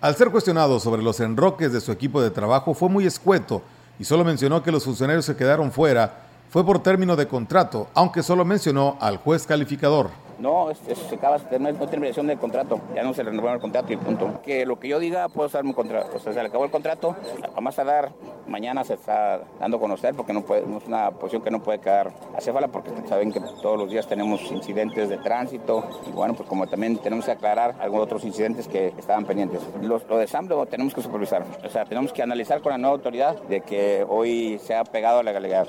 Al 0.00 0.14
ser 0.14 0.30
cuestionado 0.30 0.78
sobre 0.78 1.02
los 1.02 1.18
enroques 1.18 1.72
de 1.72 1.80
su 1.80 1.90
equipo 1.90 2.22
de 2.22 2.30
trabajo, 2.30 2.72
fue 2.72 2.88
muy 2.88 3.04
escueto 3.04 3.62
y 3.98 4.04
solo 4.04 4.24
mencionó 4.24 4.62
que 4.62 4.70
los 4.70 4.84
funcionarios 4.84 5.24
se 5.24 5.34
quedaron 5.34 5.72
fuera 5.72 6.20
fue 6.50 6.64
por 6.64 6.80
término 6.80 7.16
de 7.16 7.26
contrato, 7.26 7.88
aunque 7.94 8.22
solo 8.22 8.44
mencionó 8.44 8.96
al 9.00 9.16
juez 9.16 9.44
calificador. 9.44 10.10
No, 10.38 10.68
se 10.74 11.14
acaba, 11.14 11.38
no, 11.58 11.72
no 11.72 11.88
terminación 11.88 12.26
del 12.26 12.38
contrato, 12.38 12.80
ya 12.94 13.02
no 13.02 13.12
se 13.12 13.22
renovó 13.22 13.50
el 13.50 13.60
contrato 13.60 13.92
y 13.92 13.96
punto. 13.96 14.40
Que 14.42 14.64
lo 14.64 14.78
que 14.78 14.88
yo 14.88 14.98
diga, 14.98 15.28
puedo 15.28 15.48
usar 15.48 15.64
mi 15.64 15.74
contrato. 15.74 16.16
O 16.16 16.18
sea, 16.18 16.32
se 16.32 16.40
le 16.40 16.48
acabó 16.48 16.64
el 16.64 16.70
contrato, 16.70 17.16
a 17.54 17.60
más 17.60 17.76
tardar, 17.76 18.12
mañana 18.46 18.84
se 18.84 18.94
está 18.94 19.40
dando 19.60 19.76
a 19.76 19.80
conocer 19.80 20.14
porque 20.14 20.32
no, 20.32 20.42
puede, 20.42 20.66
no 20.66 20.78
es 20.78 20.86
una 20.86 21.10
posición 21.10 21.42
que 21.42 21.50
no 21.50 21.60
puede 21.60 21.80
quedar 21.80 22.12
acéfala 22.36 22.68
porque 22.68 22.90
saben 23.08 23.32
que 23.32 23.40
todos 23.40 23.78
los 23.78 23.90
días 23.90 24.06
tenemos 24.06 24.40
incidentes 24.50 25.08
de 25.08 25.18
tránsito 25.18 25.84
y 26.06 26.12
bueno, 26.12 26.34
pues 26.34 26.48
como 26.48 26.66
también 26.66 26.96
tenemos 26.98 27.24
que 27.24 27.32
aclarar 27.32 27.76
algunos 27.80 28.04
otros 28.06 28.24
incidentes 28.24 28.68
que 28.68 28.88
estaban 28.98 29.24
pendientes. 29.24 29.62
lo 29.82 30.18
de 30.18 30.26
SAM 30.26 30.48
lo 30.48 30.66
tenemos 30.66 30.94
que 30.94 31.02
supervisar, 31.02 31.44
o 31.64 31.68
sea, 31.68 31.84
tenemos 31.84 32.12
que 32.12 32.22
analizar 32.22 32.60
con 32.62 32.72
la 32.72 32.78
nueva 32.78 32.94
autoridad 32.94 33.40
de 33.42 33.60
que 33.60 34.04
hoy 34.08 34.58
se 34.58 34.74
ha 34.74 34.84
pegado 34.84 35.18
a 35.18 35.22
la 35.22 35.32
legalidad. 35.32 35.68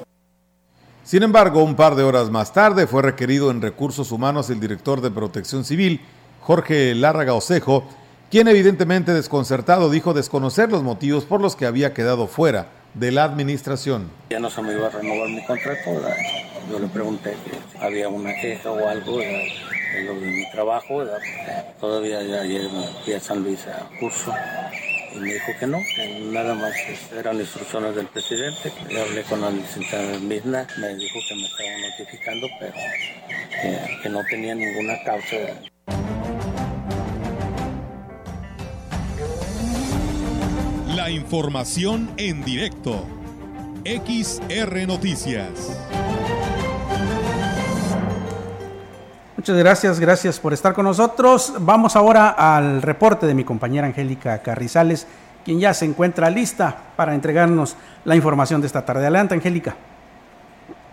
Sin 1.09 1.23
embargo, 1.23 1.63
un 1.63 1.75
par 1.75 1.95
de 1.95 2.03
horas 2.03 2.29
más 2.29 2.53
tarde 2.53 2.85
fue 2.85 3.01
requerido 3.01 3.49
en 3.49 3.63
recursos 3.63 4.11
humanos 4.11 4.51
el 4.51 4.59
director 4.59 5.01
de 5.01 5.09
Protección 5.09 5.65
Civil, 5.65 6.01
Jorge 6.39 6.93
Lárraga 6.93 7.33
Osejo, 7.33 7.83
quien 8.29 8.47
evidentemente 8.47 9.11
desconcertado 9.11 9.89
dijo 9.89 10.13
desconocer 10.13 10.71
los 10.71 10.83
motivos 10.83 11.25
por 11.25 11.41
los 11.41 11.55
que 11.55 11.65
había 11.65 11.95
quedado 11.95 12.27
fuera 12.27 12.67
de 12.93 13.11
la 13.11 13.23
administración. 13.23 14.11
Ya 14.29 14.39
no 14.39 14.51
se 14.51 14.61
me 14.61 14.73
iba 14.73 14.85
a 14.85 14.91
renovar 14.91 15.29
mi 15.29 15.43
contrato, 15.47 15.99
yo 16.69 16.77
le 16.77 16.87
pregunté 16.89 17.35
si 17.43 17.83
había 17.83 18.07
una 18.07 18.31
queja 18.39 18.69
o 18.69 18.87
algo 18.87 19.19
lo 20.03 20.19
de 20.19 20.27
mi 20.27 20.49
trabajo, 20.51 21.03
todavía 21.79 22.19
ayer 22.19 22.63
me 22.69 22.87
fui 23.03 23.13
a 23.13 23.19
San 23.19 23.43
Luis 23.43 23.65
a 23.67 23.89
curso 23.99 24.33
y 25.15 25.19
me 25.19 25.33
dijo 25.33 25.51
que 25.59 25.67
no, 25.67 25.77
que 25.95 26.19
nada 26.31 26.53
más 26.53 26.73
eran 27.17 27.39
instrucciones 27.39 27.95
del 27.95 28.07
presidente. 28.07 28.71
Le 28.89 29.01
hablé 29.01 29.23
con 29.23 29.41
la 29.41 29.49
licenciada 29.49 30.19
Misna, 30.19 30.67
me 30.79 30.95
dijo 30.95 31.19
que 31.27 31.35
me 31.35 31.43
estaba 31.43 31.69
notificando, 31.89 32.47
pero 32.59 32.73
que, 34.03 34.09
no 34.09 34.21
tenía 34.29 34.55
ninguna 34.55 34.95
causa. 35.03 35.37
La 40.95 41.09
información 41.09 42.11
en 42.17 42.43
directo. 42.43 43.05
XR 43.85 44.85
Noticias. 44.85 45.49
Muchas 49.39 49.57
gracias, 49.57 50.01
gracias 50.01 50.37
por 50.37 50.51
estar 50.51 50.73
con 50.73 50.83
nosotros. 50.83 51.53
Vamos 51.61 51.95
ahora 51.95 52.27
al 52.27 52.81
reporte 52.81 53.25
de 53.25 53.33
mi 53.33 53.45
compañera 53.45 53.87
Angélica 53.87 54.39
Carrizales, 54.39 55.07
quien 55.45 55.61
ya 55.61 55.73
se 55.73 55.85
encuentra 55.85 56.29
lista 56.29 56.75
para 56.97 57.15
entregarnos 57.15 57.77
la 58.03 58.17
información 58.17 58.59
de 58.59 58.67
esta 58.67 58.83
tarde. 58.83 59.03
Adelante, 59.03 59.35
Angélica. 59.35 59.77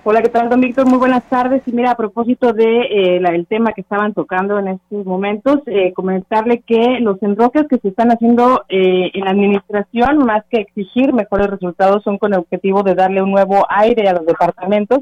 Hola, 0.05 0.23
¿qué 0.23 0.29
tal, 0.29 0.49
don 0.49 0.61
Víctor? 0.61 0.87
Muy 0.87 0.99
buenas 0.99 1.25
tardes. 1.25 1.61
Y 1.67 1.73
mira, 1.73 1.91
a 1.91 1.97
propósito 1.97 2.53
de 2.53 2.83
eh, 2.83 3.17
el 3.17 3.47
tema 3.49 3.73
que 3.73 3.81
estaban 3.81 4.15
tocando 4.15 4.61
en 4.61 4.69
estos 4.69 5.05
momentos, 5.05 5.59
eh, 5.67 5.93
comentarle 5.93 6.61
que 6.61 7.01
los 7.01 7.21
enroques 7.25 7.67
que 7.69 7.79
se 7.79 7.89
están 7.89 8.13
haciendo 8.13 8.65
eh, 8.69 9.11
en 9.13 9.25
la 9.25 9.33
administración, 9.33 10.19
más 10.19 10.45
que 10.49 10.61
exigir 10.61 11.13
mejores 11.13 11.49
resultados, 11.49 12.05
son 12.05 12.17
con 12.17 12.33
el 12.33 12.39
objetivo 12.39 12.85
de 12.85 12.95
darle 12.95 13.23
un 13.23 13.33
nuevo 13.33 13.67
aire 13.69 14.09
a 14.09 14.13
los 14.13 14.25
departamentos 14.25 15.01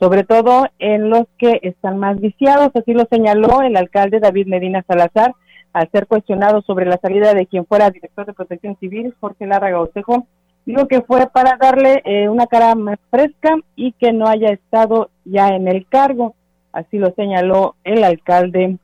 sobre 0.00 0.24
todo 0.24 0.66
en 0.78 1.10
los 1.10 1.26
que 1.38 1.60
están 1.62 1.98
más 1.98 2.18
viciados, 2.18 2.70
así 2.74 2.94
lo 2.94 3.04
señaló 3.10 3.60
el 3.60 3.76
alcalde 3.76 4.18
David 4.18 4.46
Medina 4.46 4.82
Salazar 4.88 5.34
al 5.74 5.90
ser 5.90 6.06
cuestionado 6.06 6.62
sobre 6.62 6.86
la 6.86 6.96
salida 6.96 7.34
de 7.34 7.46
quien 7.46 7.66
fuera 7.66 7.90
director 7.90 8.26
de 8.26 8.32
Protección 8.32 8.76
Civil, 8.80 9.14
Jorge 9.20 9.46
Larraga 9.46 9.80
Osejo, 9.80 10.26
dijo 10.64 10.88
que 10.88 11.02
fue 11.02 11.28
para 11.28 11.56
darle 11.60 12.02
eh, 12.04 12.28
una 12.28 12.46
cara 12.46 12.74
más 12.74 12.98
fresca 13.10 13.56
y 13.76 13.92
que 13.92 14.12
no 14.12 14.26
haya 14.26 14.48
estado 14.48 15.10
ya 15.24 15.48
en 15.48 15.68
el 15.68 15.86
cargo, 15.86 16.34
así 16.72 16.98
lo 16.98 17.12
señaló 17.14 17.76
el 17.84 18.02
alcalde 18.02 18.78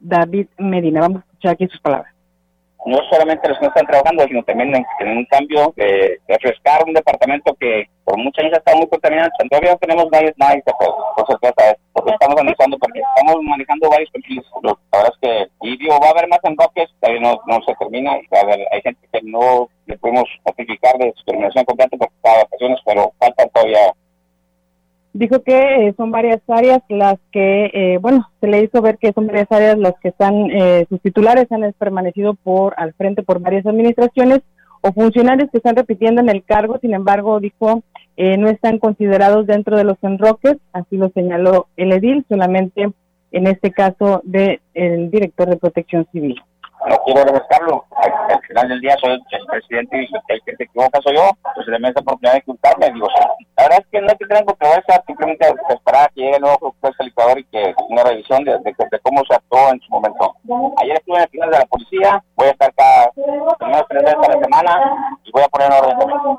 David 0.00 0.48
Medina. 0.58 1.00
Vamos 1.00 1.22
a 1.22 1.26
escuchar 1.26 1.52
aquí 1.52 1.68
sus 1.68 1.80
palabras 1.80 2.17
no 2.88 2.98
solamente 3.10 3.48
los 3.48 3.58
que 3.58 3.66
no 3.66 3.68
están 3.68 3.86
trabajando, 3.86 4.24
sino 4.24 4.42
también 4.44 4.74
en, 4.74 5.08
un 5.08 5.24
cambio 5.26 5.74
de, 5.76 6.18
refrescar 6.26 6.82
un 6.86 6.94
departamento 6.94 7.54
que 7.60 7.84
por 8.04 8.16
muchos 8.16 8.42
años 8.42 8.54
ha 8.54 8.58
estado 8.58 8.78
muy 8.78 8.88
contaminado. 8.88 9.28
Todavía 9.50 9.72
no 9.72 9.78
tenemos 9.78 10.06
nadie 10.10 10.62
que 10.64 10.72
por 10.78 11.26
sorpresa, 11.26 11.76
porque 11.92 12.12
estamos 12.12 12.40
analizando, 12.40 12.78
porque 12.78 13.00
estamos 13.00 13.42
manejando 13.42 13.90
varios 13.90 14.10
perfiles. 14.10 14.44
La 14.62 14.74
verdad 14.92 15.12
es 15.12 15.18
que, 15.20 15.68
y 15.68 15.76
digo, 15.76 16.00
va 16.00 16.08
a 16.08 16.10
haber 16.10 16.28
más 16.28 16.40
enroques, 16.44 16.88
todavía 17.00 17.20
no, 17.20 17.40
no 17.46 17.62
se 17.64 17.74
termina, 17.74 18.12
va 18.32 18.38
a 18.38 18.42
haber, 18.42 18.66
hay 18.72 18.80
gente 18.80 19.06
que 19.12 19.20
no 19.22 19.68
le 19.86 19.98
podemos 19.98 20.24
notificar 20.46 20.96
de 20.96 21.12
su 21.16 21.24
terminación 21.24 21.64
completa 21.66 21.96
está 22.00 22.32
de 22.32 22.42
vacaciones, 22.44 22.80
pero 22.86 23.12
falta 23.18 23.46
todavía 23.48 23.92
dijo 25.18 25.42
que 25.42 25.88
eh, 25.88 25.94
son 25.96 26.12
varias 26.12 26.40
áreas 26.46 26.80
las 26.88 27.16
que, 27.32 27.70
eh, 27.74 27.98
bueno, 28.00 28.30
se 28.40 28.46
le 28.46 28.62
hizo 28.62 28.80
ver 28.80 28.98
que 28.98 29.12
son 29.12 29.26
varias 29.26 29.50
áreas 29.50 29.76
las 29.76 29.94
que 30.00 30.08
están, 30.08 30.48
eh, 30.50 30.86
sus 30.88 31.00
titulares 31.00 31.50
han 31.50 31.72
permanecido 31.72 32.34
por 32.34 32.74
al 32.76 32.94
frente 32.94 33.24
por 33.24 33.40
varias 33.40 33.66
administraciones 33.66 34.40
o 34.80 34.92
funcionarios 34.92 35.50
que 35.50 35.58
están 35.58 35.74
repitiendo 35.74 36.20
en 36.20 36.28
el 36.28 36.44
cargo, 36.44 36.78
sin 36.80 36.94
embargo, 36.94 37.40
dijo, 37.40 37.82
no 38.16 38.48
están 38.48 38.78
considerados 38.78 39.46
dentro 39.46 39.76
de 39.76 39.84
los 39.84 39.96
enroques, 40.02 40.56
así 40.72 40.96
lo 40.96 41.08
señaló 41.10 41.66
el 41.76 41.92
edil, 41.92 42.24
solamente 42.28 42.88
en 43.32 43.46
este 43.48 43.72
caso 43.72 44.22
del 44.24 44.60
el 44.74 45.10
director 45.10 45.48
de 45.48 45.56
protección 45.56 46.06
civil 46.12 46.40
no 46.86 46.96
quiero 47.04 47.24
refrescarlo. 47.24 47.84
Al, 47.96 48.40
final 48.42 48.68
del 48.68 48.80
día 48.80 48.96
soy 49.00 49.12
el 49.12 49.46
presidente 49.46 50.02
y 50.02 50.08
el 50.28 50.40
que 50.44 50.56
se 50.56 50.64
equivoca 50.64 51.00
soy 51.02 51.16
yo. 51.16 51.30
Entonces 51.48 51.72
le 51.72 51.78
me 51.78 51.88
esa 51.88 52.00
oportunidad 52.00 52.32
de 52.32 52.38
insultarme. 52.38 52.90
Digo, 52.92 53.08
la 53.56 53.62
verdad 53.64 53.78
es 53.80 53.86
que 53.90 54.00
no 54.00 54.08
hay 54.08 54.16
que 54.16 54.26
tener 54.26 54.44
controversia, 54.44 55.02
simplemente 55.06 55.54
esperar 55.68 56.04
a 56.04 56.08
que 56.08 56.20
llegue 56.20 56.36
el 56.36 56.42
nuevo 56.42 56.74
juez 56.80 56.96
calificador 56.96 57.38
y 57.38 57.44
que 57.44 57.74
una 57.88 58.04
revisión 58.04 58.44
de, 58.44 58.58
de, 58.58 59.00
cómo 59.02 59.22
se 59.28 59.34
actuó 59.34 59.70
en 59.70 59.80
su 59.80 59.90
momento. 59.90 60.34
Ayer 60.78 60.96
estuve 60.96 61.16
en 61.16 61.22
el 61.22 61.28
final 61.28 61.50
de 61.50 61.58
la 61.58 61.66
policía, 61.66 62.24
voy 62.36 62.48
a 62.48 62.50
estar 62.50 62.72
cada 62.74 63.10
primeras 63.58 63.84
tres 63.88 64.02
veces 64.02 64.18
a 64.22 64.32
la 64.32 64.40
semana 64.40 65.18
y 65.24 65.30
voy 65.32 65.42
a 65.42 65.48
poner 65.48 65.68
en 65.68 65.78
orden 65.78 66.38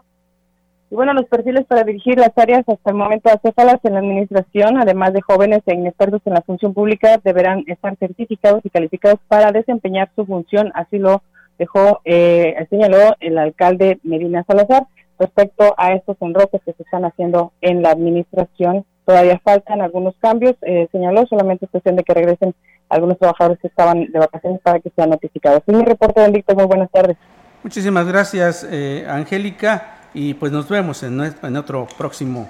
y 0.92 0.96
bueno, 0.96 1.14
los 1.14 1.26
perfiles 1.26 1.66
para 1.68 1.84
dirigir 1.84 2.18
las 2.18 2.36
áreas 2.36 2.68
hasta 2.68 2.90
el 2.90 2.96
momento 2.96 3.30
acéfalas 3.30 3.80
en 3.84 3.94
la 3.94 4.00
administración, 4.00 4.78
además 4.80 5.14
de 5.14 5.22
jóvenes 5.22 5.62
e 5.68 5.76
inexpertos 5.76 6.22
en 6.26 6.34
la 6.34 6.42
función 6.42 6.74
pública, 6.74 7.20
deberán 7.24 7.64
estar 7.68 7.96
certificados 7.98 8.62
y 8.66 8.72
calificados 8.72 9.20
para 9.28 9.52
desempeñar 9.52 10.10
su 10.16 10.26
función. 10.26 10.72
Así 10.74 10.98
lo 10.98 11.22
dejó, 11.60 12.02
eh, 12.06 12.56
señaló 12.72 13.16
el 13.20 13.38
alcalde 13.38 14.00
Medina 14.04 14.44
Salazar. 14.48 14.88
Respecto 15.20 15.76
a 15.78 15.94
estos 15.94 16.18
enroques 16.22 16.62
que 16.66 16.74
se 16.74 16.82
están 16.82 17.06
haciendo 17.06 17.52
en 17.62 17.84
la 17.84 17.92
administración, 17.92 18.84
todavía 19.06 19.40
faltan 19.44 19.82
algunos 19.82 20.16
cambios. 20.20 20.56
Eh, 20.64 20.88
señaló 20.92 21.28
solamente 21.28 21.66
es 21.66 21.72
cuestión 21.72 21.98
de 21.98 22.04
que 22.04 22.14
regresen 22.16 22.56
algunos 22.88 23.20
trabajadores 23.20 23.60
que 23.60 23.68
estaban 23.68 24.12
de 24.12 24.18
vacaciones 24.18 24.60
para 24.62 24.80
que 24.80 24.90
sean 24.96 25.12
notificados. 25.12 25.62
Mi 25.68 25.84
reporte, 25.84 26.28
Víctor. 26.32 26.56
Muy 26.56 26.66
buenas 26.66 26.90
tardes. 26.90 27.18
Muchísimas 27.62 28.08
gracias, 28.08 28.68
eh, 28.72 29.06
Angélica 29.08 29.99
y 30.14 30.34
pues 30.34 30.52
nos 30.52 30.68
vemos 30.68 31.04
en, 31.04 31.20
en 31.22 31.58
otro 31.58 31.88
próximo 31.98 32.50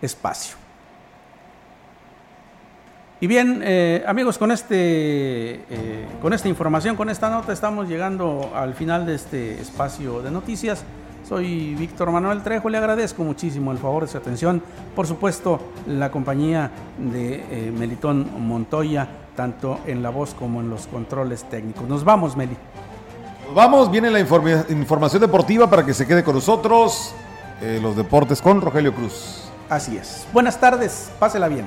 espacio. 0.00 0.56
Y 3.22 3.26
bien, 3.26 3.60
eh, 3.62 4.02
amigos, 4.06 4.38
con, 4.38 4.50
este, 4.50 4.76
eh, 4.76 6.06
con 6.22 6.32
esta 6.32 6.48
información, 6.48 6.96
con 6.96 7.10
esta 7.10 7.28
nota, 7.28 7.52
estamos 7.52 7.86
llegando 7.86 8.50
al 8.54 8.72
final 8.72 9.04
de 9.04 9.14
este 9.14 9.60
espacio 9.60 10.22
de 10.22 10.30
noticias. 10.30 10.84
Soy 11.28 11.74
Víctor 11.74 12.10
Manuel 12.10 12.42
Trejo, 12.42 12.70
le 12.70 12.78
agradezco 12.78 13.22
muchísimo 13.22 13.72
el 13.72 13.78
favor 13.78 14.04
de 14.04 14.08
su 14.08 14.16
atención. 14.16 14.62
Por 14.96 15.06
supuesto, 15.06 15.60
la 15.86 16.10
compañía 16.10 16.70
de 16.96 17.44
eh, 17.50 17.72
Melitón 17.76 18.26
Montoya, 18.40 19.06
tanto 19.36 19.80
en 19.86 20.02
la 20.02 20.08
voz 20.08 20.32
como 20.32 20.62
en 20.62 20.70
los 20.70 20.86
controles 20.86 21.44
técnicos. 21.44 21.86
Nos 21.86 22.04
vamos, 22.04 22.38
Meli. 22.38 22.56
Vamos, 23.54 23.90
viene 23.90 24.10
la 24.10 24.20
información 24.20 25.20
deportiva 25.20 25.68
para 25.68 25.84
que 25.84 25.92
se 25.92 26.06
quede 26.06 26.22
con 26.22 26.34
nosotros. 26.34 27.14
los 27.82 27.96
deportes 27.96 28.40
con 28.40 28.60
Rogelio 28.60 28.94
Cruz. 28.94 29.50
Así 29.68 29.96
es. 29.96 30.26
Buenas 30.32 30.58
tardes, 30.58 31.10
pásela 31.18 31.48
bien. 31.48 31.66